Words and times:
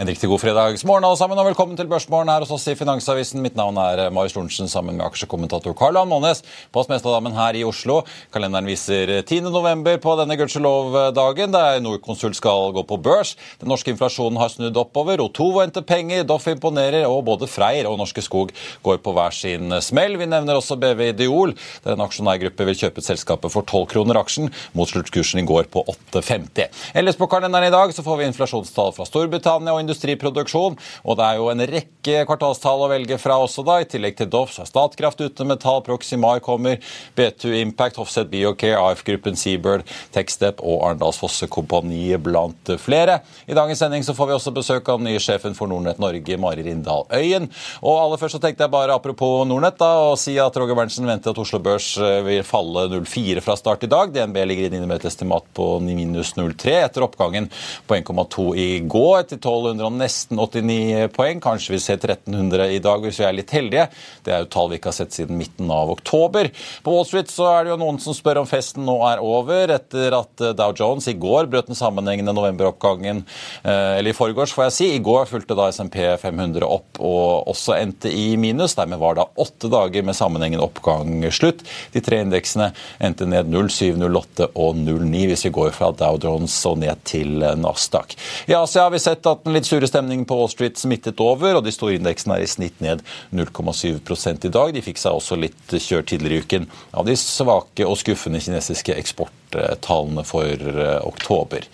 En 0.00 0.08
riktig 0.08 0.30
god 0.32 0.40
fredagsmorgen 0.40 1.04
alle 1.04 1.16
sammen, 1.20 1.36
og 1.36 1.44
velkommen 1.50 1.76
til 1.76 1.84
Børsmorgen 1.84 2.30
her 2.32 2.40
hos 2.40 2.54
oss 2.54 2.62
i 2.70 2.72
Finansavisen. 2.72 3.42
Mitt 3.44 3.52
navn 3.58 3.76
er 3.76 4.06
Marius 4.08 4.32
Lorentzen 4.32 4.70
sammen 4.72 4.96
med 4.96 5.04
aksjekommentator 5.04 5.74
Karl 5.76 5.98
Johan 5.98 6.08
Månes 6.08 6.38
på 6.72 6.80
Smestadammen 6.86 7.34
her 7.36 7.58
i 7.58 7.66
Oslo. 7.68 7.98
Kalenderen 8.32 8.70
viser 8.70 9.12
10. 9.20 9.50
november 9.52 9.98
på 10.00 10.14
denne 10.16 10.38
gudskjelov-dagen, 10.40 11.52
der 11.52 11.82
Norconsult 11.84 12.38
skal 12.38 12.72
gå 12.78 12.84
på 12.88 12.96
børs. 12.96 13.34
Den 13.60 13.68
norske 13.68 13.92
inflasjonen 13.92 14.40
har 14.40 14.48
snudd 14.54 14.80
oppover, 14.80 15.20
Otovo 15.20 15.60
henter 15.60 15.84
penger, 15.84 16.24
Doff 16.24 16.48
imponerer, 16.48 17.04
og 17.04 17.26
både 17.28 17.50
Freyr 17.52 17.90
og 17.90 17.98
Norske 18.00 18.24
Skog 18.24 18.56
går 18.80 19.02
på 19.04 19.14
hver 19.18 19.36
sin 19.36 19.76
smell. 19.84 20.16
Vi 20.16 20.30
nevner 20.32 20.62
også 20.62 20.80
BV 20.80 21.10
Ideol, 21.10 21.52
der 21.84 21.98
en 21.98 22.06
aksjonærgruppe 22.06 22.70
vil 22.70 22.80
kjøpe 22.86 23.04
selskapet 23.04 23.52
for 23.52 23.68
12 23.68 23.92
kroner 23.92 24.22
aksjen, 24.24 24.48
mot 24.72 24.88
sluttkursen 24.88 25.44
i 25.44 25.46
går 25.52 25.68
på 25.76 25.84
8,50. 25.92 26.72
Ellers 26.96 27.20
på 27.20 27.28
kalenderen 27.36 27.68
i 27.68 27.76
dag 27.76 27.92
så 27.92 28.08
får 28.08 28.22
vi 28.24 28.32
inflasjonstall 28.32 28.96
fra 28.96 29.10
Storbritannia 29.12 29.76
og 29.76 29.89
industriproduksjon. 29.90 30.78
Og 31.04 31.18
det 31.18 31.26
er 31.26 31.40
jo 31.40 31.50
en 31.52 31.64
rekke 31.74 32.24
kvartalstall 32.28 32.86
å 32.86 32.90
velge 32.90 33.18
fra 33.20 33.36
også, 33.42 33.64
da. 33.66 33.80
I 33.82 33.88
tillegg 33.90 34.16
til 34.18 34.30
Doff 34.32 34.56
er 34.60 34.68
Statkraft 34.68 35.20
ute 35.20 35.46
med 35.48 35.60
tall, 35.62 35.82
Proximar 35.86 36.40
kommer, 36.44 36.78
B2 37.18 37.54
Impact, 37.60 37.98
Offset 38.00 38.30
Biocare, 38.30 38.78
AF-gruppen 38.80 39.38
Seabird, 39.38 39.86
Techstep 40.14 40.62
og 40.62 40.84
Arendals 40.86 41.20
Fosse 41.20 41.48
Kompani 41.50 42.08
blant 42.22 42.72
flere. 42.80 43.20
I 43.50 43.56
dagens 43.56 43.82
sending 43.82 44.06
så 44.06 44.14
får 44.16 44.30
vi 44.30 44.36
også 44.38 44.54
besøk 44.56 44.88
av 44.88 45.00
den 45.00 45.10
nye 45.10 45.22
sjefen 45.22 45.56
for 45.58 45.70
Nordnett 45.70 46.00
Norge, 46.02 46.38
Mari 46.40 46.64
Rindal 46.66 47.06
Øyen. 47.10 47.48
Og 47.82 47.98
aller 47.98 48.20
først 48.20 48.38
så 48.38 48.42
tenkte 48.42 48.66
jeg 48.66 48.72
bare 48.72 48.96
apropos 48.96 49.44
Nordnett 49.48 49.78
da, 49.80 49.90
å 50.10 50.18
si 50.20 50.36
at 50.40 50.56
Roger 50.60 50.78
Berntsen 50.78 51.08
venter 51.08 51.34
at 51.34 51.40
Oslo 51.42 51.60
Børs 51.62 51.92
eh, 52.00 52.20
vil 52.26 52.44
falle 52.46 52.86
0,4 52.92 53.44
fra 53.44 53.56
start 53.58 53.86
i 53.86 53.90
dag. 53.90 54.12
DNB 54.14 54.38
ligger 54.46 54.70
inne 54.70 54.88
med 54.88 55.00
et 55.00 55.08
estimat 55.10 55.46
på 55.56 55.72
minus 55.84 56.34
0,3 56.38 56.76
etter 56.84 57.06
oppgangen 57.06 57.48
på 57.88 57.98
1,2 57.98 58.46
i 58.60 58.68
går 58.90 59.26
til 59.30 59.40
1200 59.40 59.79
og 59.86 59.96
nesten 59.96 60.38
89 60.40 61.10
poeng. 61.14 61.40
Kanskje 61.42 61.74
vi 61.74 61.80
ser 61.82 62.00
1300 62.00 62.70
i 62.76 62.80
dag 62.82 63.04
hvis 63.04 63.20
vi 63.20 63.26
er 63.28 63.36
litt 63.36 63.54
heldige. 63.54 63.88
Det 64.26 64.34
er 64.34 64.44
jo 64.44 64.50
tall 64.52 64.70
vi 64.70 64.80
ikke 64.80 64.92
har 64.92 64.98
sett 65.00 65.16
siden 65.16 65.38
midten 65.40 65.70
av 65.72 65.92
oktober. 65.92 66.50
På 66.84 66.94
Wall 66.94 67.08
Street 67.08 67.32
så 67.32 67.48
er 67.50 67.66
det 67.66 67.74
jo 67.74 67.80
noen 67.80 68.00
som 68.02 68.16
spør 68.16 68.42
om 68.42 68.48
festen 68.50 68.86
nå 68.86 68.96
er 69.08 69.22
over, 69.24 69.74
etter 69.76 70.16
at 70.16 70.44
eh, 70.44 70.54
Dow 70.58 70.74
Jones 70.76 71.08
i 71.10 71.16
går 71.20 71.50
brøt 71.50 71.70
den 71.70 71.78
sammenhengende 71.78 72.34
novemberoppgangen, 72.36 73.24
eh, 73.62 73.98
eller 73.98 74.12
i 74.12 74.16
forgårs, 74.16 74.54
får 74.56 74.68
jeg 74.68 74.76
si. 74.76 74.90
I 74.96 75.04
går 75.04 75.28
fulgte 75.30 75.56
da 75.58 75.70
SMP 75.72 76.00
500 76.20 76.66
opp 76.66 77.00
og 77.00 77.50
også 77.50 77.76
endte 77.78 78.12
i 78.12 78.34
minus. 78.40 78.76
Dermed 78.78 79.00
var 79.00 79.18
da 79.18 79.28
åtte 79.40 79.70
dager 79.72 80.06
med 80.06 80.18
sammenhengende 80.18 80.66
oppgang 80.66 81.24
slutt. 81.32 81.64
De 81.94 82.02
tre 82.04 82.20
indeksene 82.24 82.70
endte 83.02 83.28
ned 83.28 83.50
07, 83.50 83.96
08 84.00 84.50
og 84.54 84.78
09 84.78 85.26
hvis 85.30 85.46
vi 85.46 85.54
går 85.54 85.72
fra 85.76 85.90
Dow 85.96 86.18
Jones 86.20 86.56
og 86.68 86.80
ned 86.82 87.02
til 87.08 87.42
eh, 87.42 87.56
Nasdaq. 87.58 88.16
I 88.50 88.56
Asia 88.58 88.86
har 88.86 88.94
vi 88.94 89.02
sett 89.02 89.26
at 89.26 89.44
den 89.44 89.56
litt 89.56 89.69
sure 89.70 89.88
stemningen 89.88 90.26
på 90.28 90.36
Wall 90.38 90.50
Street 90.52 90.78
smittet 90.80 91.20
over, 91.22 91.56
og 91.58 91.64
de 91.66 91.72
store 91.74 91.96
indeksene 91.98 92.36
er 92.36 92.44
i 92.44 92.50
snitt 92.50 92.80
ned 92.82 93.04
0,7 93.36 94.46
i 94.46 94.52
dag. 94.52 94.72
De 94.74 94.84
fikk 94.84 95.00
seg 95.00 95.16
også 95.16 95.38
litt 95.40 95.74
kjørt 95.76 96.10
tidligere 96.10 96.40
i 96.40 96.44
uken 96.44 96.68
av 96.96 97.08
de 97.08 97.16
svake 97.18 97.86
og 97.86 97.98
skuffende 98.00 98.42
kinesiske 98.42 98.96
eksporttallene 99.00 100.24
for 100.28 100.46
eh, 100.46 100.96
oktober. 101.06 101.66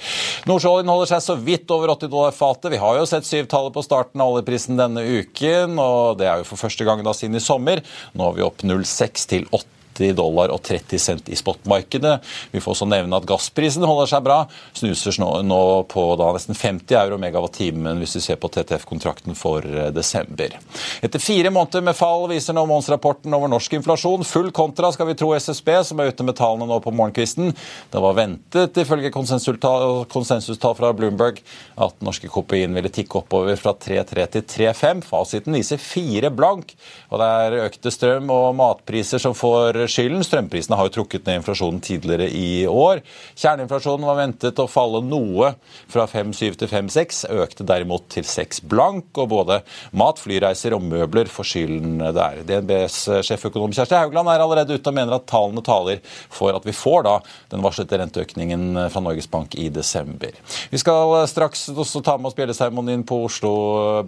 Nordsjøoljen 0.49 0.93
holder 0.93 1.13
seg 1.15 1.25
så 1.25 1.39
vidt 1.41 1.73
over 1.75 1.95
80 1.97 2.13
dollar 2.13 2.37
fatet. 2.37 2.73
Vi 2.75 2.83
har 2.83 3.01
jo 3.01 3.07
sett 3.09 3.29
syvtallet 3.29 3.75
på 3.77 3.85
starten 3.87 4.23
av 4.23 4.35
oljeprisen 4.35 4.79
denne 4.81 5.05
uken, 5.05 5.79
og 5.81 6.21
det 6.21 6.31
er 6.31 6.43
jo 6.43 6.51
for 6.53 6.67
første 6.67 6.87
gang 6.89 7.05
da 7.07 7.17
siden 7.17 7.41
i 7.41 7.45
sommer. 7.45 7.85
Nå 8.17 8.31
er 8.31 8.39
vi 8.39 8.47
opp 8.47 8.67
0,6 8.67 9.33
til 9.33 9.49
8 9.53 9.73
90 9.97 10.17
dollar 10.17 10.53
og 10.55 10.63
30 10.63 10.99
cent 10.99 11.29
i 11.29 11.37
spotmarkedet. 11.37 12.19
Vi 12.53 12.61
får 12.61 12.75
også 12.75 12.89
nevne 12.89 13.17
at 13.19 13.27
gassprisen 13.29 13.85
holder 13.87 14.11
seg 14.11 14.25
bra. 14.27 14.39
Snuser 14.77 15.17
nå 15.47 15.61
på 15.91 16.07
da 16.21 16.31
nesten 16.37 16.57
50 16.57 16.99
euro 17.01 17.19
megawatt-timen 17.23 18.01
hvis 18.03 18.17
vi 18.19 18.25
ser 18.29 18.41
på 18.41 18.51
TTF-kontrakten 18.53 19.37
for 19.39 19.65
eh, 19.65 19.91
desember. 19.95 20.57
Etter 21.05 21.23
fire 21.23 21.53
måneder 21.55 21.85
med 21.87 21.97
fall 21.99 22.27
viser 22.31 22.57
nå 22.57 22.67
månedsrapporten 22.69 23.35
over 23.37 23.51
norsk 23.53 23.79
inflasjon 23.79 24.27
full 24.27 24.51
kontra, 24.55 24.91
skal 24.93 25.11
vi 25.11 25.17
tro 25.19 25.33
SSB, 25.37 25.73
som 25.91 26.01
er 26.01 26.13
ute 26.13 26.27
med 26.27 26.37
tallene 26.39 26.69
nå 26.71 26.81
på 26.85 26.93
morgenkvisten. 26.95 27.53
Det 27.93 28.03
var 28.03 28.17
ventet, 28.19 28.77
ifølge 28.83 29.13
konsensustall 29.15 30.77
fra 30.79 30.93
Bloomberg, 30.97 31.41
at 31.81 32.05
norske 32.05 32.31
kopien 32.33 32.75
ville 32.77 32.93
tikke 32.93 33.23
oppover 33.23 33.59
fra 33.61 33.75
3,3 33.77 34.27
til 34.37 34.47
3,5. 34.57 35.05
Fasiten 35.07 35.57
viser 35.57 35.81
fire 35.83 36.31
blank, 36.35 36.75
og 37.11 37.23
det 37.23 37.31
er 37.47 37.59
økte 37.67 37.93
strøm- 37.95 38.33
og 38.33 38.49
matpriser 38.59 39.23
som 39.23 39.37
får 39.37 39.86
skylden. 39.91 40.25
Strømprisene 40.27 40.79
har 40.79 40.89
jo 40.89 40.95
trukket 40.99 41.27
ned 41.27 41.41
inflasjonen 41.41 41.81
tidligere 41.85 42.29
i 42.31 42.67
år. 42.69 43.03
Kjerneinflasjonen 43.39 44.07
var 44.09 44.19
ventet 44.21 44.63
å 44.63 44.69
falle 44.71 45.03
noe 45.05 45.53
fra 45.93 46.07
5,7 46.11 46.59
til 46.63 46.71
5,6, 46.71 47.23
økte 47.43 47.67
derimot 47.69 48.09
til 48.13 48.27
6 48.27 48.63
blank. 48.71 49.11
Og 49.17 49.31
både 49.33 49.61
mat, 49.97 50.21
flyreiser 50.23 50.77
og 50.77 50.85
møbler 50.87 51.31
får 51.33 51.51
skylden 51.53 52.01
der. 52.17 52.43
DNBs 52.49 52.99
sjeføkonom 53.27 53.75
Kjersti 53.77 53.99
Haugland 53.99 54.33
er 54.33 54.45
allerede 54.45 54.77
ute 54.77 54.93
og 54.93 54.99
mener 54.99 55.17
at 55.19 55.29
tallene 55.31 55.65
taler 55.67 56.03
for 56.33 56.57
at 56.57 56.67
vi 56.67 56.75
får 56.77 57.07
da 57.07 57.17
den 57.53 57.65
varslede 57.65 58.01
renteøkningen 58.03 58.87
fra 58.93 59.03
Norges 59.05 59.31
Bank 59.31 59.57
i 59.61 59.69
desember. 59.73 60.35
Vi 60.73 60.81
skal 60.83 61.17
straks 61.31 61.69
også 61.73 62.03
ta 62.05 62.17
med 62.19 62.31
oss 62.31 62.39
bjelleseremonien 62.39 63.07
på 63.07 63.23
Oslo 63.29 63.57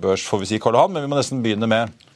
Børs, 0.00 0.26
får 0.26 0.44
vi 0.44 0.52
si, 0.52 0.60
Karl 0.62 0.78
Johan, 0.78 0.94
men 0.94 1.04
vi 1.04 1.10
må 1.10 1.18
nesten 1.18 1.42
begynne 1.44 1.68
med 1.70 2.07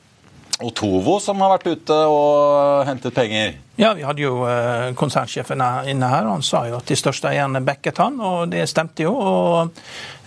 Otovo 0.66 1.18
som 1.22 1.40
har 1.42 1.56
vært 1.56 1.68
ute 1.72 1.98
og 2.08 2.86
hentet 2.88 3.14
penger? 3.16 3.54
Ja, 3.80 3.94
vi 3.96 4.02
hadde 4.04 4.20
jo 4.20 4.42
eh, 4.44 4.90
konsernsjefen 4.94 5.62
inne 5.88 6.08
her. 6.12 6.26
Han 6.28 6.44
sa 6.44 6.66
jo 6.68 6.76
at 6.76 6.90
de 6.90 6.96
største 6.98 7.30
eierne 7.30 7.62
backet 7.64 8.02
han, 8.02 8.18
og 8.20 8.50
det 8.52 8.66
stemte 8.68 9.06
jo. 9.06 9.14
og 9.16 9.78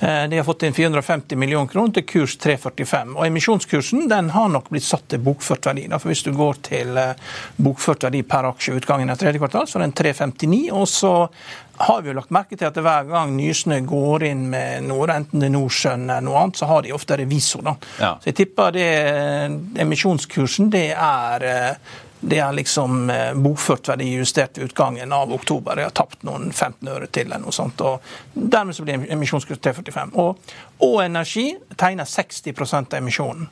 eh, 0.01 0.25
De 0.31 0.40
har 0.40 0.47
fått 0.47 0.66
inn 0.66 0.73
450 0.73 1.38
millioner 1.38 1.69
kroner 1.69 1.94
til 2.00 2.07
kurs 2.09 2.35
345. 2.41 3.13
og 3.13 3.28
Emisjonskursen 3.28 4.09
den 4.09 4.31
har 4.34 4.50
nok 4.50 4.72
blitt 4.73 4.88
satt 4.88 5.06
til 5.13 5.22
bokført 5.22 5.69
verdi. 5.69 5.85
for 5.94 6.09
Hvis 6.09 6.25
du 6.25 6.34
går 6.34 6.59
til 6.66 6.97
eh, 6.97 7.13
bokført 7.62 8.07
verdi 8.07 8.23
per 8.25 8.50
aksje 8.50 8.79
utgangen 8.79 9.13
av 9.13 9.22
tredje 9.22 9.40
kvartal, 9.44 9.69
så 9.69 9.78
er 9.78 9.85
den 9.85 9.97
359. 10.02 10.72
og 10.73 10.90
så 10.90 11.13
har 11.78 12.02
vi 12.02 12.12
jo 12.12 12.16
lagt 12.18 12.34
merke 12.36 12.58
til 12.58 12.69
at 12.69 12.78
hver 12.80 13.09
gang 13.09 13.36
Nysnø 13.36 13.81
går 13.88 14.28
inn 14.30 14.47
med 14.52 14.88
noe, 14.88 15.09
enten 15.12 15.44
det 15.44 15.50
er 15.50 15.56
Nordsjøen 15.58 16.08
eller 16.08 16.25
noe 16.25 16.41
annet, 16.44 16.62
så 16.62 16.69
har 16.72 16.86
de 16.86 16.96
ofte 16.96 17.19
revisor. 17.19 17.66
da. 17.66 17.75
Ja. 18.00 18.16
Så 18.22 18.31
jeg 18.31 18.40
tipper 18.41 18.75
det 18.75 18.90
emisjonskursen 19.84 20.72
det 20.74 20.90
er 20.96 21.50
det 22.25 22.40
er 22.40 22.53
liksom 22.53 23.09
eh, 23.09 23.34
bokført 23.34 23.88
verdijustert 23.88 24.58
ved 24.58 24.72
utgangen 24.72 25.14
av 25.14 25.34
oktober. 25.34 25.78
Jeg 25.78 25.91
har 25.91 25.96
tapt 25.96 26.24
noen 26.25 26.50
15 26.52 26.90
øre 26.90 27.08
til 27.14 27.28
eller 27.28 27.44
noe 27.44 27.53
sånt. 27.53 27.81
og 27.85 28.02
Dermed 28.34 28.75
så 28.75 28.85
blir 28.85 29.06
emisjonskurs 29.14 29.59
345. 29.62 30.16
Og, 30.22 30.56
og 30.84 31.03
Energi 31.03 31.53
tegner 31.80 32.06
60 32.06 32.74
av 32.74 32.97
emisjonen. 32.97 33.47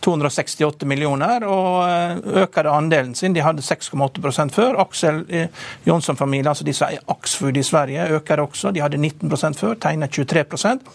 268 0.00 0.86
millioner, 0.86 1.42
og 1.48 1.88
eh, 1.88 2.42
øker 2.42 2.68
andelen 2.70 3.14
sin. 3.18 3.34
De 3.34 3.42
hadde 3.42 3.62
6,8 3.62 4.50
før. 4.54 4.78
Aksel 4.82 5.24
eh, 5.28 5.48
Jonsson-familien, 5.84 6.48
altså 6.48 6.64
de 6.64 6.74
som 6.76 6.88
eier 6.88 7.02
Axfood 7.10 7.56
i 7.56 7.64
Sverige, 7.66 8.06
øker 8.18 8.42
også. 8.44 8.70
De 8.70 8.82
hadde 8.84 9.00
19% 9.00 9.58
før, 9.58 9.74
tegner 9.74 10.06
23% 10.06 10.86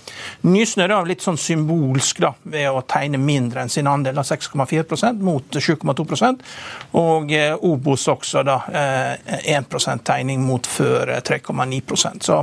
Nysnø 0.47 0.85
er 0.85 1.07
litt 1.07 1.23
sånn 1.23 1.37
symbolsk 1.39 2.21
da, 2.23 2.33
ved 2.47 2.69
å 2.71 2.83
tegne 2.87 3.19
mindre 3.19 3.63
enn 3.63 3.71
sin 3.71 3.87
andel 3.89 4.19
av 4.21 4.27
6,4% 4.27 5.23
mot 5.23 5.59
7,2 5.59 6.31
Og 6.99 7.31
eh, 7.33 7.53
Obos 7.59 8.07
også, 8.07 8.43
da. 8.47 8.59
1% 8.63 10.03
tegning 10.05 10.41
mot 10.43 10.67
før 10.67 11.09
3,9% 11.25 12.23
så, 12.23 12.39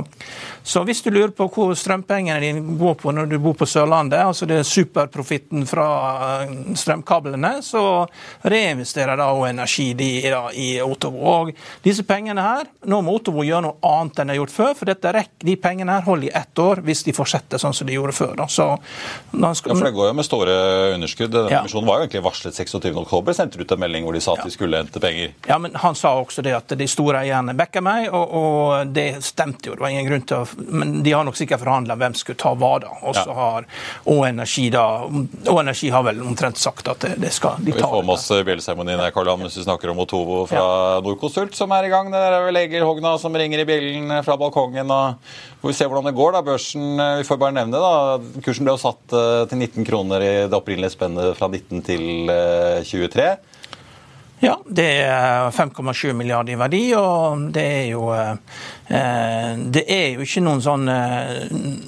så 0.63 0.83
hvis 0.85 1.01
du 1.03 1.09
lurer 1.11 1.31
på 1.35 1.47
hvor 1.51 1.73
strømpengene 1.77 2.39
dine 2.43 2.77
går 2.79 2.95
på 3.01 3.13
når 3.15 3.20
du 3.29 3.37
bor 3.41 3.55
på 3.57 3.67
Sørlandet, 3.69 4.19
altså 4.23 4.47
det 4.49 4.61
er 4.61 4.67
superprofitten 4.67 5.65
fra 5.69 5.87
strømkablene, 6.77 7.53
så 7.65 7.83
reinvesterer 8.41 9.19
da 9.19 9.29
Energi 9.49 9.91
de, 9.97 10.09
da, 10.31 10.43
i 10.53 10.69
Otovo. 10.83 11.21
Og 11.31 11.51
disse 11.83 12.05
pengene 12.07 12.43
her, 12.45 12.69
Nå 12.89 13.01
må 13.05 13.13
Otovo 13.17 13.43
gjøre 13.45 13.65
noe 13.67 13.77
annet 13.85 14.19
enn 14.21 14.29
de 14.29 14.33
har 14.33 14.39
gjort 14.41 14.53
før, 14.55 14.71
for 14.77 14.89
dette 14.89 15.11
rekker, 15.13 15.45
de 15.45 15.55
pengene 15.61 15.93
her 15.93 16.05
holder 16.05 16.29
i 16.29 16.33
ett 16.37 16.61
år 16.61 16.81
hvis 16.85 17.03
de 17.05 17.13
fortsetter 17.15 17.61
sånn 17.61 17.75
som 17.77 17.87
de 17.87 17.95
gjorde 17.95 18.15
før. 18.17 18.33
Da. 18.39 18.47
Så, 18.49 18.67
skal... 19.31 19.73
ja, 19.73 19.77
for 19.77 19.85
Det 19.85 19.93
går 19.95 20.09
jo 20.09 20.15
med 20.17 20.27
store 20.27 20.55
underskudd. 20.95 21.33
Denne 21.35 21.51
ja. 21.53 21.63
var 21.65 22.01
jo 22.01 22.07
egentlig 22.07 22.23
varslet 22.25 22.57
26.10. 22.57 23.33
Sendte 23.37 23.61
ut 23.61 23.75
en 23.75 23.81
melding 23.81 24.07
hvor 24.07 24.17
de 24.17 24.23
sa 24.23 24.35
at 24.35 24.43
ja. 24.43 24.49
de 24.49 24.55
skulle 24.55 24.81
hente 24.81 25.03
penger. 25.03 25.35
Ja, 25.49 25.57
men 25.61 25.75
Han 25.81 25.97
sa 25.97 26.13
også 26.19 26.43
det 26.45 26.55
at 26.57 26.73
de 26.77 26.87
store 26.89 27.23
eierne 27.25 27.55
backer 27.57 27.83
meg, 27.85 28.09
og, 28.09 28.35
og, 28.37 28.93
det 28.95 29.21
stemte 29.25 29.69
jo. 29.69 29.77
Det 29.77 29.85
var 29.85 29.93
ingen 29.93 30.09
grunn 30.09 30.25
til 30.27 30.41
å 30.41 30.67
Men 30.81 30.97
de 31.05 31.13
har 31.13 31.25
nok 31.27 31.37
sikkert 31.37 31.63
forhandla 31.63 31.97
hvem 31.99 32.15
skulle 32.17 32.39
ta 32.41 32.53
hva, 32.57 32.73
da. 32.83 32.93
Og 33.01 33.10
så 33.17 33.35
har 33.35 33.67
Og 34.11 34.23
Energi 34.27 34.69
da 34.73 34.85
Og 35.05 35.59
Energi 35.59 35.89
har 35.93 36.03
vel 36.05 36.21
omtrent 36.25 36.59
sagt 36.61 36.87
at 36.91 37.03
det, 37.03 37.15
det 37.21 37.31
skal 37.35 37.59
de 37.59 37.73
ta. 37.73 37.77
Vi 37.77 37.83
får 37.83 38.05
med 38.07 38.15
oss 38.15 38.27
bjelleseremonien 38.31 39.01
her, 39.01 39.13
Karl 39.15 39.31
mens 39.37 39.57
vi 39.57 39.65
snakker 39.65 39.93
om 39.93 40.01
Otovo 40.03 40.43
fra 40.49 40.63
ja. 40.63 40.99
Norconsult, 41.05 41.55
som 41.57 41.71
er 41.75 41.87
i 41.87 41.93
gang. 41.93 42.11
Det 42.13 42.19
er 42.19 42.39
vel 42.47 42.61
Egil 42.63 42.85
Hogna 42.87 43.15
som 43.21 43.35
ringer 43.37 43.63
i 43.63 43.67
bjellen 43.67 44.17
fra 44.25 44.37
balkongen. 44.39 44.91
og 44.91 45.69
vi 45.69 45.73
se 45.77 45.85
hvordan 45.85 46.09
det 46.09 46.17
går. 46.17 46.31
da, 46.33 46.41
Børsen, 46.41 46.99
eh, 46.99 47.17
vi 47.21 47.27
får 47.27 47.37
bare 47.37 47.57
nevne 47.59 47.81
da, 47.81 47.93
Kursen 48.41 48.65
ble 48.65 48.75
jo 48.75 48.81
satt 48.81 49.13
eh, 49.13 49.45
til 49.51 49.61
19 49.61 49.85
kroner 49.87 50.25
i 50.25 50.33
det 50.49 50.57
opprinnelige 50.57 50.95
spennet 50.95 51.37
fra 51.37 51.49
19 51.51 51.81
til 51.85 52.05
23. 52.89 53.31
Eh, 53.31 53.47
Ja, 54.41 54.55
det 54.65 55.03
er 55.05 55.51
5,7 55.53 56.15
milliarder 56.17 56.55
i 56.55 56.57
verdi, 56.57 56.79
og 56.97 57.43
det 57.53 57.61
er 57.61 57.89
jo 57.91 58.07
eh, 58.09 58.39
Eh, 58.80 58.80
det 58.91 59.83
er 59.87 60.17
jo 60.17 60.25
ikke 60.25 60.41
noen 60.43 60.61
sånn 60.63 60.89
eh, 60.91 61.45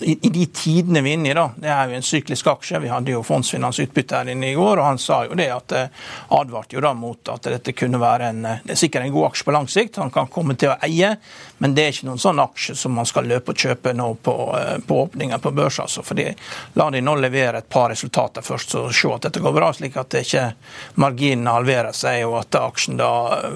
I 0.07 0.29
de 0.31 0.45
tidene 0.55 1.01
vi 1.03 1.11
er 1.11 1.17
inne 1.17 1.31
i, 1.31 1.35
da, 1.35 1.49
det 1.59 1.71
er 1.73 1.89
jo 1.91 1.97
en 1.97 2.05
syklisk 2.05 2.47
aksje. 2.47 2.79
Vi 2.79 2.91
hadde 2.91 3.11
jo 3.11 3.23
Fondsfinans 3.27 3.81
utbytte 3.83 4.21
her 4.21 4.31
inne 4.31 4.53
i 4.53 4.55
går, 4.55 4.79
og 4.79 4.87
han 4.87 5.01
sa 5.01 5.23
jo 5.27 5.35
det 5.35 5.49
at 5.51 5.75
eh, 5.75 6.05
advarte 6.37 6.77
jo 6.77 6.83
da 6.85 6.93
mot 6.95 7.33
at 7.33 7.49
dette 7.51 7.75
kunne 7.75 7.99
være 7.99 8.29
en 8.31 8.41
det 8.43 8.75
er 8.75 8.79
sikkert 8.79 9.03
en 9.03 9.13
god 9.15 9.31
aksje 9.31 9.47
på 9.47 9.55
lang 9.55 9.67
sikt. 9.71 9.99
Han 9.99 10.13
kan 10.15 10.29
komme 10.31 10.55
til 10.59 10.71
å 10.71 10.77
eie, 10.85 11.09
men 11.59 11.75
det 11.75 11.83
er 11.83 11.91
ikke 11.91 12.07
noen 12.07 12.21
sånn 12.23 12.39
aksje 12.43 12.77
som 12.79 12.95
man 12.95 13.07
skal 13.09 13.27
løpe 13.27 13.51
og 13.51 13.59
kjøpe 13.59 13.93
nå 13.97 14.07
på, 14.23 14.35
på 14.87 14.99
åpningen 15.03 15.43
på 15.43 15.51
børs. 15.55 15.81
Altså, 15.83 16.05
fordi 16.07 16.29
La 16.79 16.87
de 16.93 17.01
nå 17.03 17.17
levere 17.19 17.59
et 17.59 17.69
par 17.69 17.91
resultater 17.91 18.45
først, 18.45 18.75
så 18.75 18.85
se 18.95 19.11
at 19.11 19.27
dette 19.27 19.43
går 19.43 19.55
bra, 19.55 19.73
slik 19.75 19.97
at 19.99 20.11
det 20.13 20.23
ikke 20.25 20.45
marginene 21.03 21.57
halverer 21.57 21.95
seg 21.95 22.23
og 22.29 22.39
at 22.41 22.59
aksjen 22.61 22.97
da 23.01 23.11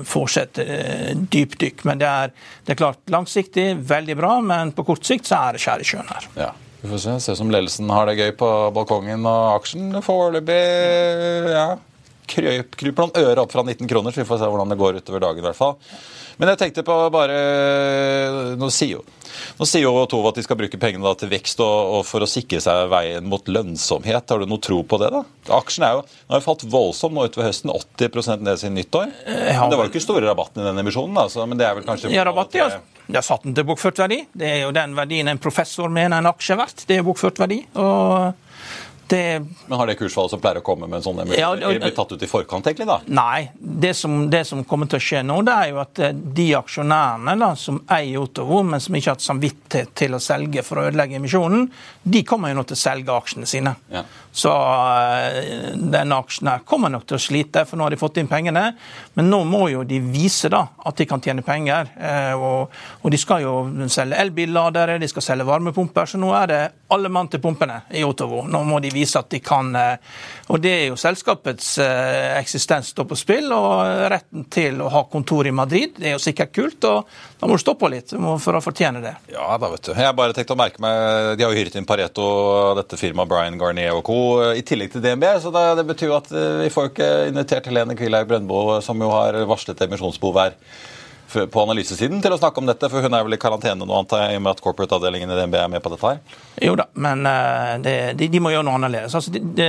fortsetter 0.07 1.15
dypdykk. 1.31 1.85
Men 1.87 2.03
det 2.03 2.11
er, 2.11 2.35
det 2.67 2.75
er 2.75 2.81
klart, 2.83 3.01
langsiktig 3.11 3.36
langsiktig 3.37 3.75
veldig 3.77 4.15
bra, 4.17 4.41
men 4.41 4.71
på 4.71 4.83
kort 4.83 5.05
sikt 5.05 5.27
så 5.27 5.37
er 5.47 5.53
det 5.53 5.61
skjær 5.61 5.81
i 5.81 5.85
sjøen 5.85 6.09
her. 6.09 6.27
Ja. 6.35 6.53
Vi 6.81 6.89
får 6.89 6.97
se. 6.97 7.19
Ser 7.19 7.33
ut 7.33 7.37
som 7.37 7.51
ledelsen 7.51 7.89
har 7.89 8.07
det 8.07 8.17
gøy 8.17 8.31
på 8.37 8.49
balkongen, 8.73 9.25
og 9.25 9.57
aksjen 9.57 10.01
foreløpig 10.01 10.57
ja, 11.51 11.77
kryper 12.27 13.01
noen 13.01 13.17
øre 13.17 13.41
opp 13.41 13.51
fra 13.51 13.63
19 13.63 13.87
kroner, 13.89 14.13
så 14.13 14.21
vi 14.21 14.27
får 14.27 14.41
se 14.41 14.49
hvordan 14.49 14.69
det 14.73 14.77
går 14.77 14.99
utover 15.01 15.23
dagen 15.23 15.41
i 15.41 15.45
hvert 15.47 15.57
fall. 15.57 15.77
Men 16.37 16.51
jeg 16.51 16.59
tenkte 16.61 16.83
på 16.85 16.95
bare 17.09 17.37
Nå 18.61 18.67
sier 18.69 18.99
jo, 18.99 18.99
nå 19.57 19.65
sier 19.65 19.87
jo 19.87 20.03
Tove 20.09 20.29
at 20.29 20.37
de 20.37 20.43
skal 20.45 20.59
bruke 20.59 20.77
pengene 20.77 21.13
til 21.17 21.31
vekst 21.31 21.63
og, 21.65 21.95
og, 21.95 22.03
for 22.05 22.21
å 22.21 22.29
sikre 22.29 22.59
seg 22.61 22.91
veien 22.91 23.25
mot 23.25 23.41
lønnsomhet. 23.49 24.29
Har 24.29 24.43
du 24.43 24.49
noe 24.49 24.61
tro 24.61 24.83
på 24.85 24.99
det? 25.01 25.09
da? 25.15 25.23
Aksjen 25.57 25.87
er 25.87 25.97
jo, 25.97 26.03
nå 26.05 26.35
har 26.35 26.43
jo 26.43 26.45
falt 26.45 26.67
voldsomt 26.69 27.17
nå 27.17 27.25
utover 27.25 27.49
høsten. 27.49 27.73
80% 27.73 28.45
ned 28.45 28.61
siden 28.61 28.77
nyttår. 28.77 29.09
Eh, 29.25 29.49
men 29.49 29.73
Det 29.73 29.81
var 29.81 29.89
jo 29.89 29.93
ikke 29.95 30.05
store 30.05 30.29
rabatten 30.29 30.61
i 30.61 30.69
den 30.69 30.83
emisjonen. 30.85 31.17
Altså, 31.25 31.47
men 31.49 31.57
det 31.57 31.65
er 31.65 31.79
vel 31.79 31.89
kanskje... 31.89 32.13
Ja, 32.13 32.27
rabatt, 32.27 32.53
ja. 32.57 32.69
Har 33.15 33.23
satt 33.23 33.45
den 33.47 33.55
til 33.55 33.67
bokført 33.67 33.99
verdi. 34.01 34.19
Det 34.35 34.49
er 34.49 34.59
jo 34.65 34.73
den 34.75 34.95
verdien 34.97 35.31
en 35.31 35.39
professor 35.39 35.89
mener 35.93 36.19
en 36.19 36.29
aksje 36.29 36.55
er 36.55 36.59
verdt. 36.59 36.83
Det 36.89 36.99
er 36.99 37.07
bokført 37.07 37.39
verdi. 37.39 37.61
og 37.79 38.33
det, 39.07 39.45
Men 39.67 39.79
Har 39.79 39.87
det 39.87 39.95
kursfallet 39.95 40.31
som 40.31 40.41
pleier 40.43 40.59
å 40.59 40.63
komme 40.65 40.87
med 40.87 40.99
en 40.99 41.05
sånn 41.05 41.31
ja, 41.37 41.53
blir 41.55 41.93
tatt 41.95 42.11
ut 42.11 42.23
i 42.23 42.27
forkant? 42.27 42.67
egentlig 42.67 42.87
da? 42.89 42.97
Nei. 43.07 43.47
Det 43.55 43.93
som, 43.95 44.25
det 44.29 44.43
som, 44.49 44.63
kommer 44.67 44.89
til 44.91 44.99
å 44.99 45.05
skje 45.05 45.21
nå, 45.23 45.37
det 45.47 45.53
er 45.55 45.69
jo 45.71 45.79
at 45.83 46.01
eh, 46.03 46.11
de 46.11 46.47
aksjonærene 46.59 47.37
da, 47.39 47.51
som 47.59 47.79
eier 47.93 48.25
Otovo, 48.25 48.59
men 48.67 48.83
som 48.83 48.97
ikke 48.97 49.13
har 49.13 49.15
hatt 49.15 49.23
samvittighet 49.23 49.93
til 49.95 50.17
å 50.17 50.21
selge 50.23 50.63
for 50.67 50.81
å 50.81 50.87
ødelegge 50.89 51.21
emisjonen, 51.21 51.69
de 52.03 52.23
kommer 52.27 52.51
jo 52.51 52.59
nå 52.59 52.65
til 52.67 52.79
å 52.79 52.81
selge 52.81 53.15
aksjene 53.15 53.47
sine. 53.49 53.75
Ja. 53.93 54.03
Så 54.37 54.53
uh, 54.53 55.73
denne 55.73 56.19
aksjen 56.21 56.51
her 56.51 56.65
kommer 56.67 56.93
nok 56.93 57.07
til 57.09 57.17
å 57.17 57.21
slite, 57.21 57.65
for 57.65 57.79
nå 57.79 57.87
har 57.87 57.95
de 57.95 58.01
fått 58.01 58.19
inn 58.21 58.29
pengene. 58.29 58.69
Men 59.17 59.31
nå 59.33 59.41
må 59.49 59.65
jo 59.73 59.83
de 59.87 59.99
vise 60.03 60.51
da 60.53 60.63
at 60.85 60.99
de 60.99 61.07
kan 61.09 61.23
tjene 61.23 61.45
penger. 61.45 61.89
Uh, 61.97 62.47
og, 63.01 63.09
de 63.11 63.17
skal 63.17 63.41
jo 63.45 63.55
selge 63.89 64.19
elbilladere, 64.21 64.99
de 65.01 65.09
skal 65.09 65.25
selge 65.25 65.47
varmepumper, 65.47 66.09
så 66.09 66.19
nå 66.21 66.33
er 66.37 66.51
det 66.51 66.61
alle 66.93 67.09
mann 67.11 67.27
til 67.31 67.41
pumpene 67.43 67.81
i 67.95 68.03
Otovo. 68.07 68.43
Nå 68.47 68.61
må 68.67 68.79
de 68.83 68.91
vise 68.93 69.19
at 69.19 69.29
de 69.31 69.39
kan 69.43 69.73
eh, 69.75 69.97
Og 70.53 70.61
det 70.63 70.71
er 70.71 70.85
jo 70.87 70.99
selskapets 70.99 71.73
eh, 71.83 72.37
eksistens 72.39 72.93
står 72.93 73.07
på 73.09 73.17
spill, 73.19 73.51
og 73.51 74.07
retten 74.11 74.45
til 74.51 74.79
å 74.83 74.87
ha 74.93 75.03
kontor 75.11 75.47
i 75.49 75.51
Madrid. 75.55 75.97
Det 75.97 76.11
er 76.11 76.15
jo 76.15 76.23
sikkert 76.23 76.53
kult, 76.55 76.87
og 76.87 77.09
da 77.39 77.49
må 77.49 77.57
du 77.57 77.63
stå 77.63 77.75
på 77.79 77.89
litt 77.91 78.13
for 78.15 78.57
å 78.57 78.63
fortjene 78.63 79.03
det. 79.03 79.13
Ja 79.33 79.49
da, 79.59 79.71
vet 79.73 79.89
du. 79.89 79.91
Jeg 79.97 80.15
bare 80.17 80.35
tenkte 80.35 80.55
å 80.55 80.59
merke 80.59 80.81
meg 80.83 81.35
De 81.37 81.45
har 81.45 81.51
jo 81.51 81.59
hyret 81.59 81.75
inn 81.77 81.87
Pareto, 81.87 82.27
dette 82.79 82.99
firmaet 82.99 83.31
Brian 83.31 83.59
Garnier 83.59 83.97
og 83.97 84.05
co. 84.07 84.19
i 84.57 84.65
tillegg 84.65 84.93
til 84.93 85.03
DNB, 85.03 85.25
så 85.41 85.53
det, 85.53 85.63
det 85.79 85.87
betyr 85.89 86.11
jo 86.11 86.19
at 86.19 86.29
eh, 86.33 86.61
vi 86.65 86.69
får 86.73 86.85
jo 86.85 86.93
ikke 86.93 87.09
invitert 87.31 87.67
Helene 87.69 87.97
Kvilhaug 87.97 88.29
Brøndbo, 88.29 88.61
som 88.85 89.01
jo 89.01 89.09
har 89.13 89.37
varslet 89.49 89.81
emisjonsbehov 89.87 90.39
her 90.41 90.55
på 91.27 91.59
analysesiden 91.59 92.21
til 92.23 92.31
å 92.31 92.37
snakke 92.39 92.61
om 92.61 92.69
dette, 92.69 92.87
for 92.87 93.03
hun 93.03 93.11
er 93.13 93.25
vel 93.27 93.35
i 93.35 93.39
karantene 93.41 93.83
nå, 93.83 93.91
antar 93.97 94.21
jeg, 94.23 94.37
i 94.37 94.39
og 94.39 94.45
med 94.45 94.53
at 94.53 94.61
corporate-avdelingen 94.63 95.33
i 95.33 95.35
DNB 95.35 95.57
er 95.59 95.73
med 95.73 95.83
på 95.83 95.91
dette 95.91 96.13
her? 96.13 96.21
Jo 96.63 96.77
da, 96.79 96.85
men 97.03 97.27
det, 97.83 97.95
de, 98.15 98.29
de, 98.31 98.41
må 98.41 98.53
gjøre 98.53 98.63
noe 98.69 98.77
annerledes. 98.79 99.17
Altså, 99.19 99.33
de, 99.35 99.43
de, 99.57 99.67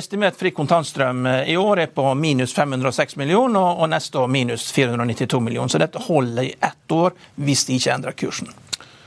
estimert 0.00 0.36
fri 0.40 0.50
kontantstrøm 0.56 1.22
eh, 1.30 1.52
i 1.54 1.56
år 1.60 1.84
er 1.84 1.94
på 1.94 2.02
minus 2.18 2.56
506 2.56 3.14
millioner, 3.22 3.60
og, 3.62 3.84
og 3.84 3.92
neste 3.94 4.18
år 4.24 4.30
minus 4.34 4.66
492 4.74 5.42
millioner. 5.46 5.70
Så 5.70 5.80
dette 5.84 6.02
holder 6.08 6.50
i 6.50 6.54
ett 6.58 6.98
år 6.98 7.14
hvis 7.46 7.68
de 7.68 7.78
ikke 7.78 7.94
endrer 7.94 8.18
kursen. 8.18 8.50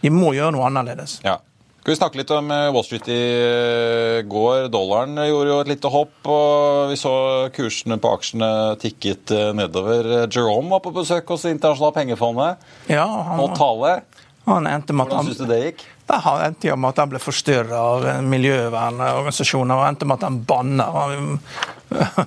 De 0.01 0.09
må 0.13 0.31
gjøre 0.37 0.55
noe 0.55 0.71
annerledes. 0.71 1.19
Ja. 1.27 1.41
Skal 1.81 1.95
vi 1.95 1.97
snakke 1.97 2.19
litt 2.19 2.31
om 2.35 2.51
eh, 2.53 2.67
Wall 2.69 2.83
Street 2.85 3.07
i 3.09 3.21
eh, 3.41 4.19
går? 4.29 4.67
Dollaren 4.69 5.17
gjorde 5.25 5.49
jo 5.49 5.55
et 5.63 5.69
lite 5.71 5.89
hopp, 5.89 6.13
og 6.29 6.91
vi 6.91 6.97
så 7.01 7.13
kursene 7.55 7.97
på 7.97 8.11
aksjene 8.19 8.49
tikket 8.83 9.33
eh, 9.33 9.47
nedover. 9.57 10.11
Jerome 10.27 10.69
var 10.75 10.83
på 10.85 10.93
besøk 10.93 11.33
hos 11.33 11.47
Det 11.47 11.55
internasjonale 11.55 11.95
pengefondet. 11.95 12.67
Ja, 12.85 13.07
han, 13.31 13.41
og 13.41 13.57
tale. 13.57 13.95
Han 14.45 14.69
endte 14.69 14.93
med 14.93 15.09
Hvordan 15.09 15.31
syns 15.31 15.41
du 15.41 15.49
det 15.49 15.57
gikk? 15.63 15.81
Det 16.11 16.47
endte 16.47 16.75
med 16.75 16.89
at 16.91 17.03
han 17.03 17.11
ble 17.11 17.21
forstyrra 17.21 17.77
av 17.79 18.07
miljøvernorganisasjoner, 18.27 19.77
og 19.77 19.87
endte 19.87 20.07
med 20.09 20.19
at 20.19 20.25
han 20.27 20.41
banna. 20.47 20.87
Han 20.95 21.37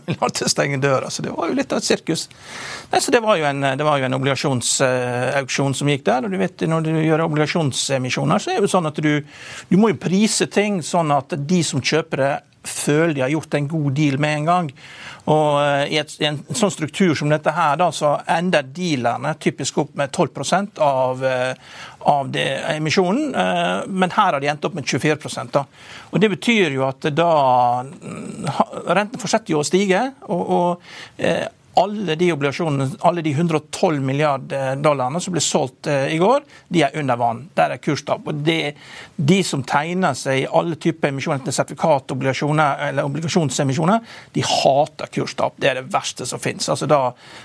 ville 0.07 0.19
alltid 0.25 0.51
stenge 0.51 0.79
døra, 0.81 1.11
så 1.11 1.23
det 1.25 1.33
var 1.35 1.49
jo 1.49 1.57
litt 1.59 1.73
av 1.73 1.81
et 1.81 1.89
sirkus. 1.89 2.27
Nei, 2.93 3.01
så 3.01 3.13
Det 3.15 3.21
var 3.25 3.39
jo 3.41 3.47
en, 3.49 3.61
var 3.85 4.01
jo 4.01 4.09
en 4.09 4.19
obligasjonsauksjon 4.19 5.77
som 5.77 5.93
gikk 5.93 6.05
der. 6.09 6.25
og 6.25 6.33
du 6.33 6.39
vet, 6.41 6.67
Når 6.69 6.89
du 6.89 6.91
gjør 7.03 7.27
obligasjonsemisjoner, 7.29 8.39
så 8.39 8.51
er 8.51 8.59
det 8.59 8.69
jo 8.69 8.75
sånn 8.77 8.91
at 8.91 9.01
du, 9.05 9.13
du 9.69 9.77
må 9.81 9.93
jo 9.93 10.01
prise 10.01 10.47
ting 10.47 10.83
sånn 10.83 11.13
at 11.15 11.37
de 11.37 11.63
som 11.65 11.83
kjøper 11.85 12.25
det, 12.25 12.35
føler 12.65 13.15
de 13.15 13.25
har 13.25 13.33
gjort 13.33 13.55
en 13.55 13.69
god 13.69 13.93
deal 13.97 14.19
med 14.21 14.39
en 14.39 14.49
gang. 14.49 14.71
Og 15.31 15.61
eh, 15.63 15.95
I, 15.95 15.99
et, 16.03 16.15
en 16.29 16.41
sånn 16.53 16.73
struktur 16.73 17.15
som 17.17 17.33
dette 17.33 17.53
her, 17.55 17.79
da, 17.81 17.89
så 17.95 18.15
ender 18.31 18.67
dealerne 18.77 19.35
typisk 19.41 19.81
opp 19.85 19.95
med 19.99 20.13
12% 20.13 20.81
av, 20.85 21.25
eh, 21.25 21.81
av 22.13 22.31
det, 22.35 22.47
emisjonen, 22.75 23.33
eh, 23.33 23.75
men 23.89 24.15
her 24.15 24.37
har 24.37 24.41
de 24.43 24.53
endt 24.53 24.69
opp 24.69 24.77
med 24.77 24.89
24 24.89 25.49
da. 25.53 25.65
Og 26.13 26.21
Det 26.21 26.33
betyr 26.37 26.77
jo 26.77 26.87
at 26.89 27.09
da 27.15 27.33
mm, 27.85 28.49
Renten 28.85 29.21
fortsetter 29.21 29.55
jo 29.55 29.63
å 29.63 29.67
stige. 29.67 30.11
og, 30.29 30.51
og 30.59 31.63
alle 31.81 32.15
de 32.19 32.31
obligasjonene, 32.33 32.89
alle 33.01 33.23
de 33.23 33.31
112 33.31 34.01
milliarder 34.05 34.77
dollarene 34.83 35.21
som 35.23 35.35
ble 35.35 35.43
solgt 35.43 35.89
eh, 35.91 36.15
i 36.15 36.19
går, 36.21 36.45
de 36.69 36.83
er 36.87 36.97
under 37.01 37.19
vann. 37.21 37.43
Der 37.57 37.75
er 37.75 37.83
kurstap. 37.83 38.27
Og 38.27 38.43
det, 38.47 38.75
De 39.17 39.41
som 39.47 39.63
tegner 39.67 40.17
seg 40.19 40.43
i 40.43 40.47
alle 40.51 40.79
typer 40.81 41.11
emisjoner, 41.11 41.41
enten 41.41 41.55
sertifikatobligasjoner 41.55 42.89
eller 42.89 43.09
obligasjonsemisjoner, 43.09 44.01
de 44.35 44.45
hater 44.47 45.13
kurstap. 45.15 45.59
Det 45.61 45.71
er 45.71 45.81
det 45.81 45.87
verste 45.93 46.27
som 46.27 46.43
finnes. 46.43 46.69
Altså, 46.71 46.89
da, 46.91 47.01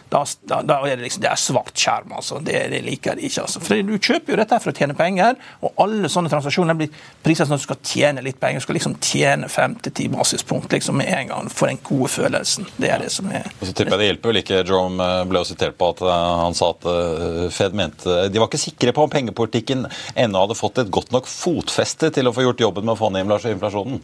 da, 0.10 0.24
da, 0.46 0.80
er 0.86 0.96
det 0.96 1.08
liksom, 1.08 1.24
det 1.26 1.32
er 1.32 1.42
svart 1.42 1.74
skjerm. 1.78 2.16
Altså. 2.18 2.42
Det, 2.44 2.58
det, 2.74 2.82
liker 2.86 3.20
de 3.20 3.28
ikke. 3.28 3.46
Altså. 3.46 3.64
For 3.64 3.84
Du 3.86 3.96
kjøper 3.98 4.34
jo 4.36 4.40
dette 4.42 4.62
for 4.64 4.74
å 4.74 4.78
tjene 4.78 4.98
penger, 4.98 5.38
og 5.66 5.84
alle 5.84 6.10
sånne 6.12 6.32
transaksjoner 6.32 6.78
blir 6.80 6.94
priset 7.26 7.48
sånn 7.48 7.60
at 7.60 7.64
du 7.64 7.68
skal 7.68 7.82
tjene 7.84 8.26
litt 8.26 8.40
penger. 8.42 8.62
Du 8.62 8.68
skal 8.68 8.80
liksom 8.80 8.98
tjene 9.04 9.50
fem 9.52 9.78
til 9.84 9.96
ti 9.96 10.10
basispunkt 10.12 10.74
liksom 10.74 11.00
med 11.02 11.12
en 11.14 11.34
gang 11.34 11.54
for 11.54 11.70
den 11.70 11.82
gode 11.86 12.12
følelsen. 12.14 12.68
Det 12.78 12.94
er 12.94 13.04
det 13.04 13.12
som 13.14 13.30
er 13.34 13.50
og 13.60 13.68
så 13.68 13.74
tipper 13.76 13.96
jeg 13.96 14.00
det 14.00 14.19
hjelper 14.20 14.34
vel 14.34 14.42
ikke 14.42 14.60
Jerome 14.60 15.04
eh, 15.04 15.26
ble 15.30 15.42
jo 15.42 15.48
sitert 15.48 15.78
på 15.80 15.90
at 15.94 16.02
eh, 16.04 16.32
han 16.44 16.56
sa 16.58 16.72
at 16.74 16.86
eh, 16.90 17.48
Fed 17.54 17.76
mente 17.78 18.28
De 18.30 18.40
var 18.40 18.50
ikke 18.50 18.60
sikre 18.60 18.94
på 18.94 19.06
om 19.06 19.10
pengepolitikken 19.12 19.86
ennå 20.16 20.44
hadde 20.44 20.58
fått 20.58 20.82
et 20.84 20.92
godt 20.92 21.14
nok 21.16 21.28
fotfeste 21.30 22.12
til 22.12 22.28
å 22.28 22.34
få 22.36 22.44
gjort 22.44 22.60
jobben 22.60 22.86
med 22.86 22.96
å 22.96 23.00
få 23.00 23.10
ned 23.14 23.28
inflasjonen. 23.30 24.00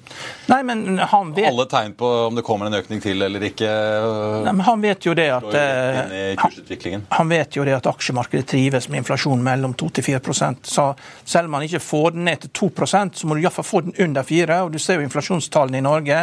Nei, 0.48 0.62
men 0.63 1.00
han 1.00 1.34
vet... 1.36 1.50
Alle 1.50 1.65
tegn 1.69 1.95
på 1.98 2.07
om 2.29 2.38
det 2.38 2.43
kommer 2.45 2.69
en 2.69 2.77
økning 2.77 3.01
til 3.03 3.22
eller 3.25 3.43
ikke 3.50 3.69
Nei, 4.45 4.53
men 4.53 4.63
Han 4.65 4.84
vet 4.84 5.05
jo 5.05 5.13
det 5.17 5.27
at 5.34 5.48
han, 5.55 7.05
han 7.17 7.31
vet 7.31 7.57
jo 7.57 7.65
det 7.67 7.75
at 7.77 7.89
aksjemarkedet 7.89 8.48
trives 8.53 8.88
med 8.89 9.03
inflasjon 9.03 9.41
mellom 9.43 9.75
2-4 9.77 10.22
Så 10.63 10.88
selv 11.24 11.50
om 11.50 11.55
man 11.57 11.65
ikke 11.65 11.81
får 11.84 12.15
den 12.15 12.25
ned 12.29 12.45
til 12.45 12.53
2 12.69 12.72
så 12.86 13.27
må 13.27 13.36
du 13.36 13.41
iallfall 13.43 13.67
få 13.67 13.81
den 13.86 13.95
under 14.05 14.24
4 14.24 14.62
og 14.65 14.72
Du 14.74 14.79
ser 14.79 15.00
jo 15.00 15.05
inflasjonstallene 15.05 15.81
i 15.81 15.86
Norge 15.86 16.19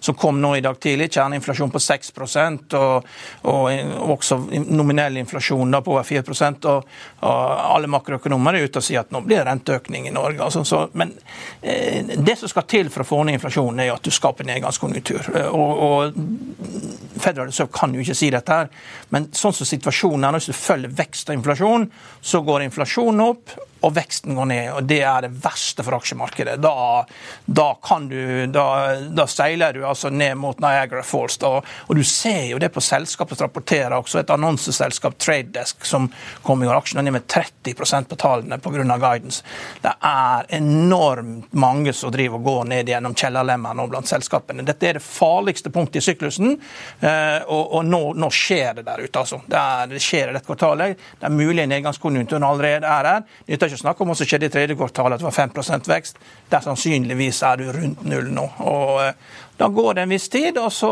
som 0.00 0.16
kom 0.18 0.40
nå 0.40 0.54
i 0.56 0.64
dag 0.64 0.78
tidlig. 0.80 1.10
Kjerneinflasjon 1.16 1.72
på 1.72 1.82
6% 1.82 2.76
og, 2.78 3.06
og 3.46 4.10
også 4.16 4.38
nominell 4.66 5.16
inflasjon 5.20 5.70
da, 5.70 5.80
på 5.84 5.94
over 5.94 6.06
4 6.06 6.22
og, 6.70 6.88
og 7.20 7.52
alle 7.76 7.90
makroøkonomer 7.90 8.58
er 8.58 8.66
ute 8.66 8.80
og 8.80 8.86
sier 8.86 9.04
at 9.04 9.12
nå 9.14 9.22
blir 9.26 9.40
det 9.40 9.46
renteøkning 9.50 10.08
i 10.08 10.14
Norge. 10.14 10.42
Altså, 10.42 10.64
så, 10.64 10.86
men 10.98 11.14
eh, 11.62 12.16
det 12.16 12.36
som 12.40 12.50
skal 12.50 12.66
til 12.70 12.90
for 12.90 13.04
å 13.04 13.08
få 13.08 13.22
ned 13.24 13.38
inflasjonen, 13.38 13.84
er 13.84 13.94
at 13.94 14.04
du 14.04 14.12
skaper 14.14 14.48
nedgangskonjunktur. 14.48 15.30
Og, 15.52 15.84
og 15.86 17.20
Federal 17.22 17.50
Reserve 17.50 17.72
kan 17.74 17.94
jo 17.94 18.02
ikke 18.02 18.18
si 18.18 18.32
dette, 18.34 18.60
her, 18.60 18.70
men 19.14 19.30
sånn 19.36 19.54
som 19.56 19.68
situasjonen 19.68 20.26
er, 20.28 20.38
hvis 20.38 20.50
du 20.50 20.58
følger 20.58 20.98
vekst 20.98 21.30
og 21.30 21.38
inflasjon, 21.40 21.88
så 22.20 22.42
går 22.46 22.66
inflasjonen 22.66 23.24
opp 23.26 23.56
og 23.84 23.94
veksten 23.96 24.34
går 24.34 24.48
ned, 24.50 24.68
og 24.72 24.86
det 24.88 25.00
er 25.04 25.26
det 25.26 25.32
verste 25.42 25.84
for 25.84 25.98
aksjemarkedet. 25.98 26.56
Da, 26.62 27.04
da, 27.44 27.66
du, 28.08 28.46
da, 28.52 28.66
da 29.12 29.26
seiler 29.30 29.76
du 29.76 29.84
altså 29.86 30.10
ned 30.10 30.36
mot 30.40 30.60
Niagara 30.62 31.02
Falls. 31.04 31.36
Da, 31.42 31.60
og 31.60 31.96
du 31.96 32.02
ser 32.06 32.46
jo 32.50 32.60
det 32.62 32.72
på 32.74 32.82
selskapet 32.84 33.38
som 33.38 33.46
rapporterer 33.46 33.94
også, 33.98 34.22
et 34.22 34.32
annonseselskap, 34.32 35.18
Tradedesk, 35.20 35.84
som 35.86 36.08
kom 36.42 36.62
i 36.62 36.68
går, 36.68 36.76
Aksjene 36.76 37.04
ned 37.06 37.16
med 37.18 37.26
30% 37.28 38.08
på 38.10 38.18
tallene 38.20 38.58
pga. 38.62 38.84
guidance. 38.96 39.44
Det 39.82 39.92
er 40.00 40.48
enormt 40.56 41.52
mange 41.54 41.92
som 41.96 42.12
driver 42.14 42.40
og 42.40 42.48
går 42.48 42.64
ned 42.72 42.90
gjennom 42.90 43.14
kjellerlemmene 43.16 43.84
og 43.84 43.92
blant 43.92 44.08
selskapene. 44.08 44.64
Dette 44.66 44.88
er 44.88 44.98
det 44.98 45.04
farligste 45.04 45.70
punktet 45.74 46.00
i 46.00 46.06
syklusen, 46.08 46.56
eh, 47.00 47.38
og, 47.44 47.76
og 47.78 47.86
nå, 47.86 48.02
nå, 48.16 48.30
skjer 48.32 48.80
det 48.80 48.86
der 48.88 49.04
ute. 49.04 49.18
altså. 49.18 49.40
Det, 49.46 49.60
er, 49.60 49.92
det 49.92 50.02
skjer 50.02 50.30
i 50.30 50.36
dette 50.36 50.48
kvartalet. 50.48 51.06
Det 51.20 51.28
er 51.28 51.34
mulig 51.34 51.68
nedgangskonjunkturen 51.70 52.46
allerede 52.46 52.90
er 52.90 53.10
her. 53.12 53.24
Er 53.66 53.72
ikke 53.74 53.82
snakk 53.82 54.00
om 54.00 54.12
hva 54.12 54.14
som 54.14 54.28
skjedde 54.30 54.46
i 54.46 54.52
tredje 54.54 54.74
kvartal, 54.78 55.10
at 55.10 55.18
det 55.18 55.26
var 55.26 55.34
5 55.34 55.88
vekst. 55.90 56.20
Der 56.52 56.62
sannsynligvis 56.62 57.40
er 57.42 57.56
du 57.58 57.64
rundt 57.74 58.04
null 58.06 58.28
nå. 58.30 58.44
Og 58.62 59.00
eh, 59.02 59.16
Da 59.56 59.68
går 59.68 59.94
det 59.94 60.02
en 60.04 60.12
viss 60.12 60.28
tid, 60.28 60.58
og 60.60 60.72
så 60.72 60.90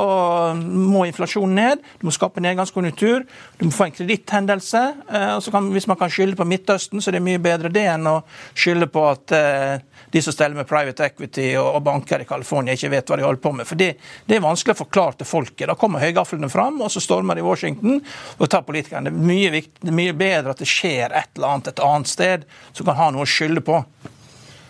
må 0.57 1.05
inflasjonen 1.05 1.59
ned. 1.59 1.83
Du 2.01 2.07
må 2.09 2.13
skape 2.17 2.41
nedgangskonjunktur. 2.41 3.27
Du 3.59 3.65
må 3.69 3.75
få 3.75 3.89
en 3.89 3.97
kreditthendelse. 3.97 4.83
Eh, 5.13 5.51
hvis 5.75 5.89
man 5.91 5.99
kan 6.01 6.13
skylde 6.13 6.39
på 6.39 6.47
Midtøsten, 6.49 7.03
så 7.03 7.11
er 7.11 7.19
det 7.19 7.27
mye 7.27 7.43
bedre 7.45 7.73
det 7.73 7.85
enn 7.93 8.09
å 8.09 8.23
skylde 8.57 8.89
på 8.93 9.05
at 9.11 9.35
eh, 9.37 9.85
de 10.15 10.23
som 10.25 10.33
steller 10.33 10.57
med 10.57 10.69
private 10.71 11.11
equity 11.11 11.51
og 11.61 11.83
banker 11.85 12.25
i 12.25 12.29
California, 12.29 12.77
ikke 12.77 12.93
vet 12.95 13.13
hva 13.13 13.21
de 13.21 13.27
holder 13.27 13.45
på 13.45 13.53
med. 13.59 13.69
For 13.69 13.81
det, 13.81 13.91
er 14.31 14.45
vanskelig 14.45 14.79
å 14.79 14.83
forklare 14.85 15.21
til 15.21 15.29
folket. 15.29 15.69
Da 15.69 15.77
kommer 15.79 16.05
høygaflene 16.05 16.49
fram, 16.53 16.81
og 16.81 16.93
så 16.95 17.05
stormer 17.05 17.37
de 17.37 17.45
Washington 17.45 18.01
og 18.39 18.49
tar 18.49 18.65
politikerne. 18.65 19.11
Det 19.11 19.13
er 19.13 19.33
mye, 19.33 19.53
viktig, 19.59 19.93
mye 19.93 20.17
bedre 20.17 20.57
at 20.57 20.65
det 20.65 20.71
skjer 20.71 21.13
et 21.13 21.37
eller 21.37 21.53
annet 21.53 21.73
et 21.75 21.85
annet 21.85 22.09
sted 22.09 22.49
som 22.73 22.87
kan 22.87 22.97
ha 22.97 23.13
noe 23.13 23.29
å 23.29 23.35
skylde 23.35 23.65
på. 23.67 23.83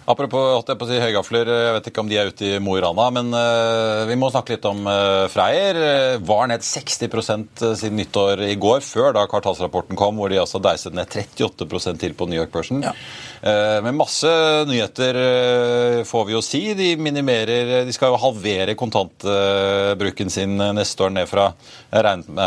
Apropos 0.05 0.67
jeg 0.69 0.77
på 0.77 0.85
å 0.85 0.89
si 0.91 0.99
høygafler, 1.01 1.49
jeg 1.49 1.75
vet 1.79 1.87
ikke 1.89 2.03
om 2.03 2.09
de 2.11 2.17
er 2.21 2.29
ute 2.29 2.45
i 2.45 2.57
Mo 2.61 2.75
i 2.77 2.81
Rana, 2.85 3.07
men 3.15 3.31
uh, 3.33 4.05
vi 4.05 4.19
må 4.21 4.29
snakke 4.29 4.53
litt 4.53 4.67
om 4.69 4.83
uh, 4.85 5.25
Freyr. 5.33 5.79
Var 6.21 6.51
ned 6.51 6.65
60% 6.67 7.63
siden 7.81 7.97
nyttår 7.97 8.43
i 8.51 8.57
går, 8.61 8.83
før 8.85 9.15
da 9.17 9.23
kvartalsrapporten 9.31 9.97
kom, 9.97 10.21
hvor 10.21 10.29
de 10.29 10.43
altså 10.43 10.61
deiset 10.61 10.93
ned 10.97 11.09
38% 11.09 12.03
til 12.03 12.17
på 12.19 12.29
New 12.29 12.37
York-børsen. 12.37 12.85
Ja. 12.85 12.93
Uh, 13.41 13.79
men 13.87 13.97
masse 13.97 14.29
nyheter 14.69 15.17
får 16.09 16.29
vi 16.29 16.37
jo 16.37 16.45
si. 16.45 16.61
De 16.77 16.91
minimerer 17.01 17.87
De 17.89 17.93
skal 17.95 18.13
jo 18.13 18.21
halvere 18.21 18.77
kontantbruken 18.77 20.33
sin 20.33 20.61
neste 20.77 21.05
år 21.07 21.13
ned 21.17 21.29
fra, 21.31 21.49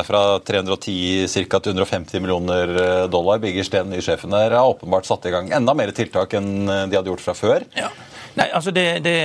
fra 0.06 0.24
310 0.46 1.26
ca. 1.50 1.62
til 1.62 1.74
150 1.74 2.22
millioner 2.22 2.76
dollar. 3.10 3.42
Birger 3.42 3.66
Steen, 3.66 3.90
ny 3.90 4.02
sjefen 4.06 4.34
der, 4.34 4.54
har 4.58 4.70
åpenbart 4.76 5.10
satt 5.10 5.26
i 5.26 5.34
gang 5.34 5.50
enda 5.58 5.74
mer 5.78 5.94
tiltak 5.96 6.38
enn 6.38 6.68
de 6.68 6.98
hadde 6.98 7.10
gjort 7.10 7.26
fra 7.26 7.38
før 7.38 7.47
før? 7.48 7.68
Ja. 7.78 7.92
Nei, 8.38 8.52
altså 8.54 8.72
det, 8.72 9.00
det 9.02 9.18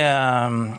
um, 0.47 0.71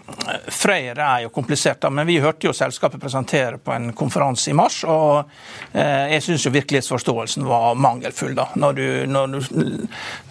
Freyr 0.51 0.99
er 0.99 1.21
jo 1.23 1.31
komplisert, 1.31 1.79
da, 1.85 1.91
men 1.95 2.07
vi 2.09 2.17
hørte 2.19 2.49
jo 2.49 2.55
selskapet 2.57 2.99
presentere 3.03 3.61
på 3.63 3.71
en 3.71 3.93
konferanse 3.95 4.51
i 4.51 4.57
mars. 4.59 4.81
og 4.91 5.31
eh, 5.71 6.11
Jeg 6.17 6.25
syns 6.27 6.47
virkelighetsforståelsen 6.57 7.47
var 7.47 7.79
mangelfull. 7.79 8.35
da, 8.35 8.49
Når, 8.59 8.73
du, 8.73 8.87
når 9.07 9.37
du, 9.37 9.39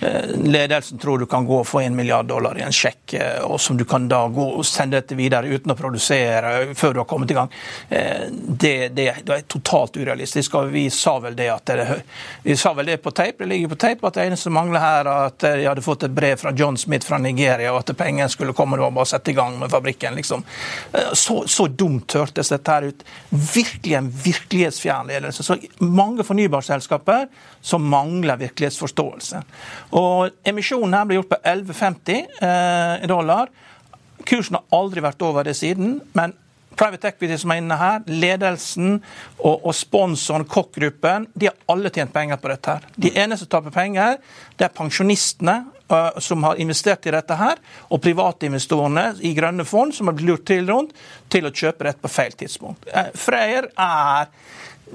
eh, 0.04 0.34
ledelsen 0.36 1.00
tror 1.00 1.24
du 1.24 1.26
kan 1.32 1.48
gå 1.48 1.62
og 1.62 1.68
få 1.70 1.80
en 1.86 1.96
milliard 1.96 2.28
dollar 2.28 2.60
i 2.60 2.66
en 2.66 2.76
sjekk, 2.76 3.14
eh, 3.14 3.40
og 3.48 3.62
som 3.62 3.80
du 3.80 3.86
kan 3.88 4.10
da 4.12 4.26
gå 4.28 4.50
og 4.50 4.68
sende 4.68 5.00
dette 5.00 5.16
videre 5.16 5.48
uten 5.48 5.72
å 5.72 5.78
produsere 5.80 6.76
før 6.76 6.98
du 6.98 7.02
har 7.06 7.08
kommet 7.08 7.32
i 7.32 7.40
gang, 7.40 7.56
det, 7.88 8.92
det, 8.98 9.08
det, 9.24 9.38
er 9.38 9.48
totalt 9.48 9.96
urealistisk. 9.96 10.60
og 10.60 10.74
Vi 10.76 10.90
sa 10.92 11.16
vel 11.24 11.40
det 11.40 11.48
at 11.54 11.72
det, 11.72 11.88
vi 12.44 12.60
sa 12.60 12.76
vel 12.76 12.92
det 12.92 13.00
på 13.06 13.16
tape, 13.16 13.46
det 13.46 13.52
ligger 13.54 13.72
på 13.72 13.80
tape, 13.86 14.12
at 14.12 14.20
det 14.20 14.28
eneste 14.28 14.50
som 14.50 14.58
mangler 14.60 14.84
her, 14.84 15.08
er 15.08 15.32
at 15.32 15.48
de 15.48 15.70
hadde 15.70 15.88
fått 15.88 16.04
et 16.10 16.20
brev 16.20 16.36
fra 16.44 16.52
John 16.52 16.76
Smith 16.78 17.03
fra 17.08 17.18
Nigeria. 17.22 17.72
og 17.74 17.80
at 17.82 17.98
pengene 17.98 18.30
skulle 18.30 18.54
komme, 18.54 18.78
det 18.78 18.86
var 18.86 18.92
bare 18.96 19.08
å 19.08 19.12
sette 19.14 19.32
i 19.32 19.38
gang 19.38 19.58
med 19.60 19.72
fabrikken. 19.72 20.16
liksom. 20.16 20.44
Eh, 20.92 21.14
så, 21.14 21.44
så 21.48 21.68
dumt 21.68 22.14
hørtes 22.14 22.50
dette 22.50 22.72
her 22.72 22.90
ut. 22.90 23.04
Virkelig 23.30 23.98
en 23.98 24.12
virkelighetsfjern 24.26 25.08
ledelse. 25.08 25.44
Så 25.44 25.58
mange 25.80 26.24
fornybarselskaper 26.24 27.28
som 27.62 27.90
mangler 27.90 28.42
virkelighetsforståelse. 28.42 29.44
Og 30.00 30.30
Emisjonen 30.46 30.98
her 30.98 31.10
ble 31.10 31.20
gjort 31.20 31.34
på 31.34 31.42
11,50 31.44 32.40
eh, 32.48 33.08
dollar. 33.10 33.52
Kursen 34.24 34.60
har 34.60 34.80
aldri 34.80 35.04
vært 35.04 35.22
over 35.26 35.44
det 35.48 35.58
siden. 35.60 36.00
men 36.14 36.38
Private 36.76 37.12
Equity 37.12 37.38
som 37.38 37.54
er 37.54 37.62
inne 37.62 37.78
her, 37.78 38.02
ledelsen 38.08 38.96
og, 39.38 39.62
og 39.62 39.74
sponsoren, 39.78 40.46
Koch-gruppen, 40.50 41.28
de 41.38 41.50
har 41.50 41.58
alle 41.72 41.92
tjent 41.94 42.14
penger 42.14 42.40
på 42.42 42.50
dette. 42.52 42.78
her. 42.78 42.88
De 42.96 43.12
eneste 43.14 43.46
som 43.46 43.52
taper 43.58 43.76
penger, 43.76 44.18
det 44.58 44.68
er 44.68 44.74
pensjonistene 44.74 45.60
som 46.18 46.44
har 46.48 46.60
investert 46.62 47.06
i 47.08 47.14
dette 47.14 47.36
her, 47.38 47.60
og 47.92 48.02
privatinvestorene 48.04 49.10
i 49.26 49.34
grønne 49.38 49.66
fond 49.68 49.94
som 49.96 50.10
har 50.10 50.18
blitt 50.18 50.30
lurt 50.30 50.46
til 50.50 50.70
rundt 50.70 50.96
til 51.34 51.48
å 51.48 51.54
kjøpe 51.54 51.90
dette 51.90 52.04
på 52.04 52.12
feil 52.12 52.38
tidspunkt. 52.40 52.88
Uh, 52.90 53.12
Freyr 53.18 53.70
er, 53.74 54.32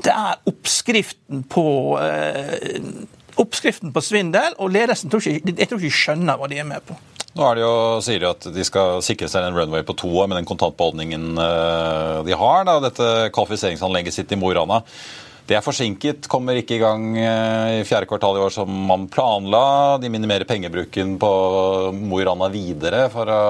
det 0.07 0.15
er 0.15 0.41
oppskriften 0.49 1.45
på 1.51 1.67
uh, 2.01 3.05
oppskriften 3.39 3.93
på 3.95 4.03
svindel, 4.03 4.57
og 4.59 4.73
ledelsen 4.75 5.13
tror 5.13 5.23
ikke, 5.23 5.55
jeg 5.55 5.71
tror 5.71 5.79
ikke 5.79 5.87
de 5.87 6.01
skjønner 6.01 6.41
hva 6.41 6.51
de 6.51 6.59
er 6.59 6.67
med 6.67 6.83
på. 6.89 6.99
Nå 7.39 7.45
er 7.47 7.55
det 7.55 7.63
jo, 7.63 7.75
sier 8.03 8.25
de 8.25 8.31
at 8.33 8.49
de 8.51 8.65
skal 8.67 8.99
sikre 9.05 9.29
seg 9.31 9.45
en 9.47 9.55
runway 9.55 9.85
på 9.87 9.95
to 10.01 10.09
år 10.11 10.27
med 10.27 10.41
den 10.41 10.49
kontantbeholdningen 10.49 11.37
de 12.27 12.39
har. 12.41 12.65
Da, 12.67 12.81
dette 12.83 13.29
kvalifiseringsanlegget 13.37 14.17
sitt 14.17 14.33
i 14.35 14.39
Mo 14.41 14.51
i 14.51 14.57
Rana. 14.59 14.81
Det 15.49 15.57
er 15.57 15.65
forsinket, 15.65 16.27
kommer 16.29 16.59
ikke 16.61 16.77
i 16.77 16.81
gang 16.83 17.05
eh, 17.17 17.79
i 17.79 17.85
fjerde 17.89 18.09
kvartal 18.11 18.37
i 18.37 18.43
år 18.45 18.53
som 18.53 18.69
man 18.69 19.07
planla. 19.09 19.97
De 20.03 20.11
minimerer 20.13 20.45
pengebruken 20.49 21.15
på 21.21 21.31
Mo 21.97 22.19
i 22.21 22.27
Rana 22.29 22.51
videre 22.53 23.07
for 23.13 23.33
å 23.33 23.41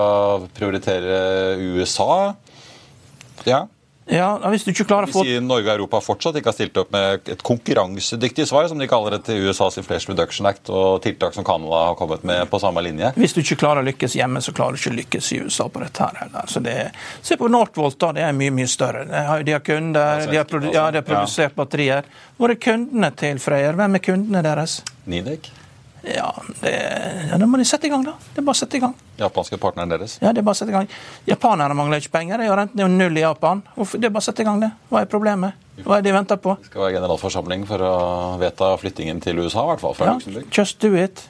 prioritere 0.55 1.57
USA. 1.59 2.37
Ja. 3.49 3.65
Ja, 4.09 4.29
hvis 4.49 4.65
du 4.65 4.71
ikke 4.73 4.87
klarer 4.89 5.09
å 5.09 5.13
få... 5.13 5.23
Si 5.27 5.37
Norge 5.45 5.69
og 5.69 5.75
Europa 5.75 6.01
fortsatt 6.01 6.39
ikke 6.41 6.49
har 6.49 6.57
stilt 6.57 6.79
opp 6.81 6.93
med 6.95 7.29
et 7.29 7.43
konkurransedyktig 7.45 8.47
svar, 8.49 8.69
som 8.71 8.81
de 8.81 8.89
kaller 8.89 9.19
det 9.19 9.27
til 9.29 9.45
USAs 9.45 9.77
Inflation 9.83 10.15
Reduction 10.15 10.49
Act, 10.49 10.71
og 10.73 11.03
tiltak 11.05 11.37
som 11.37 11.45
Canada 11.47 11.83
har 11.91 11.99
kommet 11.99 12.25
med 12.29 12.49
på 12.49 12.61
samme 12.63 12.83
linje. 12.87 13.13
Hvis 13.21 13.37
du 13.37 13.43
ikke 13.43 13.59
klarer 13.65 13.85
å 13.85 13.89
lykkes 13.91 14.17
hjemme, 14.17 14.41
så 14.45 14.55
klarer 14.57 14.79
du 14.79 14.81
ikke 14.81 14.95
å 14.95 14.99
lykkes 15.03 15.31
i 15.37 15.43
USA 15.45 15.69
på 15.69 15.85
dette 15.85 16.09
her 16.09 16.23
heller. 16.25 16.49
Så 16.49 16.65
det, 16.65 16.77
se 17.21 17.37
på 17.37 17.53
Northvolt, 17.53 18.01
da. 18.01 18.15
Det 18.17 18.25
er 18.31 18.35
mye, 18.37 18.55
mye 18.55 18.71
større. 18.71 19.05
De 19.45 19.57
har 19.57 19.65
kunder, 19.67 20.25
de 20.31 20.41
har, 20.41 20.49
produ 20.49 20.71
ja, 20.73 20.89
de 20.95 21.03
har 21.03 21.07
produsert 21.07 21.57
batterier. 21.59 22.09
Hvor 22.41 22.55
er 22.55 22.61
kundene 22.63 23.13
til 23.19 23.41
Freyr? 23.43 23.77
Hvem 23.77 24.01
er 24.01 24.07
kundene 24.09 24.45
deres? 24.47 24.81
Nidek. 25.09 25.53
Ja, 26.07 26.31
det, 26.61 26.73
ja, 27.31 27.39
da 27.41 27.47
må 27.51 27.59
de 27.59 27.65
sette 27.67 27.89
i 27.89 27.91
gang, 27.91 28.05
da. 28.07 28.15
Det 28.35 28.39
er 28.43 28.47
bare 28.47 28.55
å 28.55 28.61
sette 28.61 28.79
i 28.79 28.83
gang. 28.83 28.95
Japanske 29.19 29.59
partneren 29.61 29.91
deres? 29.91 30.19
Ja, 30.23 30.31
det 30.33 30.43
er 30.43 30.47
bare 30.47 30.55
å 30.55 30.61
sette 30.61 30.71
i 30.71 30.77
gang. 30.77 30.91
Japanerne 31.27 31.75
mangler 31.77 32.03
ikke 32.03 32.13
penger. 32.15 32.45
Renten 32.47 32.79
er 32.79 32.87
jo 32.87 32.91
null 32.93 33.19
i 33.19 33.25
Japan. 33.25 33.65
Det 33.77 34.07
er 34.07 34.13
bare 34.15 34.23
å 34.23 34.29
sette 34.29 34.45
i 34.45 34.49
gang, 34.49 34.61
det. 34.63 34.71
Hva 34.93 35.03
er 35.03 35.11
problemet? 35.11 35.59
Hva 35.83 35.99
er 35.99 36.05
det 36.05 36.11
de 36.11 36.15
venter 36.17 36.39
på? 36.43 36.55
Det 36.63 36.71
skal 36.71 36.85
være 36.87 36.97
generalforsamling 37.01 37.67
for 37.69 37.83
å 37.87 37.95
vedta 38.41 38.71
flyttingen 38.79 39.21
til 39.25 39.43
USA, 39.43 39.67
i 39.67 39.75
hvert 39.75 39.83
fall. 39.85 39.99
Ja, 40.07 40.45
Just 40.55 40.79
do 40.83 40.95
it. 40.99 41.25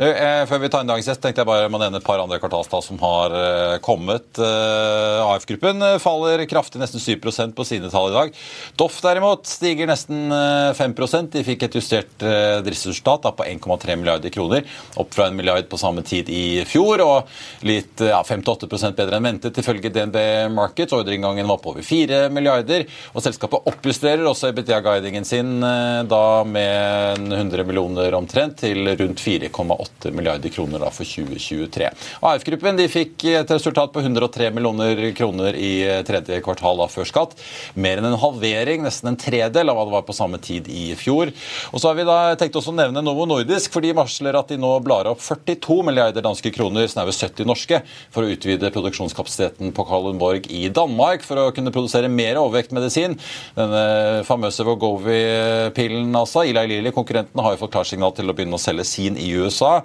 Eh, 0.00 0.42
før 0.48 0.62
vi 0.62 0.70
tar 0.72 0.84
inn 0.84 0.90
dagens 0.90 1.08
gjest, 1.10 1.20
tenkte 1.20 1.42
jeg 1.42 1.48
bare 1.48 1.68
må 1.72 1.80
nevne 1.80 2.00
et 2.00 2.06
par 2.06 2.20
andre 2.22 2.38
kvartalstall 2.40 2.82
som 2.84 3.00
har 3.02 3.34
eh, 3.36 3.76
kommet. 3.84 4.38
Eh, 4.40 5.20
AF-gruppen 5.26 5.84
faller 6.00 6.44
kraftig, 6.48 6.80
nesten 6.80 7.02
7% 7.02 7.54
på 7.56 7.66
sine 7.68 7.90
tall 7.92 8.10
i 8.10 8.14
dag. 8.16 8.38
Doff 8.80 9.00
derimot 9.04 9.44
stiger 9.48 9.90
nesten 9.90 10.32
5% 10.76 11.34
De 11.34 11.42
fikk 11.44 11.66
et 11.66 11.76
justert 11.76 12.12
driftsresultat 12.20 13.28
på 13.36 13.46
1,3 13.46 13.96
milliarder 14.00 14.32
kroner, 14.32 14.64
opp 15.00 15.12
fra 15.14 15.28
en 15.28 15.36
milliard 15.36 15.68
på 15.70 15.78
samme 15.80 16.02
tid 16.06 16.30
i 16.32 16.62
fjor, 16.68 17.02
og 17.04 17.66
litt 17.66 18.00
ja, 18.04 18.20
5-8 18.26 18.68
bedre 18.96 19.18
enn 19.18 19.26
ventet 19.26 19.60
ifølge 19.60 19.92
DNB 19.92 20.18
Markets. 20.54 20.94
Ordreinngangen 20.96 21.48
var 21.48 21.60
på 21.62 21.74
over 21.74 21.84
4 21.86 22.22
milliarder, 22.32 22.86
og 23.12 23.24
selskapet 23.24 23.68
oppjusterer 23.70 24.24
også 24.26 24.52
BTA-guidingen 24.56 25.28
sin 25.28 25.60
da 25.60 26.24
med 26.46 27.30
100 27.30 27.66
millioner 27.68 28.16
omtrent 28.16 28.60
til 28.64 28.88
rundt 28.96 29.20
4,5 29.20 29.59
1,8 29.60 30.12
milliarder 30.16 30.52
kroner 30.52 30.84
for 30.90 31.06
2023. 31.06 31.90
AF-gruppen 32.30 32.80
fikk 32.90 33.26
et 33.30 33.50
resultat 33.52 33.92
på 33.94 34.02
103 34.02 34.50
millioner 34.56 35.02
kroner 35.16 35.56
i 35.56 35.72
tredje 36.06 36.40
kvartal 36.44 36.80
av 36.84 36.92
før 36.92 37.08
skatt. 37.08 37.36
Mer 37.74 38.00
enn 38.00 38.10
en 38.10 38.18
halvering, 38.20 38.84
nesten 38.86 39.12
en 39.12 39.20
tredel 39.20 39.70
av 39.70 39.78
hva 39.78 39.86
det 39.88 39.94
var 39.96 40.06
på 40.08 40.16
samme 40.16 40.40
tid 40.42 40.68
i 40.72 40.90
fjor. 40.98 41.32
Og 41.70 41.82
så 41.82 41.90
har 41.90 41.98
vi 41.98 42.06
da 42.08 42.18
tenkt 42.40 42.56
også 42.58 42.72
å 42.72 42.78
nevne 42.78 43.04
Novo 43.04 43.26
Nordisk, 43.28 43.72
for 43.74 43.84
de 43.84 43.94
varsler 43.96 44.38
at 44.38 44.50
de 44.50 44.58
nå 44.60 44.72
blar 44.84 45.08
opp 45.10 45.22
42 45.24 45.80
milliarder 45.86 46.24
danske 46.24 46.52
kroner, 46.54 46.88
snaue 46.90 47.14
70 47.14 47.48
norske, 47.48 47.82
for 48.14 48.24
å 48.24 48.32
utvide 48.32 48.72
produksjonskapasiteten 48.74 49.74
på 49.76 49.86
Kalundborg 49.88 50.48
i 50.54 50.66
Danmark 50.74 51.24
for 51.26 51.40
å 51.40 51.50
kunne 51.54 51.72
produsere 51.74 52.10
mer 52.12 52.40
overvektmedisin. 52.40 53.16
Denne 53.58 53.84
famøse 54.28 54.66
Vogovi-pillen, 54.66 56.10
altså. 56.16 56.44
Eli 56.46 56.66
Lilly, 56.70 56.92
konkurrenten, 56.94 57.42
har 57.42 57.54
jo 57.54 57.62
fått 57.64 57.74
klarsignal 57.76 58.14
til 58.16 58.30
å 58.30 58.36
begynne 58.36 58.58
å 58.58 58.62
selge 58.62 58.86
sin 58.88 59.18
i 59.20 59.30
USA. 59.40 59.80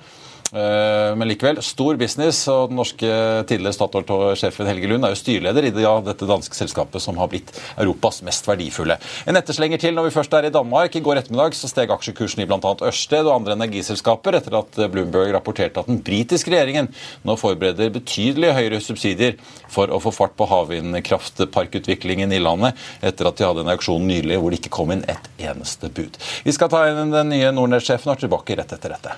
Eh, 0.56 1.16
men 1.16 1.28
likevel, 1.28 1.60
stor 1.64 1.98
business. 2.00 2.48
og 2.48 2.70
Den 2.70 2.80
norske 2.80 3.10
tidligere 3.50 3.76
Statoil-sjefen 3.76 4.70
Helge 4.70 4.88
Lund 4.92 5.06
er 5.06 5.16
jo 5.16 5.20
styreleder 5.20 5.68
i 5.68 5.74
dette 5.74 6.30
danske 6.30 6.56
selskapet 6.56 7.04
som 7.04 7.18
har 7.20 7.32
blitt 7.32 7.52
Europas 7.82 8.22
mest 8.26 8.48
verdifulle. 8.48 8.98
En 9.28 9.36
etterslenger 9.36 9.82
til 9.82 9.98
når 9.98 10.10
vi 10.10 10.16
først 10.16 10.38
er 10.38 10.48
i 10.48 10.54
Danmark. 10.54 10.96
I 10.96 11.04
går 11.04 11.22
ettermiddag 11.22 11.58
så 11.58 11.70
steg 11.72 11.92
aksjekursen 11.92 12.44
i 12.44 12.48
bl.a. 12.50 12.76
Ørsted 12.88 13.26
og 13.26 13.34
andre 13.36 13.58
energiselskaper 13.58 14.40
etter 14.40 14.60
at 14.62 14.80
Bloomberg 14.94 15.34
rapporterte 15.36 15.82
at 15.82 15.92
den 15.92 16.00
britiske 16.06 16.54
regjeringen 16.54 16.92
nå 17.26 17.36
forbereder 17.40 17.94
betydelig 17.96 18.54
høyere 18.56 18.82
subsidier 18.84 19.40
for 19.72 19.92
å 19.92 20.00
få 20.04 20.14
fart 20.16 20.38
på 20.40 20.48
havvindkraftparkutviklingen 20.52 22.32
i 22.32 22.40
landet, 22.44 22.78
etter 23.04 23.28
at 23.28 23.40
de 23.40 23.48
hadde 23.48 23.66
en 23.66 23.76
auksjon 23.76 24.08
nylig 24.08 24.40
hvor 24.40 24.54
det 24.54 24.62
ikke 24.62 24.76
kom 24.78 24.94
inn 24.96 25.04
et 25.10 25.32
eneste 25.42 25.92
bud. 25.92 26.20
Vi 26.46 26.56
skal 26.56 26.72
ta 26.72 26.86
inn 26.88 27.12
den 27.12 27.34
nye 27.34 27.52
Nordnett-sjefen 27.56 28.14
og 28.14 28.20
er 28.20 28.28
tilbake 28.28 28.62
rett 28.62 28.78
etter 28.78 28.96
dette. 28.96 29.18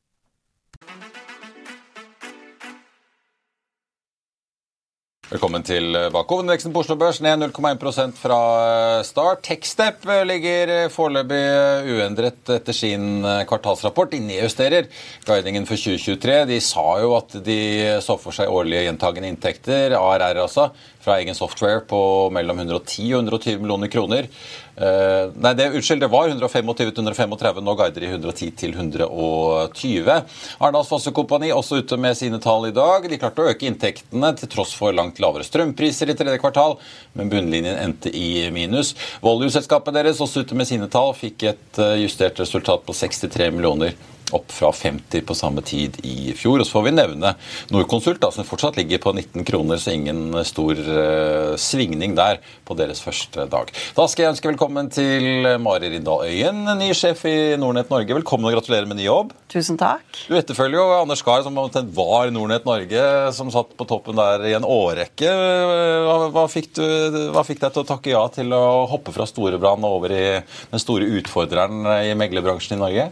Velkommen 5.31 5.63
til 5.63 5.93
Hovedindeksen 6.11 6.73
på 6.75 6.81
Oslo 6.81 6.97
Børs 6.99 7.21
ned 7.23 7.39
0,1 7.39 8.17
fra 8.19 8.39
eh, 8.67 9.03
start. 9.07 9.39
Techstep 9.45 10.03
eh, 10.03 10.25
ligger 10.27 10.71
eh, 10.73 10.87
foreløpig 10.91 11.39
uendret 11.87 12.51
etter 12.57 12.75
sin 12.75 13.23
kvartalsrapport. 13.47 14.11
De 14.11 14.19
nedjusterer 14.25 14.89
guidingen 15.23 15.63
for 15.69 15.79
2023. 15.79 16.35
De 16.49 16.57
sa 16.59 16.83
jo 16.99 17.13
at 17.15 17.37
de 17.45 17.57
så 18.03 18.17
for 18.19 18.35
seg 18.35 18.51
årlige 18.51 18.83
gjentagende 18.89 19.31
inntekter, 19.31 19.95
ARR 19.95 20.41
altså, 20.43 20.67
fra 21.01 21.17
egen 21.19 21.37
software 21.37 21.81
på 21.87 22.01
mellom 22.33 22.59
110 22.61 23.07
og 23.15 23.23
120 23.23 23.61
millioner 23.63 23.91
kroner. 23.91 24.27
Uh, 24.71 25.33
nei, 25.35 25.51
det, 25.57 25.67
unnskyld, 25.75 25.99
det 26.01 26.09
var 26.09 26.31
125-135, 26.31 27.59
Nå 27.61 27.75
guider 27.77 28.05
de 28.05 28.11
110 28.13 28.51
til 28.61 28.75
120. 28.77 30.11
Arendals 30.61 30.89
Fossekompani 30.89 31.51
også 31.53 31.81
ute 31.81 31.99
med 32.01 32.17
sine 32.17 32.39
tall 32.41 32.69
i 32.69 32.75
dag. 32.75 33.05
De 33.09 33.19
klarte 33.21 33.43
å 33.43 33.51
øke 33.51 33.67
inntektene 33.67 34.31
til 34.39 34.51
tross 34.51 34.73
for 34.77 34.95
langt 34.95 35.19
lavere 35.21 35.45
strømpriser 35.45 36.13
i 36.13 36.17
tredje 36.17 36.39
kvartal, 36.41 36.77
men 37.17 37.29
bunnlinjen 37.33 37.77
endte 37.81 38.13
i 38.15 38.47
minus. 38.53 38.95
Volue-selskapet 39.25 39.97
deres 39.97 40.23
også 40.23 40.45
ute 40.45 40.57
med 40.57 40.69
sine 40.69 40.89
tall 40.91 41.13
fikk 41.17 41.49
et 41.51 41.81
eh, 41.81 41.99
justert 42.05 42.39
resultat 42.41 42.87
på 42.87 42.95
63 42.95 43.51
millioner 43.53 43.97
opp 44.37 44.51
fra 44.53 44.71
50 44.75 45.25
på 45.27 45.37
samme 45.37 45.63
tid 45.65 45.99
i 46.07 46.33
fjor. 46.37 46.61
Og 46.61 46.67
så 46.67 46.77
får 46.77 46.87
vi 46.87 46.95
nevne 46.95 47.33
Norconsult, 47.73 48.23
som 48.33 48.47
fortsatt 48.47 48.77
ligger 48.79 49.01
på 49.03 49.13
19 49.15 49.45
kroner, 49.47 49.79
så 49.81 49.93
ingen 49.95 50.35
stor 50.47 50.77
uh, 50.77 51.53
svingning 51.59 52.15
der 52.17 52.41
på 52.67 52.77
deres 52.79 53.01
første 53.03 53.47
dag. 53.51 53.71
Da 53.97 54.07
skal 54.09 54.25
jeg 54.25 54.35
ønske 54.35 54.51
velkommen 54.51 54.91
til 54.93 55.47
Mari 55.61 55.91
Rindal 55.93 56.27
Øyen, 56.27 56.63
ny 56.79 56.91
sjef 56.97 57.25
i 57.29 57.35
Nordnett 57.59 57.91
Norge. 57.91 58.15
Velkommen 58.21 58.49
og 58.49 58.57
gratulerer 58.57 58.89
med 58.89 59.01
ny 59.01 59.07
jobb. 59.07 59.33
Tusen 59.51 59.79
takk. 59.79 60.05
Du 60.29 60.37
etterfølger 60.37 60.79
jo 60.79 60.99
Anders 61.01 61.23
Gahr, 61.25 61.43
som 61.43 61.57
var 61.57 62.31
Nordnett 62.31 62.67
Norge, 62.67 63.03
som 63.35 63.51
satt 63.53 63.73
på 63.77 63.87
toppen 63.89 64.19
der 64.19 64.45
i 64.47 64.55
en 64.57 64.67
årrekke. 64.67 65.33
Hva, 66.07 66.15
hva, 66.31 66.45
fikk 66.51 66.71
du, 66.77 66.85
hva 67.35 67.43
fikk 67.47 67.63
deg 67.63 67.75
til 67.75 67.83
å 67.83 67.89
takke 67.89 68.13
ja 68.13 68.23
til 68.31 68.53
å 68.55 68.87
hoppe 68.91 69.13
fra 69.15 69.27
Storebrand 69.29 69.85
over 69.87 70.13
i 70.15 70.25
den 70.71 70.81
store 70.81 71.09
utfordreren 71.19 71.83
i 72.07 72.15
meglerbransjen 72.17 72.77
i 72.77 72.81
Norge? 72.81 73.11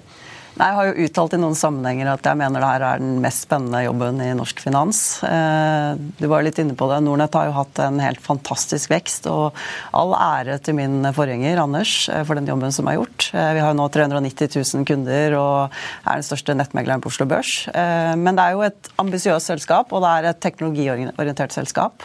Jeg 0.58 0.76
har 0.76 0.90
jo 0.90 1.06
uttalt 1.06 1.34
i 1.36 1.40
noen 1.40 1.56
sammenhenger 1.56 2.10
at 2.12 2.26
jeg 2.26 2.38
mener 2.40 2.60
det 2.60 2.70
her 2.70 2.84
er 2.84 3.02
den 3.02 3.20
mest 3.24 3.46
spennende 3.46 3.84
jobben 3.86 4.18
i 4.24 4.32
norsk 4.36 4.60
finans. 4.64 5.22
Eh, 5.24 6.00
du 6.20 6.26
var 6.32 6.44
litt 6.44 6.58
inne 6.60 6.76
på 6.80 6.88
det. 6.90 6.98
Nordnett 7.06 7.38
har 7.38 7.48
jo 7.48 7.56
hatt 7.56 7.82
en 7.86 8.00
helt 8.02 8.22
fantastisk 8.24 8.92
vekst. 8.92 9.30
Og 9.32 9.56
all 9.96 10.16
ære 10.18 10.58
til 10.66 10.76
min 10.80 11.06
forgjenger 11.16 11.62
Anders 11.62 11.94
eh, 12.12 12.26
for 12.28 12.40
den 12.40 12.50
jobben 12.50 12.74
som 12.76 12.90
er 12.90 12.98
gjort. 12.98 13.30
Eh, 13.32 13.52
vi 13.56 13.62
har 13.64 13.72
jo 13.72 13.78
nå 13.80 13.88
390 13.94 14.58
000 14.58 14.88
kunder 14.90 15.38
og 15.40 15.78
er 16.04 16.20
den 16.20 16.28
største 16.28 16.58
nettmegleren 16.58 17.04
på 17.04 17.14
Oslo 17.14 17.30
Børs. 17.30 17.54
Men 18.20 18.38
det 18.38 18.44
er 18.44 18.56
jo 18.56 18.66
et 18.66 18.90
ambisiøst 19.02 19.52
selskap, 19.52 19.94
og 19.94 20.04
det 20.04 20.12
er 20.12 20.28
et 20.30 20.42
teknologiorientert 20.44 21.54
selskap. 21.56 22.04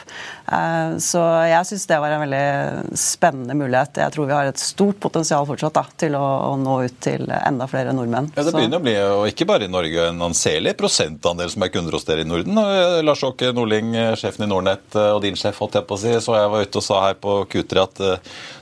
Så 1.03 1.23
jeg 1.49 1.69
syns 1.69 1.87
det 1.91 1.99
var 2.03 2.15
en 2.15 2.23
veldig 2.25 2.97
spennende 2.99 3.57
mulighet. 3.59 4.01
Jeg 4.03 4.15
tror 4.15 4.29
vi 4.29 4.37
har 4.37 4.51
et 4.51 4.61
stort 4.61 5.01
potensial 5.03 5.47
fortsatt 5.49 5.77
da, 5.77 5.85
til 6.01 6.17
å 6.19 6.55
nå 6.61 6.79
ut 6.87 6.99
til 7.05 7.27
enda 7.41 7.69
flere 7.71 7.95
nordmenn. 7.97 8.31
Ja, 8.35 8.42
Det 8.42 8.51
begynner 8.51 8.81
å 8.81 8.83
bli, 8.83 8.94
og 8.99 9.29
ikke 9.31 9.47
bare 9.47 9.68
i 9.68 9.70
Norge, 9.70 10.09
en 10.11 10.23
anselig 10.27 10.73
prosentandel 10.79 11.53
som 11.53 11.62
er 11.62 11.70
kunder 11.70 11.94
hos 11.94 12.07
dere 12.09 12.25
i 12.25 12.27
Norden. 12.27 12.57
Eh, 12.59 12.97
Lars 13.07 13.23
Åke 13.23 13.53
Nordling, 13.55 13.92
eh, 13.94 14.16
sjefen 14.18 14.42
i 14.42 14.49
Nordnett, 14.51 14.88
eh, 14.97 15.12
og 15.14 15.23
din 15.23 15.38
sjef, 15.38 15.61
holdt 15.62 15.79
jeg 15.79 15.87
på 15.87 15.94
å 15.94 16.01
si, 16.03 16.11
så 16.18 16.35
jeg 16.35 16.51
var 16.51 16.66
ute 16.66 16.81
og 16.81 16.83
sa 16.83 17.01
her 17.07 17.14
på 17.14 17.37
Q3 17.47 17.85
at 17.85 18.03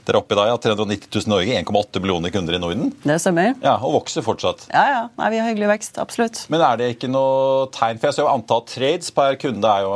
dere 0.03 0.17
er 0.17 0.19
oppe 0.19 0.35
i 0.35 0.37
dag, 0.39 0.49
ja, 0.51 0.57
390 0.59 1.07
000 1.15 1.31
Norge, 1.31 1.55
1,8 1.63 2.01
millioner 2.03 2.33
kunder 2.33 2.57
i 2.57 2.59
Norden. 2.59 2.89
Det 3.03 3.15
stemmer. 3.23 3.53
Ja, 3.63 3.77
Og 3.79 3.93
vokser 3.99 4.25
fortsatt. 4.25 4.65
Ja, 4.73 4.83
ja. 4.91 5.01
Nei, 5.19 5.29
vi 5.31 5.39
har 5.39 5.49
hyggelig 5.51 5.69
vekst. 5.73 5.99
Absolutt. 6.03 6.41
Men 6.51 6.63
er 6.65 6.79
det 6.81 6.89
ikke 6.95 7.09
noe 7.11 7.69
tegn 7.75 7.99
For 8.01 8.09
jeg 8.09 8.17
ser 8.17 8.25
jo 8.25 8.31
antall 8.33 8.65
trades 8.67 9.13
per 9.15 9.37
kunde 9.39 9.69
er 9.69 9.85
jo, 9.85 9.93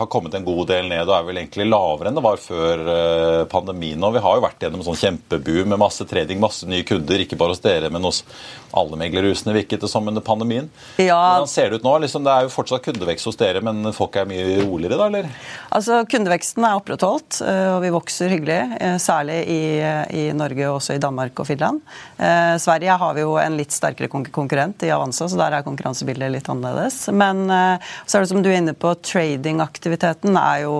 har 0.00 0.08
kommet 0.12 0.36
en 0.38 0.46
god 0.46 0.70
del 0.70 0.88
ned 0.90 1.04
og 1.04 1.14
er 1.18 1.26
vel 1.28 1.40
egentlig 1.42 1.66
lavere 1.68 2.10
enn 2.10 2.16
det 2.18 2.24
var 2.24 2.40
før 2.40 2.84
pandemien. 3.52 4.00
Og 4.06 4.16
vi 4.16 4.24
har 4.24 4.38
jo 4.38 4.44
vært 4.46 4.64
gjennom 4.64 4.84
sånn 4.86 4.98
kjempeboom 5.00 5.74
med 5.74 5.82
masse 5.82 6.06
trading, 6.08 6.40
masse 6.42 6.68
nye 6.70 6.86
kunder, 6.88 7.20
ikke 7.24 7.38
bare 7.40 7.54
hos 7.54 7.62
dere, 7.64 7.92
men 7.92 8.06
hos 8.08 8.22
alle 8.76 8.96
meglerhusene, 9.00 9.52
virket 9.56 9.82
det 9.82 9.90
som 9.90 10.06
under 10.06 10.22
pandemien. 10.24 10.68
Ja. 11.02 11.18
Hvordan 11.18 11.50
ser 11.50 11.70
det 11.72 11.80
ut 11.80 11.86
nå? 11.86 11.96
Liksom, 12.04 12.22
det 12.26 12.32
er 12.32 12.46
jo 12.46 12.52
fortsatt 12.54 12.84
kundevekst 12.86 13.26
hos 13.26 13.38
dere, 13.40 13.62
men 13.66 13.90
folk 13.96 14.14
er 14.20 14.28
mye 14.30 14.60
roligere 14.62 14.96
da, 15.00 15.08
eller? 15.10 15.30
Altså, 15.74 16.00
Kundeveksten 16.10 16.64
er 16.66 16.78
opprettholdt, 16.78 17.40
og 17.42 17.80
vi 17.82 17.90
vokser 17.94 18.30
hyggelig. 18.30 18.60
Særlig 19.02 19.40
i, 19.50 19.62
i 20.16 20.24
Norge 20.36 20.66
og 20.68 20.78
også 20.78 20.96
i 20.96 21.02
Danmark 21.02 21.42
og 21.42 21.48
Finland. 21.48 21.80
Eh, 22.16 22.54
Sverige 22.62 22.98
har 23.02 23.16
vi 23.16 23.24
jo 23.24 23.36
en 23.40 23.58
litt 23.58 23.74
sterkere 23.74 24.10
konkurrent 24.10 24.84
i 24.86 24.92
Avanza, 24.94 25.28
så 25.28 25.40
der 25.40 25.58
er 25.58 25.66
konkurransebildet 25.66 26.32
litt 26.36 26.50
annerledes. 26.52 27.02
Men 27.12 27.46
eh, 27.50 27.90
så 28.04 28.18
er 28.18 28.24
det 28.24 28.32
som 28.32 28.44
du 28.44 28.50
er 28.52 28.60
inne 28.60 28.76
på, 28.76 28.94
tradingaktiviteten 29.12 30.38
er 30.40 30.64
jo 30.66 30.76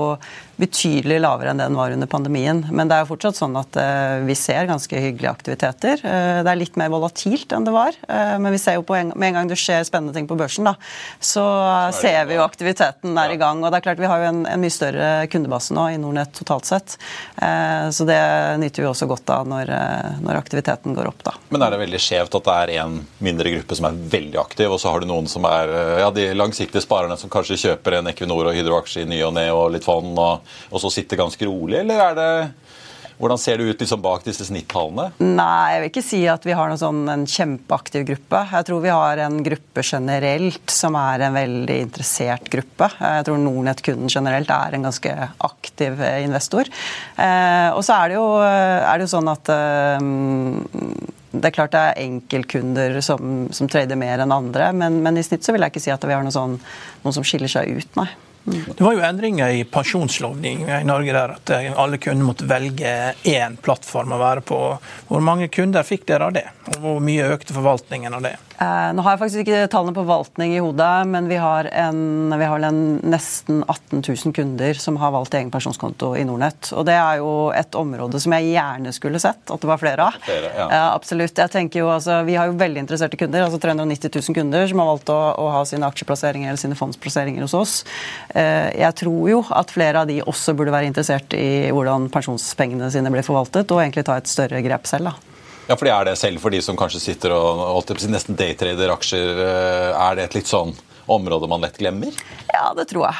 betydelig 0.60 1.20
lavere 1.22 1.52
enn 1.52 1.60
den 1.60 1.76
var 1.78 1.92
under 1.94 2.08
pandemien. 2.10 2.62
Men 2.70 2.90
det 2.90 2.96
er 2.96 3.04
jo 3.04 3.10
fortsatt 3.14 3.38
sånn 3.38 3.56
at 3.58 3.76
uh, 3.80 4.20
vi 4.26 4.36
ser 4.38 4.68
ganske 4.68 5.00
hyggelige 5.00 5.32
aktiviteter. 5.32 6.02
Uh, 6.04 6.40
det 6.44 6.52
er 6.52 6.60
litt 6.60 6.76
mer 6.80 6.90
volatilt 6.92 7.52
enn 7.56 7.66
det 7.66 7.74
var, 7.74 7.96
uh, 8.10 8.36
men 8.42 8.52
vi 8.54 8.60
ser 8.60 8.76
jo 8.78 8.84
på 8.86 8.96
en, 8.98 9.12
med 9.14 9.30
en 9.30 9.40
gang 9.40 9.50
det 9.50 9.58
skjer 9.60 9.86
spennende 9.88 10.14
ting 10.16 10.28
på 10.30 10.36
børsen, 10.38 10.68
da, 10.68 10.76
så 11.20 11.44
ser 11.96 12.26
vi 12.28 12.36
jo 12.36 12.44
aktiviteten 12.44 13.16
er 13.18 13.34
i 13.34 13.38
gang. 13.40 13.62
Og 13.64 13.72
det 13.72 13.80
er 13.80 13.86
klart 13.88 14.02
vi 14.02 14.10
har 14.10 14.22
jo 14.22 14.30
en, 14.30 14.42
en 14.48 14.62
mye 14.62 14.74
større 14.74 15.08
kundebase 15.32 15.74
nå 15.76 15.86
i 15.94 15.98
Nordnett 16.00 16.34
totalt 16.36 16.68
sett, 16.68 16.96
så 17.36 18.06
det 18.06 18.18
nyter 18.60 18.84
vi 18.84 18.88
også 18.88 19.08
godt 19.10 19.30
av 19.32 19.48
når, 19.48 19.70
når 20.24 20.38
aktiviteten 20.38 20.94
går 20.96 21.10
opp, 21.10 21.22
da. 21.26 21.34
Men 21.52 21.64
er 21.64 21.74
det 21.74 21.80
veldig 21.82 22.00
skjevt 22.02 22.36
at 22.38 22.46
det 22.46 22.56
er 22.64 22.72
en 22.84 22.98
mindre 23.22 23.52
gruppe 23.54 23.78
som 23.78 23.88
er 23.88 23.98
veldig 24.14 24.40
aktiv, 24.42 24.70
og 24.70 24.80
så 24.82 24.92
har 24.92 25.02
du 25.02 25.10
noen 25.10 25.28
som 25.30 25.46
er 25.48 25.72
ja, 26.02 26.10
de 26.14 26.28
langsiktige 26.36 26.84
sparerne 26.84 27.18
som 27.20 27.32
kanskje 27.32 27.58
kjøper 27.64 27.98
en 27.98 28.10
Equinor 28.12 28.50
og 28.50 28.56
Hydro-aksje 28.56 29.04
i 29.04 29.10
ny 29.10 29.22
og 29.26 29.34
ne 29.36 29.46
og 29.54 29.70
litt 29.74 29.86
fond, 29.86 30.12
og, 30.18 30.49
og 30.70 30.82
så 30.82 30.92
sitter 30.94 31.20
ganske 31.20 31.46
rolig, 31.48 31.80
eller 31.82 32.04
er 32.10 32.18
det 32.18 32.30
hvordan 33.20 33.36
ser 33.36 33.60
det 33.60 33.68
ut 33.68 33.82
liksom 33.82 34.00
bak 34.00 34.22
disse 34.24 34.46
snittallene? 34.48 35.10
Nei, 35.20 35.74
Jeg 35.74 35.80
vil 35.82 35.90
ikke 35.90 36.04
si 36.04 36.20
at 36.32 36.46
vi 36.48 36.54
har 36.56 36.72
sånn, 36.80 37.02
en 37.12 37.26
kjempeaktiv 37.28 38.06
gruppe. 38.08 38.40
Jeg 38.48 38.66
tror 38.68 38.80
vi 38.80 38.94
har 38.94 39.20
en 39.26 39.42
gruppe 39.44 39.84
generelt 39.84 40.72
som 40.72 40.96
er 40.96 41.26
en 41.26 41.36
veldig 41.36 41.76
interessert 41.84 42.48
gruppe. 42.52 42.88
Jeg 42.96 43.26
tror 43.28 43.42
Nordnett-kunden 43.42 44.08
generelt 44.08 44.48
er 44.56 44.76
en 44.76 44.88
ganske 44.88 45.12
aktiv 45.50 46.00
eh, 46.00 46.22
investor. 46.24 46.72
Eh, 47.20 47.68
og 47.74 47.84
så 47.84 47.98
er 47.98 48.08
det 48.08 48.16
jo, 48.16 48.26
er 48.40 48.94
det 48.96 49.04
jo 49.04 49.12
sånn 49.12 49.32
at 49.34 49.52
eh, 49.52 50.08
det 51.30 51.50
er 51.50 51.56
klart 51.58 51.76
det 51.76 51.84
er 51.90 52.02
enkeltkunder 52.06 53.02
som, 53.04 53.50
som 53.52 53.68
trader 53.70 54.00
mer 54.00 54.24
enn 54.24 54.32
andre, 54.32 54.72
men, 54.72 54.96
men, 55.04 55.20
i 55.20 55.26
snitt 55.26 55.44
så 55.44 55.52
vil 55.52 55.62
jeg 55.62 55.74
ikke 55.74 55.84
si 55.84 55.92
at 55.92 56.08
vi 56.08 56.16
har 56.16 56.24
noe, 56.24 56.34
sånn, 56.34 56.56
noe 57.04 57.14
som 57.14 57.26
skiller 57.26 57.52
seg 57.52 57.68
ut, 57.76 57.92
nei. 58.00 58.08
Det 58.44 58.80
var 58.80 58.94
jo 58.96 59.02
endringer 59.04 59.48
i 59.48 59.64
pensjonslovgivningen 59.64 60.80
i 60.80 60.88
Norge 60.88 61.12
der 61.12 61.34
at 61.36 61.52
eh, 61.54 61.72
alle 61.76 61.98
kunder 62.00 62.24
måtte 62.24 62.48
velge 62.48 62.92
én 63.28 63.58
plattform 63.60 64.14
å 64.16 64.20
være 64.20 64.44
på. 64.46 64.60
Hvor 65.10 65.24
mange 65.24 65.50
kunder 65.52 65.84
fikk 65.86 66.06
dere 66.08 66.30
av 66.30 66.36
det? 66.36 66.46
Og 66.72 66.78
hvor 66.80 67.02
mye 67.04 67.28
økte 67.34 67.56
forvaltningen 67.56 68.16
av 68.16 68.24
det? 68.24 68.36
Eh, 68.60 68.90
nå 68.92 69.04
har 69.04 69.14
jeg 69.14 69.20
faktisk 69.22 69.42
ikke 69.44 69.68
tallene 69.72 69.96
på 69.96 70.02
forvaltning 70.02 70.52
i 70.52 70.60
hodet, 70.60 71.06
men 71.08 71.28
vi 71.30 71.38
har, 71.40 71.68
en, 71.72 72.32
vi 72.36 72.48
har 72.48 72.66
en 72.68 72.80
nesten 73.00 73.62
18 73.64 74.02
000 74.04 74.34
kunder 74.36 74.80
som 74.80 74.98
har 75.00 75.14
valgt 75.14 75.36
egen 75.38 75.52
pensjonskonto 75.52 76.12
i 76.20 76.26
Nordnett. 76.28 76.72
Og 76.76 76.84
det 76.88 76.96
er 76.96 77.20
jo 77.22 77.30
et 77.56 77.76
område 77.78 78.20
som 78.20 78.34
jeg 78.36 78.50
gjerne 78.52 78.92
skulle 78.92 79.20
sett 79.22 79.52
at 79.52 79.64
det 79.64 79.70
var 79.70 79.80
flere 79.80 80.10
av. 80.10 80.18
Flere, 80.26 80.52
ja. 80.56 80.66
eh, 80.66 80.88
absolutt. 80.90 81.40
Jeg 81.40 81.52
tenker 81.54 81.84
jo, 81.84 81.88
altså, 81.92 82.20
Vi 82.28 82.36
har 82.36 82.50
jo 82.50 82.58
veldig 82.60 82.84
interesserte 82.84 83.20
kunder, 83.20 83.46
altså 83.46 83.60
390 83.62 84.12
000 84.16 84.40
kunder 84.40 84.68
som 84.68 84.84
har 84.84 84.90
valgt 84.92 85.12
å, 85.12 85.20
å 85.40 85.48
ha 85.56 85.62
sine 85.68 85.88
aksjeplasseringer 85.88 86.52
eller 86.52 86.60
sine 86.60 86.76
fondsplasseringer 86.76 87.44
hos 87.46 87.56
oss. 87.56 87.76
Eh, 88.34 88.39
jeg 88.40 88.96
tror 89.00 89.30
jo 89.30 89.40
at 89.56 89.72
flere 89.74 90.02
av 90.02 90.10
de 90.10 90.20
også 90.22 90.54
burde 90.58 90.72
være 90.74 90.88
interessert 90.90 91.34
i 91.36 91.70
hvordan 91.74 92.08
pensjonspengene 92.12 92.90
sine 92.92 93.12
blir 93.12 93.26
forvaltet, 93.26 93.70
og 93.70 93.82
egentlig 93.82 94.06
ta 94.08 94.16
et 94.20 94.30
større 94.30 94.62
grep 94.64 94.88
selv. 94.90 95.10
da. 95.10 95.30
Ja, 95.70 95.76
det 95.76 95.90
Er 95.90 96.04
det 96.04 96.18
selv 96.18 96.40
for 96.42 96.50
de 96.50 96.60
som 96.62 96.76
kanskje 96.76 97.00
sitter 97.00 97.30
og 97.30 97.86
nesten 98.10 98.34
daytrader 98.34 98.90
aksjer, 98.90 99.28
eh, 99.38 99.90
er 99.94 100.16
det 100.16 100.24
et 100.24 100.34
litt 100.40 100.50
sånn 100.50 100.74
område 101.06 101.46
man 101.48 101.60
lett 101.62 101.78
glemmer? 101.78 102.10
Ja, 102.50 102.72
det 102.74 102.88
tror 102.90 103.06
jeg. 103.06 103.14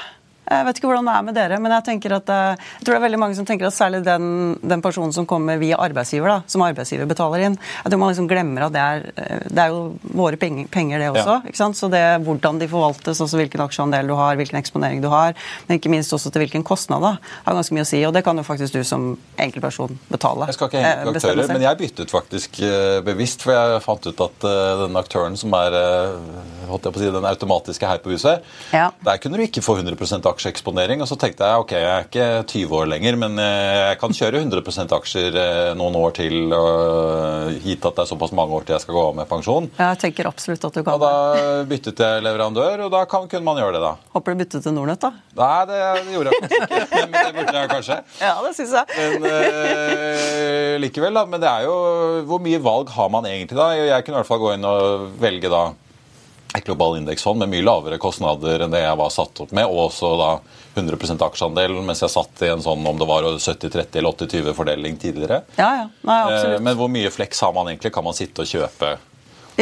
Jeg 0.50 0.66
vet 0.66 0.80
ikke 0.80 0.88
hvordan 0.90 1.06
det 1.06 1.12
er 1.14 1.26
med 1.26 1.36
dere, 1.36 1.58
men 1.62 1.72
jeg 1.76 1.84
tenker 1.86 2.16
at 2.16 2.30
eh, 2.34 2.70
jeg 2.80 2.86
tror 2.86 2.96
det 2.96 2.98
er 2.98 3.04
veldig 3.04 3.18
mange 3.22 3.36
som 3.38 3.46
tenker 3.46 3.68
at 3.68 3.74
særlig 3.76 4.00
den, 4.02 4.24
den 4.58 4.82
personen 4.82 5.12
som 5.14 5.26
kommer 5.30 5.60
via 5.60 5.78
arbeidsgiver, 5.78 6.26
da, 6.26 6.38
som 6.50 6.64
arbeidsgiver 6.66 7.06
betaler 7.10 7.44
inn, 7.46 7.58
jeg 7.60 7.92
tror 7.92 8.00
man 8.02 8.10
liksom 8.10 8.26
glemmer 8.30 8.66
at 8.66 8.74
det 8.74 8.82
er, 8.82 9.04
eh, 9.14 9.44
det 9.46 9.62
er 9.62 9.70
jo 9.70 9.84
våre 10.18 10.40
penger, 10.40 10.66
penger 10.74 11.04
det 11.04 11.12
også. 11.12 11.36
Ja. 11.46 11.68
Så 11.80 11.90
det 11.92 12.02
hvordan 12.26 12.58
de 12.58 12.66
forvaltes, 12.70 13.20
også 13.22 13.38
hvilken 13.38 13.62
aksjeandel 13.62 14.10
du 14.10 14.16
har, 14.18 14.34
hvilken 14.40 14.58
eksponering 14.58 15.04
du 15.04 15.06
har, 15.12 15.38
men 15.68 15.78
ikke 15.78 15.92
minst 15.92 16.10
også 16.16 16.32
til 16.34 16.42
hvilken 16.42 16.66
kostnad, 16.66 17.06
da, 17.06 17.14
har 17.46 17.58
ganske 17.60 17.76
mye 17.76 17.86
å 17.86 17.90
si. 17.92 18.02
Og 18.08 18.14
det 18.16 18.24
kan 18.26 18.42
jo 18.42 18.46
faktisk 18.46 18.74
du 18.74 18.82
som 18.86 19.12
enkeltperson 19.38 19.94
betale. 20.10 20.50
Jeg 20.50 20.58
skal 20.58 20.72
ikke 20.72 20.82
henge 20.82 21.06
eh, 21.06 21.12
aktører, 21.14 21.52
men 21.54 21.66
jeg 21.68 21.80
byttet 21.84 22.16
faktisk 22.16 22.60
bevisst, 23.06 23.46
for 23.46 23.54
jeg 23.54 23.84
fant 23.86 24.10
ut 24.10 24.26
at 24.26 24.50
den 24.82 24.98
aktøren 24.98 25.38
som 25.38 25.54
er 25.60 25.78
holdt 26.70 26.86
jeg 26.86 26.94
på 26.94 26.98
å 26.98 27.04
si, 27.04 27.14
den 27.14 27.30
automatiske 27.30 27.86
her 27.86 28.02
på 28.02 28.14
huset, 28.14 28.46
ja. 28.74 28.90
der 29.06 29.22
kunne 29.22 29.38
du 29.38 29.46
ikke 29.46 29.62
få 29.64 29.78
100 29.78 29.94
aksjer 30.30 30.39
aksjeeksponering. 30.40 31.02
Og 31.04 31.08
så 31.08 31.16
tenkte 31.20 31.46
jeg 31.46 31.62
ok, 31.62 31.74
jeg 31.76 31.90
er 31.90 32.06
ikke 32.06 32.26
20 32.48 32.76
år 32.80 32.88
lenger, 32.94 33.18
men 33.20 33.36
eh, 33.42 33.90
jeg 33.90 33.98
kan 34.00 34.14
kjøre 34.16 34.40
100 34.40 34.94
aksjer 34.96 35.36
eh, 35.36 35.72
noen 35.78 35.96
år 36.00 36.14
til. 36.16 36.36
og 36.56 37.58
Gitt 37.60 37.84
at 37.84 37.98
det 37.98 38.04
er 38.04 38.10
såpass 38.10 38.32
mange 38.36 38.56
år 38.56 38.64
til 38.66 38.76
jeg 38.76 38.84
skal 38.84 38.96
gå 38.96 39.04
av 39.10 39.18
med 39.18 39.28
pensjon. 39.30 39.68
Jeg 39.78 40.00
tenker 40.00 40.30
absolutt 40.30 40.64
at 40.68 40.78
du 40.78 40.82
kan 40.82 40.94
Og 40.96 41.04
Da 41.04 41.12
byttet 41.68 42.00
jeg 42.00 42.24
leverandør, 42.24 42.86
og 42.86 42.94
da 42.94 43.02
kan, 43.10 43.28
kunne 43.30 43.46
man 43.46 43.60
gjøre 43.60 43.76
det, 43.76 43.82
da. 43.84 43.92
Håper 44.14 44.34
du 44.34 44.42
byttet 44.44 44.64
til 44.64 44.76
Nordnett, 44.76 45.04
da? 45.04 45.12
Nei, 45.40 45.60
det, 45.70 45.80
det 46.06 46.16
gjorde 46.16 46.32
jeg 46.32 46.48
ikke. 46.48 46.80
Men 46.94 47.14
det 47.18 47.34
burde 47.36 47.58
jeg 47.60 47.72
kanskje. 47.74 48.00
Ja, 48.30 48.34
det 48.44 48.52
synes 48.56 48.72
jeg. 48.76 49.20
Men 49.22 50.80
likevel, 50.84 51.16
da. 51.16 51.24
Men 51.30 51.42
det 51.42 51.48
er 51.50 51.66
jo 51.66 51.76
Hvor 52.28 52.42
mye 52.42 52.60
valg 52.62 52.90
har 52.94 53.08
man 53.12 53.26
egentlig 53.28 53.58
da? 53.58 53.70
Jeg 53.76 54.04
kunne 54.06 54.18
i 54.18 54.20
hvert 54.20 54.30
fall 54.30 54.42
gå 54.42 54.52
inn 54.56 54.66
og 54.68 55.08
velge 55.20 55.50
da 55.52 55.62
et 56.54 56.64
global 56.64 56.96
indeksfond 56.98 57.38
med 57.38 57.50
mye 57.52 57.64
lavere 57.64 57.98
kostnader 58.02 58.64
enn 58.64 58.72
det 58.74 58.82
jeg 58.82 58.98
var 58.98 59.12
satt 59.14 59.42
opp 59.44 59.52
med, 59.54 59.68
og 59.70 59.86
også 59.88 60.14
da 60.18 60.30
100% 60.74 61.22
aksjeandel, 61.26 61.76
mens 61.86 62.02
jeg 62.02 62.12
satt 62.12 62.42
i 62.46 62.50
en 62.50 62.64
sånn 62.64 62.86
om 62.86 62.98
det 62.98 63.06
var 63.10 63.26
70-30 63.26 64.00
eller 64.00 64.16
80-20-fordeling 64.16 64.98
tidligere. 65.02 65.42
Ja, 65.58 65.70
ja. 65.82 65.86
Nei, 66.06 66.18
absolutt. 66.24 66.58
Eh, 66.58 66.64
men 66.66 66.78
hvor 66.78 66.90
mye 66.92 67.12
flex 67.14 67.42
har 67.46 67.54
man 67.54 67.70
egentlig? 67.70 67.94
Kan 67.94 68.06
man 68.06 68.18
sitte 68.18 68.46
og 68.46 68.50
kjøpe 68.50 68.96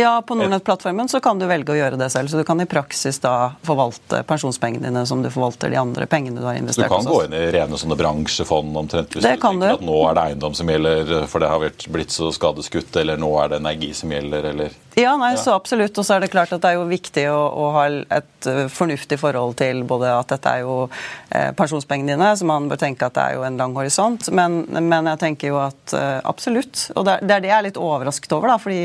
ja, 0.00 0.22
på 0.26 0.34
Nordnett-plattformen 0.34 1.08
så 1.08 1.20
kan 1.20 1.38
du 1.38 1.46
velge 1.50 1.72
å 1.72 1.76
gjøre 1.76 1.96
det 1.98 2.06
selv. 2.14 2.30
Så 2.30 2.38
du 2.38 2.44
kan 2.46 2.60
i 2.62 2.66
praksis 2.70 3.18
da 3.18 3.50
forvalte 3.66 4.20
pensjonspengene 4.28 4.86
dine 4.86 5.02
som 5.08 5.24
du 5.24 5.30
forvalter 5.32 5.72
de 5.72 5.80
andre 5.80 6.06
pengene 6.06 6.38
du 6.38 6.46
har 6.46 6.58
investert 6.60 6.86
hos 6.92 7.00
oss. 7.00 7.06
Du 7.06 7.10
kan 7.10 7.16
gå 7.16 7.24
inn 7.26 7.34
i 7.34 7.50
rene 7.56 7.80
sånne 7.80 7.96
bransjefond 7.98 8.78
omtrent 8.78 9.16
hvis 9.16 9.26
det 9.26 9.34
du 9.34 9.42
tenker 9.42 9.64
du. 9.64 9.72
at 9.72 9.86
nå 9.88 9.96
er 10.10 10.18
det 10.18 10.26
eiendom 10.28 10.54
som 10.54 10.70
gjelder, 10.70 11.14
for 11.26 11.42
det 11.42 11.50
har 11.50 11.66
blitt 11.96 12.14
så 12.14 12.30
skadeskutt, 12.34 12.94
eller 13.00 13.18
nå 13.18 13.32
er 13.42 13.50
det 13.50 13.58
energi 13.62 13.90
som 13.96 14.14
gjelder, 14.14 14.50
eller 14.52 14.78
Ja, 14.98 15.16
nei, 15.20 15.34
så 15.40 15.54
absolutt. 15.56 15.98
Og 15.98 16.06
så 16.06 16.16
er 16.16 16.24
det 16.24 16.32
klart 16.32 16.52
at 16.54 16.62
det 16.62 16.72
er 16.72 16.78
jo 16.78 16.86
viktig 16.88 17.26
å, 17.32 17.38
å 17.38 17.68
ha 17.76 17.86
et 18.18 18.48
uh, 18.48 18.64
fornuftig 18.72 19.18
forhold 19.20 19.58
til 19.60 19.82
både 19.88 20.12
at 20.14 20.30
dette 20.32 20.54
er 20.58 20.64
jo 20.64 20.76
eh, 20.86 21.50
pensjonspengene 21.56 22.14
dine, 22.14 22.30
så 22.38 22.46
man 22.48 22.68
bør 22.70 22.80
tenke 22.80 23.06
at 23.06 23.16
det 23.16 23.24
er 23.24 23.36
jo 23.38 23.44
en 23.46 23.58
lang 23.58 23.74
horisont, 23.76 24.30
men, 24.34 24.60
men 24.68 25.10
jeg 25.12 25.22
tenker 25.24 25.52
jo 25.52 25.60
at 25.62 25.94
eh, 25.96 26.18
absolutt. 26.28 26.88
Og 26.94 27.06
det 27.08 27.18
det 27.28 27.34
er 27.34 27.42
det 27.42 27.50
jeg 27.50 27.58
er 27.58 27.66
litt 27.66 27.80
overrasket 27.80 28.32
over, 28.36 28.52
da, 28.52 28.58
fordi 28.62 28.80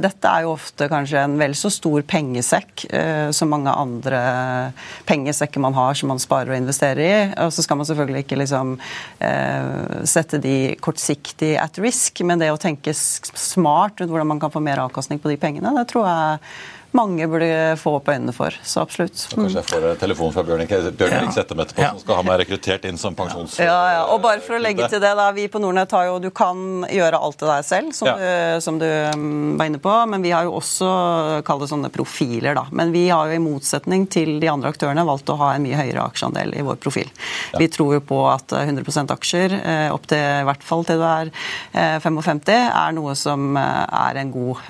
dette 0.00 0.30
er 0.30 0.36
er 0.36 0.44
jo 0.44 0.54
ofte 0.54 0.88
kanskje 0.90 1.22
en 1.22 1.36
vel 1.40 1.54
så 1.56 1.70
stor 1.72 2.04
pengesekk 2.08 2.86
eh, 2.94 3.28
som 3.34 3.50
mange 3.52 3.72
andre 3.72 4.20
pengesekker 5.08 5.62
man 5.62 5.76
har 5.76 5.96
som 5.98 6.10
man 6.12 6.20
sparer 6.22 6.52
og 6.52 6.60
investerer 6.60 7.02
i. 7.02 7.14
Og 7.44 7.52
så 7.54 7.64
skal 7.64 7.80
man 7.80 7.88
selvfølgelig 7.88 8.24
ikke 8.24 8.40
liksom 8.42 8.76
eh, 9.24 10.02
sette 10.08 10.40
de 10.42 10.56
kortsiktig 10.82 11.54
at 11.60 11.80
risk, 11.82 12.22
men 12.26 12.42
det 12.42 12.52
å 12.52 12.60
tenke 12.60 12.94
smart 12.96 14.00
rundt 14.00 14.12
hvordan 14.12 14.32
man 14.34 14.42
kan 14.42 14.52
få 14.54 14.62
mer 14.64 14.82
avkastning 14.84 15.20
på 15.22 15.32
de 15.32 15.35
pengene, 15.40 15.72
det 15.78 15.86
tror 15.92 16.08
jeg 16.08 16.38
mange 16.96 17.26
burde 17.30 17.76
få 17.80 17.96
opp 17.98 18.10
øynene 18.12 18.34
for. 18.36 18.54
Så 18.62 18.82
absolutt. 18.84 19.16
Mm. 19.32 19.42
kanskje 19.42 19.62
jeg 19.62 19.68
får 19.70 20.00
telefon 20.00 20.34
fra 20.34 20.44
Bjørn 20.46 21.32
Settem 21.34 21.60
etterpå, 21.64 21.82
ja. 21.82 21.90
som 21.94 22.02
skal 22.04 22.20
ha 22.20 22.26
meg 22.26 22.40
rekruttert 22.44 22.86
inn 22.88 23.00
som 23.00 23.16
pensjons... 23.18 23.58
Ja, 23.62 23.76
ja. 23.96 24.02
Og 24.14 24.20
bare 24.24 24.42
for 24.44 24.58
å 24.58 24.62
legge 24.62 24.88
til 24.92 25.02
det, 25.02 25.12
da, 25.18 25.28
vi 25.36 25.48
på 25.52 25.60
Nordnett 25.62 25.92
har 25.96 26.06
jo 26.08 26.18
Du 26.22 26.30
kan 26.34 26.86
gjøre 26.92 27.20
alt 27.20 27.40
det 27.40 27.50
der 27.50 27.66
selv, 27.66 27.92
som, 27.96 28.10
ja. 28.10 28.16
du, 28.16 28.60
som 28.64 28.80
du 28.80 28.86
mm, 28.86 29.56
var 29.58 29.70
inne 29.70 29.80
på, 29.82 29.94
men 30.12 30.24
vi 30.24 30.32
har 30.34 30.46
jo 30.46 30.56
også 30.60 30.90
kall 31.46 31.62
det 31.62 31.70
sånne 31.72 31.90
profiler, 31.94 32.56
da. 32.58 32.66
Men 32.70 32.92
vi 32.94 33.06
har 33.10 33.30
jo 33.30 33.36
i 33.36 33.42
motsetning 33.42 34.06
til 34.12 34.36
de 34.42 34.50
andre 34.50 34.72
aktørene 34.74 35.06
valgt 35.06 35.30
å 35.32 35.38
ha 35.40 35.52
en 35.54 35.64
mye 35.66 35.78
høyere 35.78 36.04
aksjeandel 36.06 36.54
i 36.56 36.64
vår 36.66 36.80
profil. 36.82 37.10
Ja. 37.52 37.60
Vi 37.62 37.68
tror 37.72 37.96
jo 37.96 38.02
på 38.04 38.20
at 38.30 38.54
100 38.56 39.12
aksjer, 39.14 39.56
eh, 39.58 39.88
opp 39.94 40.06
til 40.10 40.22
i 40.22 40.46
hvert 40.46 40.64
fall 40.66 40.84
til 40.86 41.00
du 41.00 41.06
er 41.06 41.30
55, 42.02 42.42
eh, 42.52 42.68
er 42.70 42.96
noe 42.96 43.14
som 43.18 43.56
eh, 43.56 43.84
er 43.86 44.20
en 44.22 44.32
god, 44.34 44.62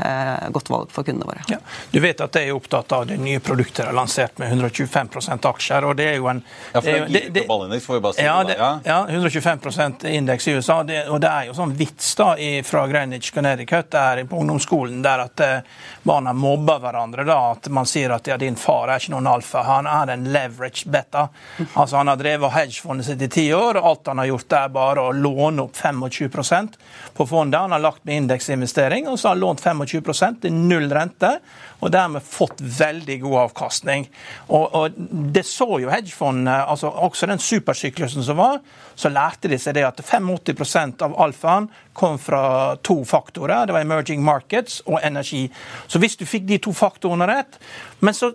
godt 0.54 0.70
valg 0.72 0.92
for 0.94 1.06
kundene 1.06 1.28
våre. 1.28 1.44
Ja. 1.50 1.60
Du 1.92 2.00
vet 2.02 2.15
vet 2.16 2.24
at 2.24 2.38
jeg 2.38 2.50
er 2.50 2.56
opptatt 2.56 2.92
av 2.92 3.06
det 3.06 3.16
nye 3.20 3.40
produktet 3.40 3.84
de 3.84 3.90
har 3.90 3.96
lansert 3.96 4.38
med 4.38 4.52
125% 4.52 5.48
aksjer. 5.48 5.84
og 5.84 5.96
det 5.96 6.08
er 6.10 6.16
jo 6.16 6.28
en... 6.30 6.42
Ja, 6.72 6.80
for 6.80 6.88
det 6.90 6.98
er, 6.98 7.08
det, 7.08 7.22
det, 7.34 7.80
får 7.80 7.94
vi 7.94 8.00
bare 8.00 8.16
si 8.16 8.24
ja, 8.24 8.36
det, 8.44 8.56
ja, 8.84 8.98
125 9.08 10.06
indeks 10.10 10.48
i 10.48 10.56
USA. 10.56 10.82
Det, 10.82 11.02
og 11.12 11.20
det 11.20 11.30
er 11.30 11.50
jo 11.50 11.56
sånn 11.56 11.74
vits 11.76 12.14
da 12.18 12.32
fra 12.64 12.86
Greenwich 12.90 13.32
Connecticut 13.34 13.90
der 13.92 14.22
på 14.28 14.40
ungdomsskolen 14.40 15.02
der 15.04 15.24
at 15.26 15.44
eh, 15.44 15.82
barna 16.06 16.32
mobber 16.36 16.80
hverandre. 16.82 17.26
da, 17.28 17.38
At 17.52 17.68
man 17.72 17.88
sier 17.88 18.14
at 18.16 18.26
ja, 18.26 18.38
din 18.40 18.56
far 18.56 18.88
er 18.88 19.02
ikke 19.02 19.14
noen 19.16 19.30
alfa, 19.30 19.64
han 19.66 19.90
er 19.90 20.14
en 20.14 20.28
leverage 20.32 20.88
beta. 20.88 21.28
Altså 21.76 21.96
Han 21.96 22.08
har 22.08 22.16
drevet 22.16 22.52
hedgefondet 22.52 23.06
sitt 23.06 23.22
i 23.22 23.28
ti 23.28 23.46
år, 23.54 23.76
og 23.80 23.88
alt 23.90 24.08
han 24.10 24.20
har 24.22 24.30
gjort 24.30 24.54
er 24.56 24.72
bare 24.72 25.02
å 25.08 25.12
låne 25.12 25.66
opp 25.66 25.76
25% 25.76 26.78
på 27.16 27.26
fondet. 27.28 27.60
Han 27.60 27.74
har 27.74 27.82
lagt 27.82 28.04
med 28.04 28.22
indeksinvestering, 28.22 29.08
og 29.08 29.18
så 29.18 29.28
har 29.28 29.36
han 29.36 29.44
lånt 29.44 29.62
25 29.64 30.40
til 30.42 30.54
null 30.54 30.88
rente. 30.92 31.36
Og 31.80 31.92
dermed 31.92 32.24
fått 32.24 32.60
veldig 32.60 33.18
god 33.24 33.38
avkastning. 33.46 34.08
Og, 34.48 34.74
og 34.74 35.00
Det 35.34 35.44
så 35.46 35.68
jo 35.82 35.92
hedgefondene, 35.92 36.58
altså 36.64 36.90
også 36.90 37.28
den 37.30 37.42
supersyklusen 37.42 38.24
som 38.26 38.40
var, 38.40 38.60
så 38.94 39.12
lærte 39.12 39.50
de 39.52 39.58
seg 39.60 39.76
det 39.76 39.84
at 39.86 40.00
85% 40.00 41.04
av 41.04 41.16
alfaen 41.20 41.68
kom 41.96 42.18
fra 42.20 42.76
to 42.84 43.02
faktorer. 43.08 43.66
Det 43.66 43.76
var 43.76 43.84
emerging 43.84 44.24
markets 44.24 44.82
og 44.86 45.00
energi. 45.04 45.46
Så 45.88 46.00
hvis 46.00 46.16
du 46.16 46.26
fikk 46.28 46.48
de 46.48 46.60
to 46.62 46.72
faktorene 46.76 47.28
rett 47.28 47.60
men 47.98 48.14
så, 48.14 48.32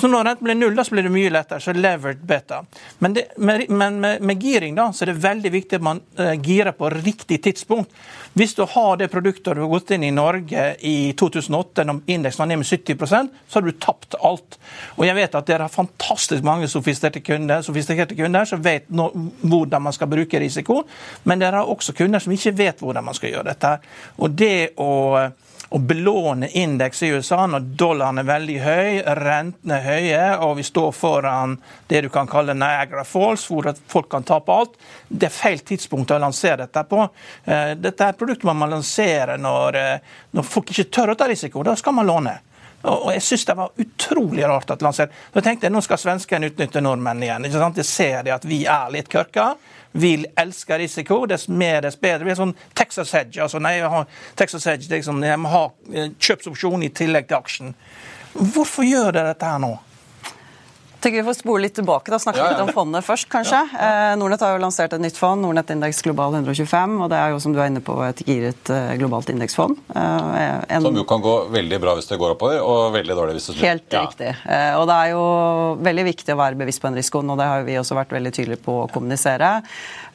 så 0.00 0.08
når 0.08 0.24
renten 0.24 0.44
blir 0.44 0.54
null, 0.54 0.76
da 0.76 0.84
så 0.84 0.94
blir 0.94 1.06
det 1.06 1.10
mye 1.10 1.30
lettere. 1.30 1.60
Så 1.60 1.74
levered 1.74 2.22
beta. 2.22 2.62
Men, 2.98 3.16
det, 3.16 3.24
med, 3.36 3.64
men 3.68 4.00
med, 4.00 4.22
med, 4.22 4.42
giring 4.42 4.76
da, 4.78 4.92
så 4.94 5.04
er 5.04 5.10
det 5.10 5.24
veldig 5.24 5.52
viktig 5.52 5.80
at 5.80 5.84
man 5.84 6.00
uh, 6.20 6.34
girer 6.38 6.72
på 6.76 6.90
riktig 6.94 7.40
tidspunkt. 7.42 7.94
Hvis 8.36 8.54
du 8.54 8.62
har 8.70 9.00
det 9.00 9.08
produktet 9.10 9.56
du 9.56 9.64
har 9.64 9.72
gått 9.72 9.90
inn 9.96 10.06
i 10.06 10.12
Norge 10.14 10.68
i 10.86 11.12
2008, 11.18 11.86
når 11.88 12.02
indeksen 12.14 12.44
var 12.44 12.52
ned 12.56 12.64
med 12.64 12.98
70% 12.98 13.30
så 13.46 13.58
har 13.58 13.66
du 13.66 13.72
tapt 13.80 14.16
alt. 14.24 14.58
Og 14.96 15.06
jeg 15.06 15.16
vet 15.18 15.38
at 15.38 15.48
dere 15.48 15.68
har 15.68 15.72
fantastisk 15.72 16.44
mange 16.46 16.68
sofistikerte 16.70 17.22
kunder, 17.26 17.62
sofistikerte 17.66 18.16
kunder 18.18 18.48
som 18.48 18.64
vet 18.64 18.88
no, 18.90 19.10
hvordan 19.44 19.86
man 19.86 19.96
skal 19.96 20.10
bruke 20.10 20.40
risiko, 20.40 20.82
men 21.24 21.42
dere 21.42 21.62
har 21.62 21.72
også 21.72 21.94
kunder 21.96 22.22
som 22.22 22.34
ikke 22.34 22.56
vet 22.58 22.80
hvordan 22.84 23.06
man 23.06 23.16
skal 23.16 23.34
gjøre 23.34 23.50
dette. 23.50 23.74
Og 24.18 24.36
det 24.36 24.56
å 24.80 24.90
å 25.68 25.78
belåne 25.78 26.48
indeks 26.48 27.02
i 27.02 27.08
USA 27.16 27.46
når 27.50 27.60
dollaren 27.78 28.20
er 28.22 28.28
veldig 28.28 28.56
høy, 28.62 29.00
rentene 29.18 29.78
er 29.80 29.86
høye, 29.86 30.24
og 30.46 30.56
vi 30.60 30.66
står 30.66 30.92
foran 30.94 31.56
det 31.90 32.04
du 32.06 32.10
kan 32.14 32.30
kalle 32.30 32.54
Niagara 32.54 33.04
Falls, 33.04 33.48
hvor 33.50 33.68
folk 33.90 34.10
kan 34.12 34.26
tape 34.26 34.52
alt. 34.54 34.76
Det 35.08 35.26
er 35.26 35.34
feil 35.34 35.62
tidspunkt 35.66 36.14
å 36.14 36.20
lansere 36.22 36.66
dette 36.66 36.84
på. 36.86 37.08
Eh, 37.44 37.72
dette 37.78 38.04
er 38.04 38.14
et 38.14 38.20
produkt 38.20 38.46
man 38.46 38.60
må 38.62 38.70
lansere 38.70 39.38
når, 39.42 39.80
eh, 39.80 40.18
når 40.38 40.46
folk 40.46 40.70
ikke 40.70 40.90
tør 40.90 41.14
å 41.14 41.18
ta 41.18 41.26
risiko. 41.28 41.64
Da 41.66 41.74
skal 41.76 41.98
man 41.98 42.06
låne. 42.06 42.38
Og 42.86 43.08
jeg 43.10 43.22
syns 43.24 43.46
det 43.48 43.56
var 43.58 43.80
utrolig 43.82 44.44
rart 44.46 44.70
at 44.70 44.82
lansert. 44.84 45.14
Tenkte 45.34 45.66
jeg 45.66 45.74
nå 45.74 45.82
skal 45.82 45.98
svenskene 45.98 46.52
utnytte 46.52 46.82
nordmenn 46.84 47.24
igjen. 47.24 47.48
ikke 47.48 47.62
sant? 47.62 47.80
Jeg 47.82 47.88
ser 47.90 48.22
de 48.22 48.34
at 48.36 48.44
vi 48.46 48.60
er 48.70 48.92
litt 48.94 49.08
kørka 49.10 49.56
vil 49.96 50.26
elske 50.38 50.78
risiko. 50.78 51.22
Dess 51.26 51.48
mer, 51.48 51.80
dess 51.86 51.98
bedre. 52.00 52.26
Vi 52.26 52.34
er 52.34 52.38
sånn 52.38 52.54
Texas 52.76 53.14
Hedge. 53.16 53.40
altså 53.42 53.60
nei, 53.62 53.76
jeg 53.78 53.90
har 53.92 54.06
Texas 54.36 54.68
Hedge, 54.68 54.88
det 54.88 54.92
er 54.92 55.02
liksom, 55.02 55.22
Jeg 55.24 55.40
må 55.40 55.52
ha 55.52 55.64
eh, 55.92 56.12
kjøpsopsjon 56.18 56.86
i 56.86 56.92
tillegg 56.94 57.28
til 57.28 57.38
aksjen. 57.40 57.74
Hvorfor 58.36 58.84
gjør 58.84 59.12
dere 59.16 59.32
dette 59.32 59.48
her 59.48 59.60
nå? 59.62 59.72
Tenker 61.06 61.22
Vi 61.22 61.26
får 61.26 61.38
spole 61.38 61.62
litt 61.66 61.76
tilbake 61.78 62.10
da, 62.10 62.18
snakke 62.18 62.40
ja, 62.40 62.46
ja. 62.46 62.54
litt 62.54 62.62
om 62.64 62.72
fondet 62.74 63.06
først, 63.06 63.28
kanskje. 63.30 63.60
Ja, 63.72 63.90
eh, 64.10 64.14
Nordnett 64.18 64.42
har 64.42 64.56
jo 64.56 64.62
lansert 64.62 64.94
et 64.96 65.02
nytt 65.02 65.18
fond, 65.18 65.42
Nordnett 65.42 65.70
Indeks 65.70 66.02
Global 66.02 66.34
125. 66.34 66.96
og 67.04 67.10
Det 67.12 67.20
er 67.20 67.34
jo 67.34 67.40
som 67.42 67.54
du 67.54 67.60
er 67.62 67.70
inne 67.70 67.82
på 67.84 67.94
et 68.06 68.22
giret 68.26 68.72
eh, 68.74 68.94
globalt 68.98 69.30
indeksfond. 69.30 69.78
Eh, 69.94 70.56
en... 70.76 70.82
Som 70.82 70.98
jo 70.98 71.06
kan 71.08 71.22
gå 71.22 71.36
veldig 71.54 71.80
bra 71.82 71.94
hvis 71.98 72.10
det 72.10 72.18
går 72.20 72.34
oppover, 72.34 72.58
og 72.62 72.96
veldig 72.96 73.18
dårlig 73.18 73.36
hvis 73.38 73.50
det 73.50 73.56
snur. 73.56 73.68
Helt 73.68 73.98
riktig. 73.98 74.32
Eh, 74.44 74.72
og 74.80 74.86
Det 74.90 74.98
er 74.98 75.12
jo 75.14 75.22
veldig 75.86 76.06
viktig 76.10 76.34
å 76.34 76.40
være 76.42 76.60
bevisst 76.64 76.82
på 76.82 76.90
den 76.90 76.98
risikoen, 77.00 77.30
og 77.34 77.40
det 77.40 77.50
har 77.52 77.66
vi 77.68 77.78
også 77.78 77.98
vært 78.00 78.16
veldig 78.16 78.34
tydelige 78.34 78.64
på 78.66 78.80
å 78.82 78.90
kommunisere. 78.90 79.52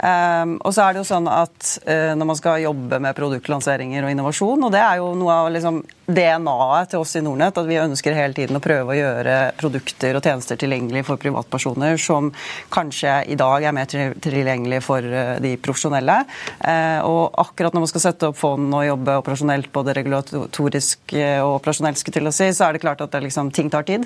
Eh, 0.01 0.53
og 0.59 0.73
så 0.73 0.85
er 0.85 0.93
det 0.95 1.03
jo 1.03 1.07
sånn 1.07 1.27
at 1.29 1.75
eh, 1.85 2.13
Når 2.17 2.25
man 2.25 2.37
skal 2.39 2.63
jobbe 2.63 2.97
med 3.03 3.17
produktlanseringer 3.17 4.05
og 4.05 4.13
innovasjon, 4.13 4.65
og 4.65 4.71
det 4.73 4.81
er 4.81 5.01
jo 5.01 5.11
noe 5.17 5.41
av 5.43 5.51
liksom 5.53 5.81
DNA-et 6.11 6.89
til 6.91 7.03
oss 7.03 7.13
i 7.15 7.21
Nordnett, 7.23 7.55
at 7.57 7.67
vi 7.69 7.77
ønsker 7.79 8.15
hele 8.17 8.35
tiden 8.35 8.57
å 8.57 8.63
prøve 8.63 8.91
å 8.91 8.97
gjøre 8.97 9.35
produkter 9.59 10.17
og 10.17 10.25
tjenester 10.25 10.59
tilgjengelig 10.59 11.05
for 11.07 11.21
privatpersoner 11.21 11.99
som 12.01 12.31
kanskje 12.73 13.13
i 13.31 13.37
dag 13.39 13.63
er 13.63 13.75
mer 13.75 13.87
tilgjengelig 13.87 14.81
for 14.83 15.05
eh, 15.05 15.37
de 15.43 15.53
profesjonelle. 15.61 16.17
Eh, 16.59 16.99
og 17.07 17.37
akkurat 17.39 17.75
når 17.75 17.85
man 17.85 17.93
skal 17.93 18.05
sette 18.07 18.31
opp 18.31 18.39
fond 18.41 18.67
og 18.75 18.87
jobbe 18.87 19.17
operasjonelt, 19.21 19.71
både 19.71 19.95
regulatorisk 20.01 21.15
og 21.15 21.55
operasjonelt, 21.59 22.01
til 22.11 22.27
å 22.27 22.33
si, 22.33 22.49
så 22.55 22.67
er 22.67 22.75
det 22.75 22.81
klart 22.83 23.01
at 23.03 23.13
det 23.13 23.21
liksom, 23.27 23.51
ting 23.55 23.69
tar 23.71 23.85
tid. 23.87 24.03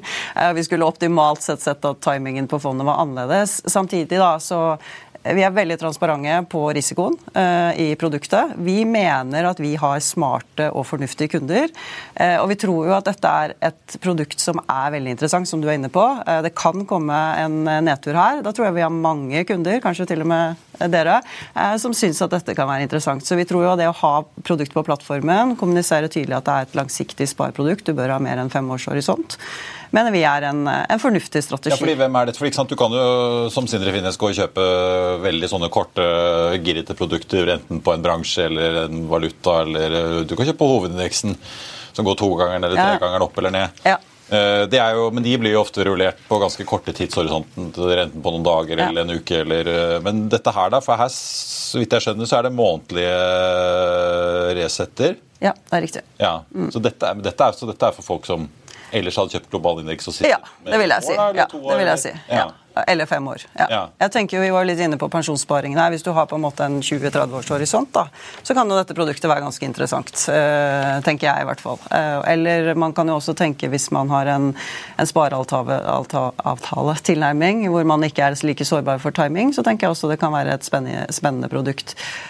vi 0.56 0.64
skulle 0.66 0.86
optimalt 0.86 1.42
sett 1.42 1.62
sett 1.64 1.84
at 1.88 2.00
timingen 2.04 2.48
på 2.48 2.60
fondet 2.62 2.86
var 2.86 3.00
annerledes. 3.02 3.62
Samtidig 3.70 4.18
da, 4.20 4.36
så 4.42 4.76
vi 5.34 5.44
er 5.44 5.54
veldig 5.54 5.76
transparente 5.80 6.34
på 6.52 6.62
risikoen 6.76 7.16
uh, 7.34 7.72
i 7.78 7.92
produktet. 8.00 8.54
Vi 8.64 8.82
mener 8.88 9.48
at 9.50 9.60
vi 9.62 9.74
har 9.80 10.00
smarte 10.04 10.68
og 10.70 10.86
fornuftige 10.88 11.36
kunder. 11.36 11.68
Uh, 12.18 12.38
og 12.42 12.48
vi 12.52 12.58
tror 12.60 12.88
jo 12.88 12.94
at 12.96 13.08
dette 13.08 13.32
er 13.42 13.54
et 13.70 13.98
produkt 14.04 14.40
som 14.42 14.60
er 14.64 14.94
veldig 14.94 15.16
interessant, 15.16 15.48
som 15.50 15.62
du 15.62 15.68
er 15.68 15.78
inne 15.78 15.92
på. 15.92 16.04
Uh, 16.24 16.40
det 16.46 16.54
kan 16.58 16.86
komme 16.88 17.18
en 17.42 17.60
nedtur 17.86 18.16
her. 18.18 18.42
Da 18.46 18.54
tror 18.54 18.68
jeg 18.68 18.78
vi 18.78 18.86
har 18.86 18.94
mange 18.94 19.44
kunder, 19.48 19.80
kanskje 19.84 20.08
til 20.12 20.24
og 20.24 20.30
med 20.30 20.64
dere, 20.92 21.16
som 21.82 21.90
syns 21.96 22.20
at 22.22 22.30
dette 22.30 22.54
kan 22.54 22.68
være 22.70 22.84
interessant. 22.86 23.24
Så 23.26 23.34
vi 23.34 23.46
tror 23.48 23.64
jo 23.64 23.72
det 23.80 23.88
å 23.90 23.96
ha 23.98 24.12
produkt 24.46 24.76
på 24.76 24.84
plattformen, 24.86 25.56
kommunisere 25.58 26.10
tydelig 26.12 26.36
at 26.38 26.46
det 26.46 26.54
er 26.54 26.68
et 26.68 26.76
langsiktig 26.78 27.26
spareprodukt, 27.32 27.88
du 27.88 27.98
bør 27.98 28.14
ha 28.14 28.20
mer 28.22 28.38
enn 28.38 28.52
fem 28.52 28.68
års 28.70 28.86
horisont 28.86 29.34
mener 29.94 30.14
vi 30.14 30.24
er 30.28 30.48
en, 30.50 30.64
en 30.68 31.02
fornuftig 31.02 31.42
strategi. 31.44 31.72
Ja, 31.74 31.80
fordi 31.80 31.96
hvem 32.00 32.18
er 32.20 32.28
det? 32.28 32.36
For, 32.38 32.66
Du 32.68 32.76
kan 32.78 32.94
jo 32.94 33.06
som 33.54 33.68
Sindre 33.70 33.94
Finnes 33.94 34.18
gå 34.20 34.30
og 34.30 34.36
kjøpe 34.38 34.66
veldig 35.24 35.50
sånne 35.50 35.70
korte, 35.72 36.04
girrete 36.64 36.96
produkter, 36.98 37.54
enten 37.56 37.82
på 37.84 37.94
en 37.94 38.04
bransje 38.04 38.46
eller 38.48 38.84
en 38.84 39.08
valuta, 39.10 39.62
eller 39.64 40.22
du 40.28 40.36
kan 40.36 40.48
kjøpe 40.48 40.70
hovedindeksen 40.74 41.38
som 41.98 42.06
går 42.06 42.18
to 42.20 42.30
ganger 42.38 42.60
eller 42.60 42.78
tre 42.78 42.94
ganger 43.02 43.24
opp 43.26 43.40
eller 43.40 43.54
ned. 43.54 43.82
Ja. 43.86 43.98
Eh, 44.30 44.92
jo, 44.92 45.10
men 45.10 45.24
de 45.24 45.38
blir 45.40 45.54
jo 45.54 45.62
ofte 45.62 45.84
rullert 45.88 46.18
på 46.28 46.38
ganske 46.38 46.64
korte 46.68 46.92
tidshorisonten, 46.92 47.70
enten 47.72 48.22
på 48.22 48.32
noen 48.34 48.44
dager 48.44 48.82
eller 48.84 49.06
en 49.06 49.16
uke. 49.16 49.40
Eller, 49.40 49.70
eh, 49.72 50.00
men 50.04 50.28
dette 50.28 50.52
her, 50.52 50.70
da? 50.74 50.82
For 50.84 51.00
her, 51.00 51.08
så 51.12 51.80
vidt 51.80 51.96
jeg 51.96 52.04
skjønner, 52.04 52.28
så 52.28 52.38
er 52.38 52.48
det 52.48 52.58
månedlige 52.58 53.16
resetter? 54.60 55.16
Ja, 55.40 55.54
det 55.54 55.76
er 55.78 55.84
riktig. 55.86 56.02
Ja, 56.20 56.34
mm. 56.52 56.70
så, 56.74 56.82
dette 56.82 57.14
dette 57.22 57.46
er, 57.46 57.56
så 57.56 57.70
dette 57.70 57.88
er 57.88 57.96
for 57.96 58.04
folk 58.04 58.28
som 58.28 58.48
ellers 58.92 59.16
hadde 59.20 59.34
kjøpt 59.36 59.50
global 59.52 59.82
indeks 59.82 60.08
og 60.08 60.14
sittet 60.16 60.32
ja, 60.32 60.38
det 60.64 60.80
vil 60.80 60.94
jeg 60.94 61.06
si. 61.08 61.12
Ja, 61.18 61.46
det 61.52 61.76
vil 61.78 61.86
jeg 61.92 61.98
si. 62.04 62.12
Ja. 62.30 62.46
Eller 62.86 63.06
fem 63.06 63.28
år. 63.28 63.36
Ja. 63.58 63.66
ja. 63.70 63.90
Jeg 63.98 64.10
tenker 64.14 64.36
jo, 64.38 64.42
Vi 64.44 64.50
var 64.54 64.64
litt 64.68 64.80
inne 64.84 64.98
på 65.00 65.08
pensjonssparingen 65.12 65.78
her. 65.80 65.90
Hvis 65.94 66.06
du 66.06 66.10
har 66.16 66.26
på 66.30 66.36
en 66.38 66.44
måte 66.44 66.62
en 66.64 66.76
20-30 66.82 67.34
års 67.38 67.50
horisont, 67.52 67.90
da, 67.94 68.04
så 68.42 68.50
kan 68.56 68.70
jo 68.70 68.76
dette 68.78 68.94
produktet 68.96 69.30
være 69.30 69.44
ganske 69.46 69.66
interessant. 69.66 70.14
Uh, 70.28 71.02
tenker 71.06 71.24
jeg 71.30 71.38
i 71.42 71.46
hvert 71.48 71.64
fall. 71.64 71.78
Uh, 71.90 72.18
eller 72.28 72.58
man 72.78 72.92
kan 72.96 73.06
jo 73.10 73.14
også 73.18 73.32
tenke 73.38 73.70
hvis 73.72 73.86
man 73.94 74.06
har 74.12 74.24
en, 74.34 74.46
en 74.98 75.08
spareavtale-tilnærming 75.08 77.56
hvor 77.72 77.84
man 77.88 78.04
ikke 78.06 78.22
er 78.26 78.32
like 78.46 78.64
sårbar 78.64 78.98
for 79.02 79.10
timing, 79.14 79.48
så 79.54 79.62
tenker 79.66 79.82
jeg 79.86 79.92
også 79.96 80.10
det 80.12 80.20
kan 80.20 80.32
være 80.34 80.50
et 80.54 80.64
spennende, 80.66 81.02
spennende 81.14 81.48
produkt. 81.52 81.88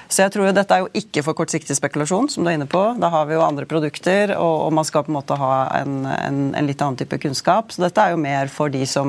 Så 0.09 0.23
jeg 0.25 0.31
tror 0.35 0.45
jo 0.49 0.57
dette 0.57 0.75
er 0.75 0.81
jo 0.85 0.95
ikke 0.97 1.23
for 1.27 1.35
kortsiktig 1.39 1.75
spekulasjon, 1.77 2.29
som 2.33 2.41
du 2.45 2.49
er 2.51 2.57
inne 2.59 2.71
på. 2.71 2.83
Da 3.01 3.09
har 3.13 3.25
vi 3.29 3.35
jo 3.37 3.43
andre 3.45 3.67
produkter, 3.69 4.25
og, 4.37 4.57
og 4.67 4.73
man 4.79 4.87
skal 4.89 5.05
på 5.05 5.11
en 5.13 5.19
måte 5.19 5.35
ha 5.39 5.53
en, 5.81 5.93
en, 6.09 6.39
en 6.57 6.69
litt 6.69 6.83
annen 6.85 6.99
type 7.01 7.17
kunnskap. 7.23 7.65
Så 7.73 7.79
dette 7.85 8.01
er 8.03 8.11
jo 8.15 8.23
mer 8.23 8.45
for 8.53 8.67
de 8.73 8.85
som 8.89 9.09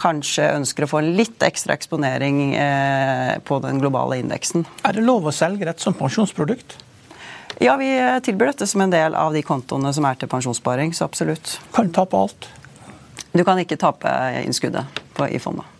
kanskje 0.00 0.48
ønsker 0.56 0.86
å 0.86 0.90
få 0.90 1.02
litt 1.04 1.42
ekstra 1.44 1.76
eksponering 1.76 2.54
eh, 2.54 3.36
på 3.44 3.58
den 3.64 3.80
globale 3.82 4.18
indeksen. 4.22 4.66
Er 4.84 4.96
det 4.96 5.04
lov 5.06 5.28
å 5.28 5.34
selge 5.34 5.68
dette 5.68 5.84
som 5.84 5.96
pensjonsprodukt? 5.98 6.78
Ja, 7.62 7.76
vi 7.78 7.90
tilbyr 8.26 8.50
dette 8.50 8.66
som 8.66 8.82
en 8.82 8.90
del 8.90 9.14
av 9.14 9.34
de 9.34 9.42
kontoene 9.46 9.92
som 9.94 10.06
er 10.08 10.18
til 10.18 10.30
pensjonssparing, 10.30 10.94
så 10.94 11.06
absolutt. 11.06 11.58
Kan 11.74 11.90
du 11.90 11.94
tape 11.94 12.18
alt? 12.18 12.48
Du 13.34 13.44
kan 13.46 13.58
ikke 13.58 13.78
tape 13.78 14.10
innskuddet 14.42 15.00
på, 15.14 15.28
i 15.28 15.38
fondet. 15.38 15.70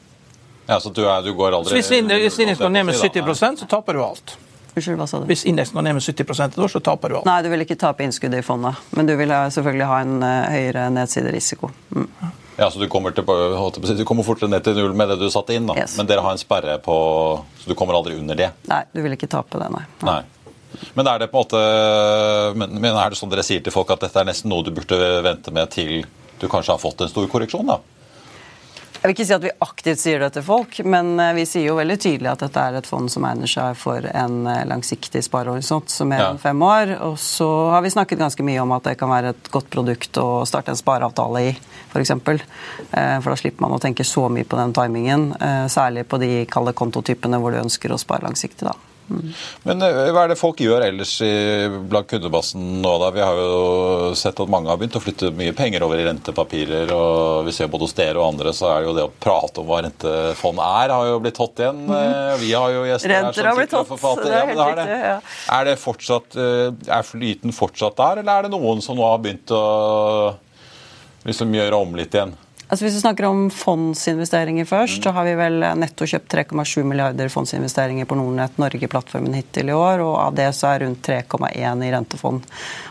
Ja, 0.67 0.79
så 0.81 0.91
du, 0.91 1.03
er, 1.05 1.23
du 1.23 1.35
går 1.37 1.53
aldri... 1.53 1.71
Så 1.71 1.77
hvis 1.77 1.91
indeksen 1.93 2.57
går 2.59 2.73
ned 2.73 2.89
med 2.89 2.97
70% 2.97 3.63
så 3.63 3.69
taper 3.69 3.99
du 3.99 4.05
alt? 4.05 4.37
Unnskyld, 4.75 4.97
hva 4.99 5.07
sa 5.07 5.21
du? 5.23 5.27
Hvis 5.31 5.45
indeksen 5.47 5.77
går 5.79 5.85
ned 5.87 5.99
med 5.99 6.03
70 6.03 6.41
et 6.47 6.57
år, 6.59 6.71
så 6.73 6.81
taper 6.83 7.13
du 7.13 7.19
alt. 7.19 7.29
Nei, 7.29 7.37
du 7.47 7.51
vil 7.53 7.63
ikke 7.63 7.77
tape 7.79 8.07
innskuddet 8.07 8.43
i 8.43 8.47
fondet, 8.47 8.81
men 8.97 9.07
du 9.07 9.15
vil 9.19 9.35
selvfølgelig 9.55 9.91
ha 9.91 9.99
en 10.03 10.17
høyere 10.25 10.89
nedsiderisiko. 10.95 11.71
Mm. 11.95 12.09
Ja, 12.57 12.71
så 12.71 12.79
du 12.79 12.87
kommer, 12.89 13.11
til, 13.11 13.25
du 13.25 14.05
kommer 14.07 14.27
fortere 14.27 14.51
ned 14.53 14.63
til 14.67 14.77
null 14.79 14.95
med 14.95 15.11
det 15.11 15.19
du 15.23 15.27
satte 15.33 15.57
inn, 15.57 15.67
da. 15.67 15.75
Yes. 15.79 15.97
men 15.99 16.07
dere 16.07 16.23
har 16.23 16.37
en 16.37 16.41
sperre 16.41 16.77
på 16.83 16.95
Så 17.59 17.71
du 17.71 17.75
kommer 17.75 17.99
aldri 17.99 18.15
under 18.15 18.39
det? 18.39 18.53
Nei, 18.71 18.83
du 18.95 19.01
vil 19.03 19.17
ikke 19.17 19.31
tape 19.31 19.59
det, 19.59 19.71
nei. 19.75 19.83
nei. 20.07 20.21
Men 20.95 21.09
er 21.11 21.23
det 21.23 21.31
på 21.33 21.41
en 21.41 21.47
måte, 21.47 21.63
men 22.59 22.91
er 22.93 23.11
det 23.11 23.19
sånn 23.19 23.33
dere 23.33 23.45
sier 23.47 23.63
til 23.65 23.75
folk 23.75 23.91
at 23.95 24.07
dette 24.07 24.23
er 24.23 24.29
nesten 24.29 24.51
noe 24.53 24.67
du 24.67 24.71
burde 24.75 24.99
vente 25.25 25.55
med 25.55 25.71
til 25.75 26.05
du 26.41 26.49
kanskje 26.51 26.75
har 26.75 26.83
fått 26.83 27.05
en 27.05 27.11
stor 27.11 27.27
korreksjon? 27.31 27.67
da? 27.71 27.79
Jeg 29.05 29.11
vil 29.11 29.19
ikke 29.19 29.25
si 29.29 29.35
at 29.37 29.45
vi 29.45 29.51
aktivt 29.61 30.01
sier 30.01 30.23
det 30.23 30.31
til 30.33 30.45
folk, 30.47 30.79
men 30.89 31.19
eh, 31.21 31.35
vi 31.37 31.43
sier 31.45 31.67
jo 31.67 31.75
veldig 31.77 31.97
tydelig 32.01 32.31
at 32.31 32.41
dette 32.47 32.63
er 32.63 32.79
et 32.79 32.87
fond 32.89 33.11
som 33.13 33.27
egner 33.29 33.51
seg 33.53 33.75
for 33.77 34.07
en 34.09 34.47
eh, 34.49 34.63
langsiktig 34.65 35.21
sparehorisont, 35.27 35.93
som 35.93 36.09
mer 36.09 36.23
enn 36.31 36.41
fem 36.41 36.65
år. 36.65 36.95
Og 37.11 37.19
så 37.21 37.49
har 37.75 37.85
vi 37.85 37.93
snakket 37.93 38.23
ganske 38.23 38.47
mye 38.49 38.63
om 38.63 38.73
at 38.73 38.89
det 38.89 38.97
kan 39.03 39.13
være 39.13 39.35
et 39.35 39.53
godt 39.53 39.69
produkt 39.77 40.23
å 40.23 40.47
starte 40.49 40.73
en 40.73 40.81
spareavtale 40.81 41.45
i, 41.51 41.53
f.eks. 41.53 41.93
For, 41.93 42.01
eksempel. 42.01 42.41
for 42.89 43.29
da 43.29 43.37
slipper 43.43 43.67
man 43.67 43.77
å 43.77 43.83
tenke 43.85 44.09
så 44.09 44.25
mye 44.33 44.49
på 44.49 44.57
den 44.59 44.73
timingen, 44.75 45.29
særlig 45.71 46.09
på 46.09 46.19
de 46.25 46.33
kalde 46.51 46.73
kontotypene 46.75 47.39
hvor 47.45 47.53
du 47.53 47.61
ønsker 47.61 47.93
å 47.93 48.01
spare 48.01 48.25
langsiktig. 48.25 48.65
da. 48.65 48.94
Men 49.07 49.83
eh, 49.85 50.11
hva 50.15 50.25
er 50.25 50.33
det 50.33 50.39
folk 50.41 50.61
gjør 50.65 50.87
ellers 50.87 51.13
i, 51.25 51.33
blant 51.91 52.09
kundebassen 52.09 52.63
nå, 52.81 52.93
da? 53.03 53.11
Vi 53.15 53.23
har 53.23 53.41
jo 53.41 54.13
sett 54.17 54.41
at 54.41 54.53
mange 54.53 54.71
har 54.71 54.79
begynt 54.81 54.97
å 54.97 55.03
flytte 55.03 55.33
mye 55.37 55.53
penger 55.57 55.85
over 55.85 56.01
i 56.01 56.07
rentepapirer. 56.07 56.93
og 56.95 57.45
Vi 57.49 57.55
ser 57.57 57.69
både 57.73 57.89
hos 57.89 57.97
dere 57.99 58.21
og 58.21 58.31
andre, 58.33 58.55
så 58.57 58.71
er 58.73 58.81
det 58.81 58.91
jo 58.91 58.97
det 58.97 59.07
å 59.09 59.13
prate 59.27 59.61
om 59.61 59.69
hva 59.69 59.83
rentefond 59.85 60.63
er, 60.65 60.95
har 60.95 61.11
jo 61.11 61.19
blitt 61.25 61.41
hot 61.43 61.65
igjen. 61.65 61.83
Mm. 61.91 62.39
Vi 62.41 62.53
har 62.55 62.77
jo 62.77 62.87
gjester 62.89 63.15
Renter 63.15 63.51
her 63.51 63.59
som 63.59 63.63
sitter 63.65 63.83
og 63.83 63.91
forfatter. 63.93 64.31
Det 64.31 64.39
er, 64.39 64.49
helt 64.53 64.63
ja, 64.63 64.71
det. 64.71 64.87
Riktig, 64.89 65.11
ja. 65.11 65.19
er 65.59 65.69
det 65.69 65.77
fortsatt, 65.83 66.39
eh, 66.41 66.95
er 66.99 67.11
flyten 67.11 67.57
fortsatt 67.57 68.01
der, 68.01 68.23
eller 68.25 68.39
er 68.39 68.49
det 68.49 68.55
noen 68.57 68.81
som 68.85 68.99
nå 68.99 69.05
har 69.09 69.21
begynt 69.25 69.53
å 69.55 69.65
liksom 71.29 71.53
gjøre 71.57 71.85
om 71.85 71.95
litt 71.99 72.17
igjen? 72.17 72.35
Altså 72.75 72.89
Hvis 72.89 72.97
vi 72.97 73.03
snakker 73.05 73.29
om 73.29 73.43
fondsinvesteringer 73.55 74.67
først, 74.67 75.05
så 75.07 75.13
har 75.15 75.29
vi 75.29 75.37
vel 75.39 75.63
netto 75.79 76.09
kjøpt 76.11 76.33
3,7 76.33 76.83
milliarder 76.83 77.29
fondsinvesteringer 77.31 78.09
på 78.11 78.17
Nordnett 78.19 78.57
Norge-plattformen 78.59 79.37
hittil 79.39 79.69
i 79.71 79.77
år, 79.79 80.01
og 80.03 80.17
av 80.19 80.35
det 80.35 80.49
så 80.59 80.73
er 80.73 80.83
rundt 80.83 81.07
3,1 81.07 81.85
i 81.87 81.93
rentefond. 81.95 82.49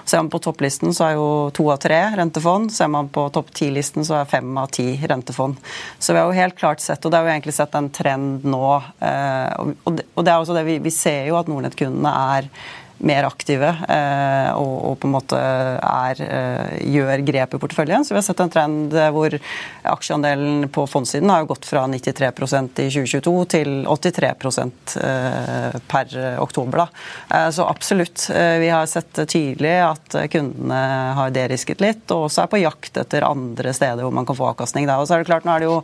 Ser 0.07 0.21
man 0.21 0.29
på 0.31 0.39
topplisten, 0.45 0.93
så 0.95 1.09
er 1.09 1.17
jo 1.17 1.25
to 1.57 1.65
av 1.73 1.81
tre 1.83 1.97
rentefond. 2.15 2.71
Ser 2.71 2.87
man 2.95 3.09
på 3.11 3.25
topp 3.35 3.51
ti-listen, 3.59 4.07
så 4.07 4.21
er 4.21 4.31
fem 4.31 4.55
av 4.61 4.71
ti 4.71 4.85
rentefond. 5.03 5.59
Så 5.99 6.15
vi 6.15 6.21
har 6.21 6.31
jo 6.31 6.39
helt 6.39 6.55
klart 6.61 6.79
sett, 6.79 7.03
og 7.03 7.11
det 7.11 7.19
har 7.19 7.27
vi 7.27 7.33
egentlig 7.33 7.57
sett 7.59 7.75
en 7.75 7.91
trend 7.91 8.47
nå, 8.47 8.69
eh, 9.03 9.67
og 9.83 9.99
det 9.99 10.31
er 10.31 10.37
også 10.37 10.55
det 10.55 10.63
vi, 10.69 10.77
vi 10.87 10.95
ser 10.95 11.27
jo 11.27 11.35
at 11.41 11.51
Nordnett-kundene 11.51 12.15
er 12.37 12.47
mer 13.03 13.27
aktive 13.27 13.69
eh, 13.89 14.49
og, 14.55 14.73
og, 14.87 14.95
på 15.01 15.09
en 15.09 15.13
måte 15.13 15.39
er, 15.39 16.21
eh, 16.23 16.73
gjør 16.95 17.23
grep 17.27 17.55
i 17.55 17.59
porteføljen. 17.61 18.05
Så 18.05 18.15
vi 18.15 18.19
har 18.19 18.25
sett 18.25 18.43
en 18.43 18.53
trend 18.53 18.95
hvor 19.15 19.35
aksjeandelen 19.93 20.69
på 20.73 20.85
fondssiden 20.89 21.31
har 21.33 21.47
gått 21.49 21.67
fra 21.67 21.85
93% 21.91 22.83
i 22.83 22.87
2022 22.93 23.35
til 23.53 23.73
83 23.89 24.63
eh, 25.03 25.77
per 25.91 26.17
oktober. 26.43 26.83
Da. 26.83 27.43
Så 27.53 27.67
absolutt. 27.67 28.25
Vi 28.33 28.69
har 28.71 28.87
sett 28.89 29.13
tydelig 29.29 29.75
at 29.83 30.17
kundene 30.31 30.81
har 31.17 31.33
derisket 31.35 31.83
litt, 31.83 32.05
og 32.11 32.27
også 32.27 32.45
er 32.45 32.51
på 32.51 32.61
jakt 32.63 32.97
etter 32.99 33.25
andre 33.27 33.73
steder 33.75 34.05
hvor 34.05 34.15
man 34.15 34.27
kan 34.27 34.37
få 34.37 34.51
avkastning. 34.53 34.87
Da. 34.89 34.99
Og 35.01 35.09
så 35.09 35.17
er 35.17 35.23
det 35.23 35.31
klart, 35.31 35.47
nå 35.47 35.55
er 35.55 35.63
det 35.63 35.69
jo 35.71 35.81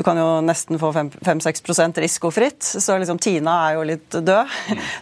du 0.00 0.04
kan 0.04 0.16
jo 0.16 0.38
nesten 0.40 0.78
få 0.80 0.94
5-6% 0.96 1.98
risikofritt. 2.00 2.64
Så 2.64 2.94
liksom 2.96 3.18
Tina 3.20 3.52
er 3.66 3.74
jo 3.76 3.82
litt 3.84 4.14
død. 4.14 4.54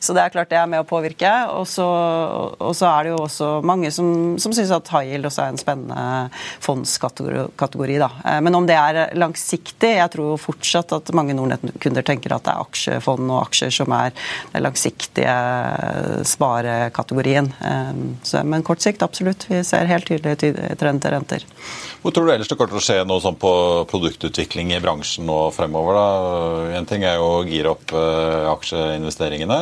Så 0.03 0.15
det 0.17 0.25
er 0.25 0.33
klart 0.35 0.51
det 0.51 0.59
er 0.59 0.67
med 0.67 0.83
å 0.83 0.87
påvirke. 0.89 1.31
Og 1.55 1.69
så, 1.71 1.87
og 1.87 2.75
så 2.75 2.89
er 2.91 3.07
det 3.07 3.13
jo 3.13 3.21
også 3.23 3.51
mange 3.63 3.93
som, 3.95 4.35
som 4.43 4.55
syns 4.57 4.73
at 4.75 4.91
high 4.91 5.13
yield 5.13 5.29
også 5.31 5.45
er 5.45 5.53
en 5.53 5.61
spennende 5.61 6.07
fondskategori. 6.67 8.01
Da. 8.03 8.09
Eh, 8.25 8.41
men 8.43 8.59
om 8.59 8.67
det 8.67 8.75
er 8.75 9.15
langsiktig 9.19 9.93
Jeg 10.01 10.11
tror 10.17 10.35
fortsatt 10.43 10.97
at 10.97 11.15
mange 11.15 11.37
Nordnett-kunder 11.39 12.03
tenker 12.03 12.35
at 12.35 12.49
det 12.49 12.57
er 12.57 12.67
aksjefond 12.67 13.31
og 13.31 13.45
aksjer 13.45 13.71
som 13.79 13.95
er 13.95 14.11
den 14.51 14.67
langsiktige 14.67 15.39
sparekategorien. 16.27 17.53
Så, 18.27 18.43
men 18.43 18.67
kort 18.67 18.83
sikt, 18.83 19.07
absolutt. 19.07 19.47
Vi 19.47 19.63
ser 19.63 19.87
helt 19.87 20.11
tydelig 20.11 20.75
trend 20.83 21.07
til 21.07 21.15
renter. 21.15 21.47
Hvor 22.03 22.15
tror 22.15 22.27
du 22.27 22.35
ellers 22.35 22.51
det 22.51 22.59
kommer 22.59 22.75
til 22.75 22.83
å 22.83 22.87
skje 22.89 23.01
noe 23.07 23.23
sånn 23.23 23.39
på 23.39 23.53
produktutvikling 23.91 24.75
i 24.75 24.79
bransjen 24.83 24.88
nå 25.25 25.39
fremover? 25.55 25.99
da? 25.99 26.79
En 26.79 26.89
ting 26.89 27.05
er 27.05 27.19
jo 27.19 27.29
å 27.39 27.45
gire 27.49 27.75
opp 27.75 27.93
uh, 27.95 28.49
aksjeinvesteringene 28.55 29.59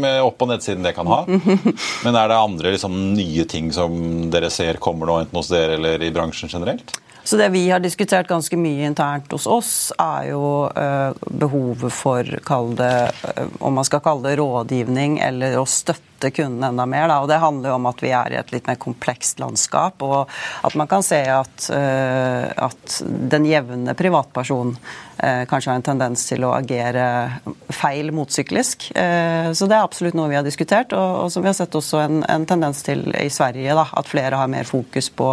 med 0.00 0.22
opp- 0.24 0.42
og 0.42 0.52
nedsiden 0.52 0.84
det 0.86 0.94
kan 0.96 1.08
ha. 1.10 1.22
Men 2.04 2.16
er 2.16 2.32
det 2.32 2.38
andre 2.40 2.74
liksom, 2.74 2.96
nye 3.16 3.46
ting 3.48 3.72
som 3.74 4.30
dere 4.32 4.50
ser 4.50 4.80
kommer 4.82 5.08
nå, 5.08 5.22
enten 5.22 5.40
hos 5.40 5.52
dere 5.52 5.78
eller 5.78 6.02
i 6.02 6.12
bransjen 6.14 6.52
generelt? 6.52 6.94
Så 7.24 7.36
Det 7.36 7.48
vi 7.54 7.68
har 7.70 7.78
diskutert 7.78 8.26
ganske 8.28 8.56
mye 8.58 8.86
internt 8.88 9.30
hos 9.32 9.46
oss, 9.46 9.92
er 9.94 10.32
jo 10.32 10.66
uh, 10.74 11.14
behovet 11.30 11.94
for 11.94 12.26
det, 12.26 12.94
uh, 13.22 13.44
om 13.60 13.78
man 13.78 13.86
skal 13.86 14.02
kalle 14.02 14.26
det 14.26 14.40
rådgivning 14.42 15.20
eller 15.22 15.60
å 15.60 15.66
støtte 15.68 16.11
møte 16.22 16.34
kunden 16.34 16.62
enda 16.62 16.86
mer. 16.86 17.08
Da. 17.08 17.20
Og 17.22 17.28
det 17.28 17.40
handler 17.42 17.72
jo 17.72 17.76
om 17.76 17.86
at 17.90 18.02
vi 18.02 18.12
er 18.14 18.32
i 18.32 18.38
et 18.38 18.52
litt 18.52 18.66
mer 18.66 18.78
komplekst 18.80 19.40
landskap, 19.40 20.02
og 20.02 20.28
at 20.62 20.74
man 20.78 20.88
kan 20.88 21.02
se 21.02 21.22
at, 21.26 21.70
uh, 21.70 22.50
at 22.68 23.02
den 23.06 23.46
jevne 23.46 23.94
privatperson 23.94 24.76
uh, 24.76 25.44
kanskje 25.50 25.70
har 25.70 25.80
en 25.80 25.86
tendens 25.86 26.24
til 26.28 26.44
å 26.44 26.54
agere 26.54 27.40
feil 27.72 28.12
motsyklisk. 28.14 28.90
Uh, 28.94 29.52
så 29.52 29.66
det 29.66 29.76
er 29.76 29.82
absolutt 29.82 30.16
noe 30.18 30.30
vi 30.30 30.38
har 30.38 30.46
diskutert, 30.46 30.92
og 30.94 31.30
som 31.32 31.42
vi 31.42 31.50
har 31.50 31.58
sett 31.58 31.74
også 31.74 32.02
en, 32.04 32.22
en 32.28 32.46
tendens 32.46 32.82
til 32.86 33.08
i 33.18 33.30
Sverige. 33.32 33.74
Da, 33.76 33.88
at 33.98 34.10
flere 34.10 34.38
har 34.38 34.50
mer 34.50 34.68
fokus 34.68 35.10
på, 35.10 35.32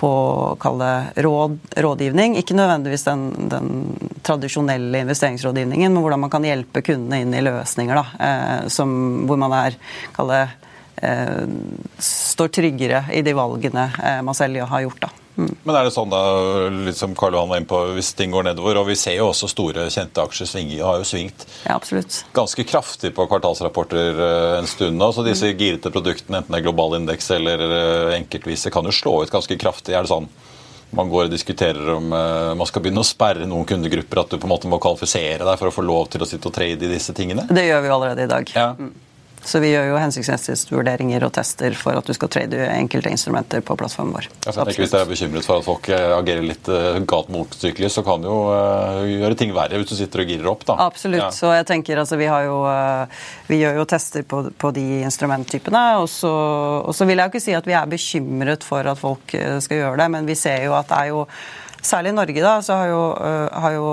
på 0.00 0.10
råd, 0.60 1.58
rådgivning. 1.76 2.36
Ikke 2.40 2.56
nødvendigvis 2.58 3.06
den, 3.08 3.28
den, 3.52 3.68
tradisjonelle 4.20 5.00
investeringsrådgivningen, 5.00 5.94
men 5.94 6.04
hvordan 6.04 6.20
man 6.20 6.30
kan 6.32 6.44
hjelpe 6.44 6.82
kundene 6.84 7.22
inn 7.22 7.32
i 7.34 7.40
løsninger 7.42 7.96
da, 7.96 8.04
som, 8.70 8.90
hvor 9.26 9.38
man 9.40 9.54
er 9.56 9.78
kalle 10.16 10.42
eh, 10.96 11.46
står 11.98 12.48
tryggere 12.48 13.04
i 13.14 13.22
de 13.26 13.34
valgene 13.36 13.90
eh, 14.02 14.20
man 14.26 14.36
selv 14.36 14.62
har 14.70 14.84
gjort. 14.86 15.00
da. 15.06 15.10
Mm. 15.36 15.54
Men 15.62 15.76
er 15.78 15.86
det 15.86 15.94
sånn 15.94 16.10
da, 16.12 16.20
litt 16.84 16.98
som 16.98 17.14
Karl 17.16 17.36
Johan 17.36 17.48
var 17.48 17.60
inne 17.60 17.70
på, 17.70 17.78
hvis 17.96 18.12
ting 18.18 18.34
går 18.34 18.50
nedover, 18.50 18.82
og 18.82 18.90
vi 18.90 18.98
ser 18.98 19.16
jo 19.16 19.30
også 19.30 19.48
store, 19.48 19.86
kjente 19.92 20.20
aksjer 20.20 20.50
svinge, 20.50 20.80
har 20.84 21.00
jo 21.00 21.06
svingt 21.08 21.46
ja, 21.64 21.78
ganske 22.36 22.66
kraftig 22.68 23.14
på 23.16 23.26
kvartalsrapporter 23.30 24.20
eh, 24.26 24.58
en 24.58 24.68
stund 24.68 25.00
nå, 25.00 25.12
så 25.14 25.24
disse 25.26 25.48
mm. 25.48 25.56
girete 25.60 25.94
produktene, 25.94 26.42
enten 26.42 26.56
det 26.56 26.60
er 26.60 26.68
global 26.68 26.98
indeks 26.98 27.30
eller 27.38 27.66
enkeltvise, 28.18 28.72
kan 28.74 28.88
jo 28.88 28.94
slå 28.94 29.20
ut 29.24 29.32
ganske 29.32 29.58
kraftig. 29.60 29.96
Er 29.96 30.04
det 30.04 30.12
sånn 30.12 30.30
man 30.90 31.06
går 31.06 31.28
og 31.28 31.30
diskuterer 31.30 31.92
om 31.94 32.08
uh, 32.10 32.50
man 32.58 32.66
skal 32.66 32.82
begynne 32.82 33.04
å 33.04 33.06
sperre 33.06 33.46
noen 33.46 33.66
kundegrupper, 33.68 34.24
at 34.24 34.32
du 34.32 34.40
på 34.40 34.48
en 34.48 34.54
måte 34.54 34.70
må 34.70 34.80
kvalifisere 34.82 35.46
deg 35.46 35.60
for 35.60 35.70
å 35.70 35.74
få 35.74 35.84
lov 35.86 36.10
til 36.10 36.24
å 36.24 36.26
sitte 36.26 36.50
og 36.50 36.56
trade 36.56 36.86
i 36.86 36.90
disse 36.90 37.14
tingene? 37.16 37.46
Det 37.46 37.62
gjør 37.68 37.84
vi 37.84 37.92
allerede 37.94 38.26
i 38.26 38.30
dag. 38.30 38.50
Ja. 38.56 38.72
Mm. 38.74 38.90
Så 39.44 39.60
vi 39.62 39.70
gjør 39.72 39.86
jo 39.88 39.98
hensiktsmessighetsvurderinger 40.00 41.24
og 41.24 41.32
tester 41.34 41.74
for 41.78 41.96
at 41.96 42.06
du 42.06 42.12
skal 42.16 42.30
trade 42.32 42.66
enkelte 42.74 43.10
instrumenter 43.12 43.62
på 43.64 43.76
plattformen 43.78 44.12
vår. 44.18 44.28
Jeg 44.44 44.56
tenker 44.56 44.82
Hvis 44.82 44.92
dere 44.92 45.06
er 45.06 45.10
bekymret 45.10 45.46
for 45.46 45.60
at 45.60 45.66
folk 45.66 45.88
eh, 45.92 46.12
agerer 46.16 46.44
litt 46.44 46.68
eh, 46.68 46.98
galt 47.08 47.30
motsyklisk, 47.32 47.94
så 47.96 48.04
kan 48.06 48.20
det 48.22 48.28
jo 48.28 48.40
uh, 48.52 49.00
gjøre 49.08 49.38
ting 49.40 49.54
verre 49.56 49.80
hvis 49.80 49.92
du 49.92 49.96
sitter 49.98 50.24
og 50.24 50.32
girer 50.34 50.50
opp. 50.52 50.66
da. 50.68 50.76
Absolutt. 50.90 51.22
Ja. 51.22 51.30
Så 51.34 51.54
jeg 51.56 51.66
tenker 51.70 52.02
altså, 52.02 52.20
vi, 52.20 52.28
jo, 52.28 52.60
uh, 52.68 53.24
vi 53.48 53.62
gjør 53.62 53.80
jo 53.80 53.88
tester 53.94 54.28
på, 54.28 54.42
på 54.60 54.74
de 54.76 54.86
instrumenttypene. 55.08 55.84
Og 56.04 56.08
så, 56.12 56.30
og 56.84 56.92
så 56.96 57.08
vil 57.08 57.16
jeg 57.16 57.30
jo 57.30 57.34
ikke 57.34 57.46
si 57.48 57.56
at 57.56 57.68
vi 57.68 57.78
er 57.78 57.90
bekymret 57.90 58.66
for 58.66 58.92
at 58.92 59.00
folk 59.00 59.34
skal 59.64 59.82
gjøre 59.84 59.98
det, 60.02 60.12
men 60.12 60.28
vi 60.28 60.36
ser 60.38 60.68
jo 60.68 60.76
at 60.76 60.90
det 60.90 61.00
er 61.00 61.12
jo 61.14 61.24
Særlig 61.82 62.12
i 62.12 62.16
Norge 62.16 62.42
da, 62.44 62.54
så 62.62 62.76
har 62.76 62.90
jo, 62.90 63.02
uh, 63.16 63.60
har 63.62 63.74
jo, 63.76 63.90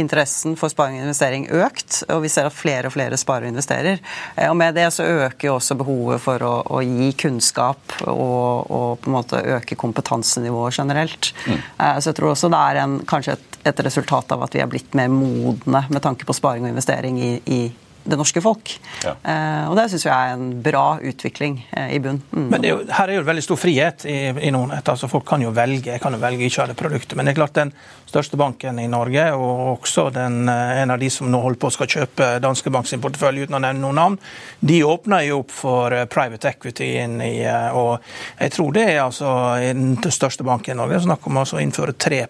interessen 0.00 0.56
for 0.58 0.72
sparing 0.72 0.98
og 0.98 1.06
investering 1.08 1.46
økt. 1.62 2.02
Og 2.10 2.24
vi 2.24 2.30
ser 2.32 2.48
at 2.48 2.56
flere 2.56 2.88
og 2.90 2.94
flere 2.94 3.18
sparer 3.20 3.46
og 3.46 3.54
investerer. 3.54 4.00
Uh, 4.36 4.48
og 4.50 4.56
Med 4.60 4.74
det 4.78 4.88
så 4.94 5.06
øker 5.06 5.48
jo 5.48 5.56
også 5.58 5.76
behovet 5.80 6.22
for 6.24 6.42
å, 6.46 6.54
å 6.66 6.82
gi 6.84 7.12
kunnskap 7.20 8.00
og, 8.06 8.70
og, 8.70 8.88
på 9.02 9.10
en 9.10 9.16
måte 9.16 9.42
øke 9.58 9.78
kompetansenivået 9.78 10.80
generelt. 10.80 11.32
Mm. 11.46 11.60
Uh, 11.78 11.98
så 12.00 12.10
jeg 12.10 12.20
tror 12.20 12.32
også 12.32 12.50
det 12.52 12.64
er 12.70 12.82
en, 12.84 12.98
kanskje 13.08 13.36
et, 13.38 13.60
et, 13.70 13.84
resultat 13.86 14.34
av 14.34 14.42
at 14.46 14.56
vi 14.56 14.64
er 14.64 14.70
blitt 14.70 14.98
mer 14.98 15.12
modne 15.12 15.84
med 15.88 16.02
tanke 16.04 16.26
på 16.26 16.36
sparing 16.36 16.66
og 16.66 16.74
investering 16.74 17.20
i, 17.20 17.32
i 17.46 17.62
det 18.04 18.16
norske 18.16 18.40
folk. 18.40 18.72
Ja. 19.04 19.14
Eh, 19.22 19.68
og 19.68 19.76
Det 19.76 19.86
syns 19.92 20.06
jeg 20.06 20.14
er 20.14 20.34
en 20.34 20.50
bra 20.64 20.98
utvikling 21.04 21.60
eh, 21.76 21.94
i 21.96 22.00
bunn. 22.02 22.20
Mm. 22.32 22.46
Men 22.52 22.64
er 22.64 22.72
jo, 22.72 22.78
Her 22.96 23.08
er 23.08 23.20
jo 23.20 23.26
veldig 23.28 23.44
stor 23.44 23.60
frihet 23.60 24.06
i, 24.08 24.18
i 24.32 24.50
etter. 24.50 24.92
altså 24.92 25.08
Folk 25.10 25.26
kan 25.28 25.42
jo 25.42 25.52
velge 25.54 25.98
kan 26.00 26.16
jo 26.16 26.20
velge 26.22 26.46
ikke 26.46 26.62
ha 26.62 26.70
det 26.70 26.78
produktet. 26.78 27.16
Men 27.16 27.28
det 27.28 27.34
er 27.34 27.40
klart 27.42 27.58
den 27.58 27.72
største 28.10 28.38
banken 28.40 28.80
i 28.82 28.88
Norge, 28.90 29.28
og 29.36 29.76
også 29.76 30.08
den, 30.14 30.48
eh, 30.48 30.80
en 30.82 30.90
av 30.90 30.98
de 30.98 31.10
som 31.12 31.30
nå 31.30 31.42
holder 31.44 31.60
på 31.60 31.70
å 31.70 31.76
skal 31.76 31.92
kjøpe 31.92 32.30
Danske 32.42 32.72
Bank 32.72 32.88
sin 32.88 33.02
portefølje 33.02 33.46
uten 33.46 33.60
å 33.60 33.62
nevne 33.62 33.84
noen 33.84 34.00
navn, 34.00 34.18
de 34.60 34.80
åpner 34.84 35.28
jo 35.28 35.42
opp 35.44 35.54
for 35.54 35.94
private 36.10 36.48
equity 36.50 36.92
inn 37.04 37.20
i 37.20 37.40
Og 37.40 38.00
jeg 38.38 38.52
tror 38.52 38.72
det 38.72 38.82
er 38.88 39.00
altså 39.04 39.30
den 39.60 39.96
største 40.12 40.44
banken 40.44 40.74
i 40.74 40.80
Norge. 40.80 41.00
Snakk 41.04 41.26
om 41.26 41.38
altså 41.40 41.58
å 41.58 41.62
innføre 41.62 41.92
3 41.92 42.26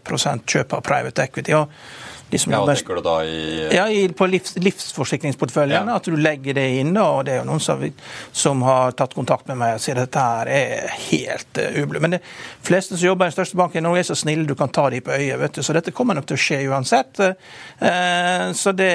kjøp 0.46 0.72
av 0.74 0.82
private 0.82 1.22
equity. 1.22 1.54
og 1.54 1.68
Liksom, 2.30 2.52
ja, 2.52 2.66
tenker 2.66 2.94
du 2.94 3.00
da 3.00 3.24
i 3.24 3.68
Ja, 3.74 3.88
i, 3.88 4.08
På 4.08 4.26
livs, 4.26 4.56
livsforsikringsporteføljen. 4.56 5.88
Ja. 5.88 5.96
At 5.96 6.06
du 6.06 6.16
legger 6.16 6.54
det 6.54 6.66
inn. 6.80 6.96
og 6.96 7.24
Det 7.26 7.34
er 7.34 7.40
jo 7.40 7.48
noen 7.48 7.62
som, 7.62 7.82
som 8.32 8.62
har 8.62 8.94
tatt 8.98 9.14
kontakt 9.18 9.48
med 9.50 9.58
meg 9.58 9.78
og 9.78 9.82
sier 9.82 9.98
at 9.98 10.06
dette 10.06 10.22
her 10.22 10.50
er 10.54 10.94
helt 11.10 11.60
uh, 11.60 11.80
ublu. 11.82 11.98
Men 12.02 12.16
de 12.16 12.20
fleste 12.66 12.94
som 12.94 13.10
jobber 13.10 13.26
i 13.26 13.32
den 13.32 13.36
største 13.38 13.58
banken 13.58 13.82
i 13.82 13.86
Norge, 13.86 14.04
er 14.04 14.10
så 14.12 14.18
snille 14.18 14.46
du 14.46 14.54
kan 14.58 14.70
ta 14.70 14.86
dem 14.94 15.02
på 15.06 15.14
øyet. 15.16 15.38
vet 15.42 15.58
du, 15.58 15.62
Så 15.66 15.74
dette 15.74 15.94
kommer 15.96 16.18
nok 16.18 16.28
til 16.30 16.38
å 16.38 16.44
skje 16.44 16.60
uansett. 16.70 17.18
Uh, 17.18 18.52
så, 18.54 18.74
det, 18.78 18.92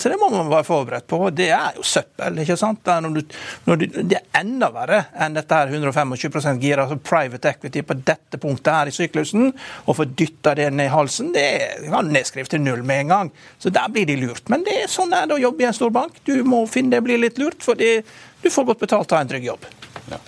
så, 0.00 0.08
det, 0.08 0.16
må 0.22 0.30
man 0.32 0.48
være 0.52 0.68
forberedt 0.70 1.08
på. 1.10 1.20
Det 1.36 1.50
er 1.52 1.76
jo 1.76 1.84
søppel. 1.84 2.40
ikke 2.44 2.58
sant? 2.60 2.80
Det 2.84 2.96
er, 2.96 3.04
når 3.04 3.18
du, 3.18 3.36
når 3.68 3.82
du, 3.82 3.86
det 4.00 4.20
er 4.22 4.40
enda 4.40 4.70
verre 4.72 5.02
enn 5.20 5.36
dette 5.36 5.60
her 5.60 5.76
125% 5.76 6.64
gira, 6.64 6.86
altså 6.86 6.96
private 6.96 7.52
equity 7.52 7.84
på 7.84 7.98
dette 8.00 8.40
punktet 8.40 8.72
her 8.72 8.88
i 8.88 8.94
syklusen, 8.94 9.52
og 9.84 10.00
få 10.00 10.08
dytta 10.08 10.56
det 10.56 10.70
ned 10.72 10.88
i 10.88 10.94
halsen. 10.96 11.32
Det 11.36 11.46
er 11.60 12.08
nedskrift 12.08 12.54
til 12.54 12.62
null 12.62 12.69
null 12.70 12.82
med 12.86 13.04
en 13.04 13.14
gang. 13.14 13.30
Så 13.58 13.72
der 13.74 13.90
blir 13.92 14.08
de 14.08 14.16
lurt. 14.22 14.48
Men 14.52 14.64
det 14.66 14.78
er 14.84 14.90
sånn 14.90 15.12
er 15.16 15.28
det 15.28 15.36
å 15.36 15.42
jobbe 15.42 15.66
i 15.66 15.68
en 15.68 15.76
stor 15.76 15.92
bank. 15.94 16.22
Du 16.24 16.34
må 16.46 16.62
finne 16.70 16.96
det 16.96 17.04
blir 17.06 17.20
litt 17.20 17.38
lurt, 17.42 17.60
fordi 17.64 17.98
du 18.40 18.50
får 18.50 18.72
godt 18.72 18.84
betalt 18.86 19.12
av 19.12 19.22
en 19.24 19.30
trygg 19.30 19.46
jobb. 19.50 19.68
Ja. 20.10 20.20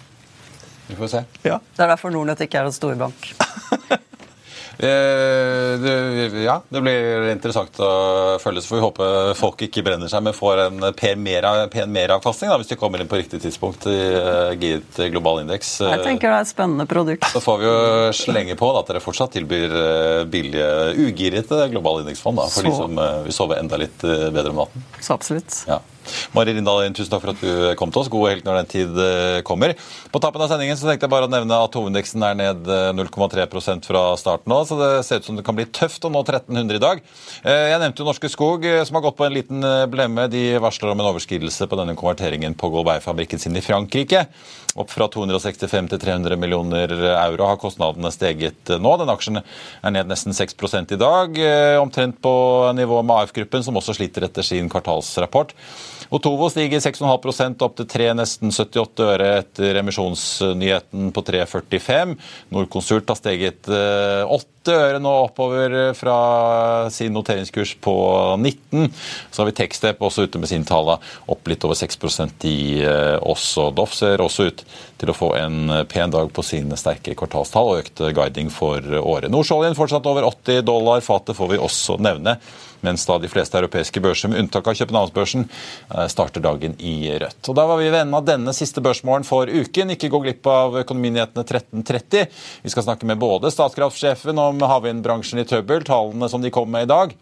Vi 0.91 0.99
får 0.99 1.13
se. 1.15 1.25
Ja. 1.47 1.61
Det 1.73 1.85
er 1.85 1.95
derfor 1.95 2.13
Nordnett 2.13 2.43
ikke 2.45 2.63
er 2.63 2.71
en 2.71 2.77
storbank. 2.77 3.33
Eh, 4.83 5.79
det, 5.79 5.91
ja, 6.43 6.57
det 6.69 6.83
blir 6.85 7.29
interessant 7.33 7.79
å 7.83 7.91
følge. 8.43 8.63
Så 8.63 8.73
får 8.73 8.79
vi 8.79 8.85
håpe 8.87 9.09
folk 9.39 9.65
ikke 9.67 9.85
brenner 9.87 10.11
seg, 10.11 10.25
men 10.27 10.37
får 10.37 10.65
en 10.67 10.89
pen, 10.99 11.23
mer-avkastning 11.23 12.53
hvis 12.53 12.73
de 12.73 12.79
kommer 12.81 13.03
inn 13.03 13.11
på 13.11 13.21
riktig 13.21 13.43
tidspunkt 13.43 13.87
i 13.91 13.97
uh, 14.17 14.53
gitt 14.59 15.01
global 15.15 15.43
indeks. 15.43 15.75
Jeg 15.83 16.05
tenker 16.05 16.33
det 16.33 16.41
er 16.41 16.47
et 16.47 16.53
spennende 16.53 16.89
produkt. 16.91 17.29
Så 17.33 17.43
får 17.45 17.63
vi 17.63 17.71
jo 17.71 17.79
slenge 18.17 18.59
på 18.59 18.73
da, 18.75 18.83
at 18.85 18.93
dere 18.93 19.05
fortsatt 19.05 19.35
tilbyr 19.37 19.79
billige, 20.33 20.69
ugirete 21.07 21.67
globale 21.73 22.07
indeksfond 22.07 22.41
da, 22.41 22.51
for 22.53 22.63
så. 22.63 22.69
de 22.69 22.77
som 22.79 23.03
vil 23.27 23.37
sove 23.37 23.59
enda 23.59 23.81
litt 23.81 24.05
bedre 24.05 24.53
om 24.55 24.63
natten. 24.65 24.87
Så 25.01 25.17
absolutt. 25.17 25.65
Ja. 25.71 25.83
Mari 26.33 26.55
Rindal, 26.55 26.89
tusen 26.95 27.13
takk 27.13 27.23
for 27.23 27.33
at 27.33 27.43
du 27.43 27.75
kom 27.79 27.93
til 27.93 28.03
oss. 28.03 28.11
God 28.13 28.29
helg 28.31 28.47
når 28.47 28.61
den 28.61 28.71
tid 28.71 29.01
eh, 29.05 29.39
kommer. 29.47 29.75
På 30.13 30.21
tappen 30.23 30.43
av 30.43 30.51
sendingen 30.51 30.79
så 30.79 30.89
tenkte 30.89 31.07
jeg 31.07 31.15
bare 31.15 31.29
å 31.29 31.33
nevne 31.33 31.61
at 31.65 31.79
hovedindeksen 31.79 32.25
er 32.27 32.39
ned 32.39 32.71
0,3 32.99 33.45
eh, 33.45 33.83
fra 33.87 34.05
starten 34.21 34.53
nå, 34.53 34.63
så 34.69 34.79
det 34.81 34.91
ser 35.07 35.23
ut 35.23 35.29
som 35.29 35.39
det 35.39 35.47
kan 35.47 35.59
bli 35.59 35.69
tøft 35.71 36.05
å 36.13 36.17
nå 36.19 36.23
1300 36.23 36.79
i 36.79 36.83
dag. 36.83 37.03
Eh, 37.43 37.69
jeg 37.73 37.81
nevnte 37.83 38.03
jo 38.03 38.09
Norske 38.09 38.31
Skog, 38.33 38.67
som 38.87 38.99
har 38.99 39.05
gått 39.07 39.19
på 39.19 39.27
en 39.27 39.35
liten 39.35 39.69
blemme. 39.93 40.29
De 40.33 40.43
varsler 40.63 40.93
om 40.93 41.01
en 41.01 41.09
overskridelse 41.11 41.69
på 41.69 41.79
denne 41.81 41.97
konverteringen 41.99 42.57
på 42.59 42.71
Golbey-fabrikken 42.75 43.41
sin 43.41 43.57
i 43.57 43.65
Frankrike. 43.65 44.27
Opp 44.77 44.93
fra 44.93 45.09
265 45.13 45.91
til 45.93 46.03
300 46.05 46.39
millioner 46.41 46.93
euro 46.93 47.49
har 47.49 47.61
kostnadene 47.61 48.13
steget 48.15 48.75
nå. 48.81 48.95
Den 49.01 49.13
aksjen 49.13 49.41
er 49.43 49.97
ned 49.97 50.13
nesten 50.13 50.37
6 50.37 50.57
i 50.95 51.01
dag, 51.01 51.37
omtrent 51.83 52.21
på 52.25 52.35
nivå 52.77 53.03
med 53.03 53.25
AF-gruppen, 53.25 53.65
som 53.65 53.77
også 53.77 53.97
sliter 53.97 54.29
etter 54.29 54.47
sin 54.47 54.71
kvartalsrapport. 54.73 55.57
Otovo 56.13 56.51
stiger 56.53 56.83
6,5% 56.85 57.63
opp 57.65 57.79
til 57.79 57.87
3, 57.89 58.11
nesten 58.19 58.53
78 58.53 59.05
øre 59.15 59.29
etter 59.39 59.79
emisjonsnyheten 59.81 61.09
på 61.17 61.23
3,45. 61.25 62.17
Norconsult 62.53 63.09
har 63.09 63.17
steget 63.17 63.71
8 63.71 63.73
eh, 63.73 64.49
øre 64.73 65.01
nå 65.03 65.13
oppover 65.25 65.73
fra 65.97 66.17
sin 66.93 67.17
noteringskurs 67.17 67.73
på 67.83 67.95
19. 68.37 68.91
Så 69.33 69.41
har 69.41 69.49
vi 69.49 69.55
Tekstep 69.57 70.05
også 70.05 70.27
ute 70.29 70.43
med 70.43 70.53
sin 70.53 70.67
tale 70.69 70.99
opp 71.33 71.49
litt 71.49 71.65
over 71.65 71.81
6% 71.81 72.45
i 72.51 72.59
oss. 72.85 73.49
også. 73.57 73.71
Doff 73.75 73.97
ser 73.97 74.21
også 74.21 74.51
ut 74.51 74.63
til 75.01 75.11
å 75.11 75.17
få 75.17 75.33
en 75.41 75.73
pen 75.91 76.13
dag 76.13 76.29
på 76.31 76.45
sine 76.45 76.77
sterke 76.79 77.17
kvartalstall 77.19 77.73
og 77.73 77.81
økt 77.87 78.05
guiding 78.15 78.53
for 78.53 78.85
året. 79.01 79.33
Nordsjøoljen 79.33 79.79
fortsatt 79.81 80.07
over 80.07 80.29
80 80.29 80.61
dollar. 80.69 81.01
Fatet 81.01 81.41
får 81.41 81.55
vi 81.55 81.63
også 81.63 81.97
nevne 82.05 82.37
mens 82.83 83.07
da 83.07 83.19
de 83.23 83.31
fleste 83.31 83.59
europeiske 83.59 84.03
børser, 84.03 84.33
med 84.33 84.43
unntak 84.43 84.69
av 84.69 84.77
Københavnsbørsen, 84.79 85.49
eh, 85.95 86.07
starter 86.13 86.45
dagen 86.45 86.77
i 86.79 87.11
rødt. 87.19 87.49
Og 87.49 87.55
Da 87.55 87.67
var 87.67 87.79
vi 87.79 87.91
ved 87.91 88.01
enden 88.01 88.15
av 88.15 88.25
denne 88.25 88.53
siste 88.53 88.81
børsmålen 88.81 89.25
for 89.25 89.47
uken. 89.47 89.95
Ikke 89.95 90.11
gå 90.11 90.23
glipp 90.23 90.47
av 90.47 90.77
Økonominyhetene 90.83 91.45
13.30. 91.45 92.29
Vi 92.63 92.71
skal 92.71 92.83
snakke 92.83 93.07
med 93.07 93.19
både 93.19 93.51
Statkraftsjefen 93.51 94.39
om 94.39 94.59
havvindbransjen 94.61 95.41
i 95.41 95.45
trøbbel, 95.45 95.85
tallene 95.85 96.29
som 96.29 96.43
de 96.43 96.51
kom 96.51 96.71
med 96.71 96.83
i 96.89 96.93
dag, 96.93 97.15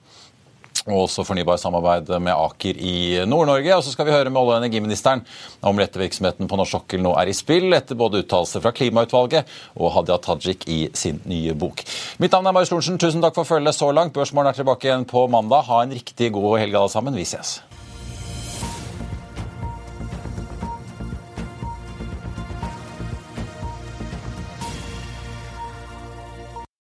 og 0.86 1.04
også 1.04 1.24
fornybarsamarbeid 1.28 2.10
med 2.22 2.32
Aker 2.32 2.78
i 2.78 2.94
Nord-Norge. 3.28 3.76
Og 3.76 3.84
så 3.84 3.92
skal 3.94 4.08
vi 4.08 4.14
høre 4.14 4.30
med 4.30 4.40
olje- 4.40 4.56
og 4.56 4.64
energiministeren 4.64 5.24
om 5.66 5.80
lettevirksomheten 5.80 6.48
på 6.48 6.58
norsk 6.60 6.78
sokkel 6.78 7.02
nå 7.04 7.14
er 7.18 7.30
i 7.30 7.36
spill, 7.36 7.72
etter 7.76 7.98
både 7.98 8.22
uttalelser 8.22 8.62
fra 8.64 8.72
Klimautvalget 8.76 9.48
og 9.76 9.92
Hadia 9.96 10.18
Tajik 10.22 10.68
i 10.70 10.80
sin 10.94 11.20
nye 11.30 11.54
bok. 11.58 11.84
Mitt 12.22 12.32
navn 12.32 12.46
er 12.46 12.56
Marius 12.56 12.72
Lorentzen. 12.72 13.00
Tusen 13.00 13.24
takk 13.24 13.36
for 13.36 13.48
følget 13.48 13.76
så 13.76 13.90
langt. 13.92 14.14
Børsmålen 14.16 14.52
er 14.52 14.60
tilbake 14.60 14.88
igjen 14.88 15.08
på 15.08 15.26
mandag. 15.30 15.66
Ha 15.68 15.82
en 15.84 15.98
riktig 15.98 16.32
god 16.36 16.60
helg 16.62 16.76
alle 16.76 16.92
sammen. 16.92 17.16
Vi 17.16 17.28
ses. 17.28 17.58